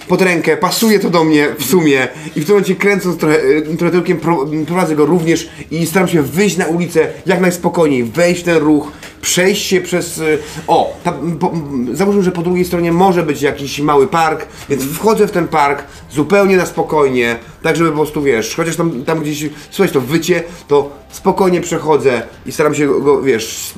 pod 0.07 0.22
rękę, 0.22 0.57
pasuje 0.57 0.99
to 0.99 1.10
do 1.10 1.24
mnie 1.24 1.48
w 1.60 1.65
sumie 1.65 2.07
i 2.36 2.41
w 2.41 2.45
tym 2.45 2.56
momencie 2.56 2.76
kręcąc 2.76 3.18
trochę, 3.18 3.44
y, 3.44 3.78
trochę 3.78 3.91
tyłkiem 3.91 4.18
pro, 4.18 4.45
prowadzę 4.68 4.95
go 4.95 5.06
również 5.06 5.49
i 5.72 5.86
staram 5.86 6.07
się 6.07 6.22
wyjść 6.22 6.57
na 6.57 6.65
ulicę 6.65 7.07
jak 7.26 7.41
najspokojniej, 7.41 8.03
wejść 8.03 8.41
w 8.41 8.44
ten 8.44 8.57
ruch, 8.57 8.91
przejść 9.28 9.68
się 9.68 9.82
przez... 9.82 10.18
y, 10.18 10.40
O, 10.68 10.98
tam, 11.04 11.38
po, 11.40 11.52
załóżmy, 11.94 12.24
że 12.24 12.32
po 12.32 12.41
drugiej 12.41 12.66
stronie 12.66 12.91
może 12.91 13.24
być 13.24 13.41
jakiś 13.41 13.80
mały 13.80 14.08
park, 14.08 14.48
więc 14.70 14.84
wchodzę 14.84 15.28
w 15.28 15.32
ten 15.32 15.48
park 15.48 15.84
zupełnie 16.12 16.58
na 16.58 16.66
spokojnie, 16.66 17.36
tak 17.64 17.76
żeby 17.76 17.90
po 17.90 17.95
prostu, 17.95 18.22
wiesz, 18.22 18.56
chociaż 18.56 18.76
tam, 18.76 19.04
tam 19.06 19.20
gdzieś 19.20 19.49
słychać 19.72 19.94
to 19.94 20.02
wycie, 20.02 20.44
to 20.68 20.91
spokojnie 21.12 21.62
przechodzę 21.62 22.22
i 22.45 22.52
staram 22.52 22.76
się 22.76 22.88
go, 23.02 23.22
wiesz, 23.22 23.74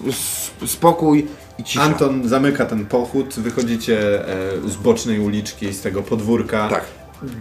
spokój 0.65 1.27
i 1.59 1.63
cisza. 1.63 1.81
Anton 1.81 2.30
zamyka 2.30 2.65
ten 2.65 2.85
pochód, 2.85 3.35
wychodzicie 3.38 4.27
e, 4.27 4.69
z 4.69 4.76
bocznej 4.76 5.19
uliczki, 5.19 5.73
z 5.73 5.81
tego 5.81 6.01
podwórka. 6.01 6.69
Tak. 6.69 6.85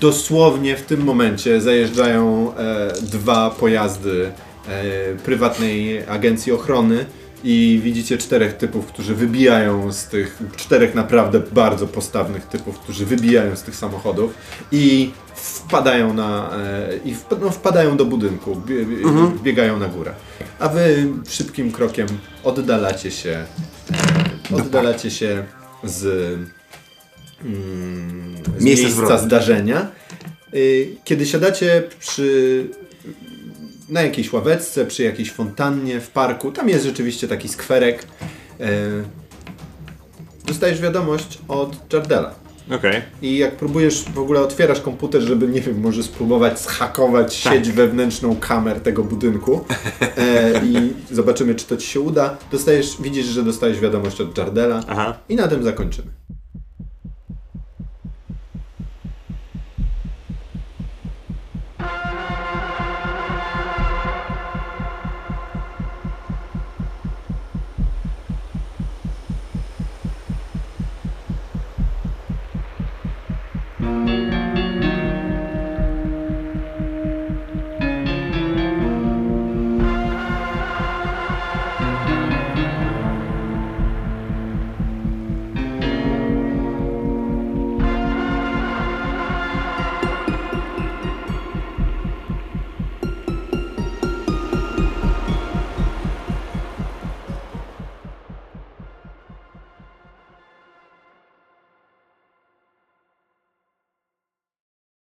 Dosłownie 0.01 0.77
w 0.77 0.83
tym 0.83 1.05
momencie 1.05 1.61
zajeżdżają 1.61 2.53
e, 2.57 2.93
dwa 3.03 3.51
pojazdy 3.51 4.31
e, 4.69 5.15
prywatnej 5.25 6.07
agencji 6.09 6.53
ochrony 6.53 7.07
i 7.45 7.81
widzicie 7.85 8.19
czterech 8.19 8.57
typów, 8.57 8.87
którzy 8.87 9.15
wybijają 9.15 9.93
z 9.93 10.07
tych, 10.07 10.39
czterech 10.57 10.95
naprawdę 10.95 11.41
bardzo 11.53 11.87
postawnych 11.87 12.47
typów, 12.47 12.79
którzy 12.79 13.07
wybijają 13.07 13.57
z 13.57 13.63
tych 13.63 13.77
samochodów 13.77 14.35
i 14.73 15.11
wpadają 15.35 16.15
na, 16.15 16.51
e, 16.57 16.97
i 17.05 17.15
wp, 17.15 17.37
no, 17.41 17.51
wpadają 17.51 17.97
do 17.97 18.05
budynku, 18.05 18.57
bie, 18.57 18.87
bie, 18.87 18.97
biegają 19.43 19.79
na 19.79 19.89
górę. 19.89 20.13
A 20.59 20.69
wy 20.69 21.09
szybkim 21.29 21.73
krokiem 21.73 22.07
oddalacie 22.45 23.11
się 23.11 23.45
oddalacie 24.57 25.11
się 25.11 25.45
z, 25.85 26.05
mm, 27.45 28.37
z 28.59 28.65
Miejsca 28.65 29.19
zdarzenia. 29.19 29.91
Y, 30.55 30.97
Kiedy 31.05 31.27
siadacie 31.27 31.83
przy, 31.99 32.69
na 33.89 34.03
jakiejś 34.03 34.33
ławeczce, 34.33 34.87
przy 34.87 35.03
jakiejś 35.03 35.33
fontannie 35.33 36.01
w 36.01 36.11
parku, 36.11 36.53
tam 36.53 36.69
jest 36.69 36.85
rzeczywiście 36.85 37.29
taki 37.29 37.49
skwerek, 37.49 38.07
y, 38.61 38.65
dostajesz 40.47 40.81
wiadomość 40.81 41.39
od 41.49 41.93
Jardela. 41.93 42.35
Okej. 42.71 43.03
I 43.23 43.39
jak 43.39 43.57
próbujesz, 43.57 44.05
w 44.05 44.19
ogóle 44.19 44.41
otwierasz 44.41 44.81
komputer, 44.81 45.23
żeby, 45.23 45.49
nie 45.49 45.61
wiem, 45.61 45.81
może 45.81 46.03
spróbować 46.03 46.61
zhakować 46.61 47.43
Tak. 47.43 47.55
sieć 47.55 47.71
wewnętrzną 47.71 48.37
kamer 48.37 48.81
tego 48.81 49.05
budynku 49.05 49.65
e, 50.17 50.65
i 50.65 50.93
zobaczymy, 51.11 51.55
czy 51.55 51.67
to 51.67 51.77
ci 51.77 51.87
się 51.87 52.01
uda. 52.01 52.37
Dostajesz, 52.53 52.97
widzisz, 53.01 53.27
że 53.27 53.43
dostajesz 53.43 53.81
wiadomość 53.81 54.21
od 54.21 54.39
Jardela 54.39 54.81
Aha. 54.89 55.19
i 55.29 55.37
na 55.37 55.49
tym 55.49 55.63
zakończymy. 55.63 56.09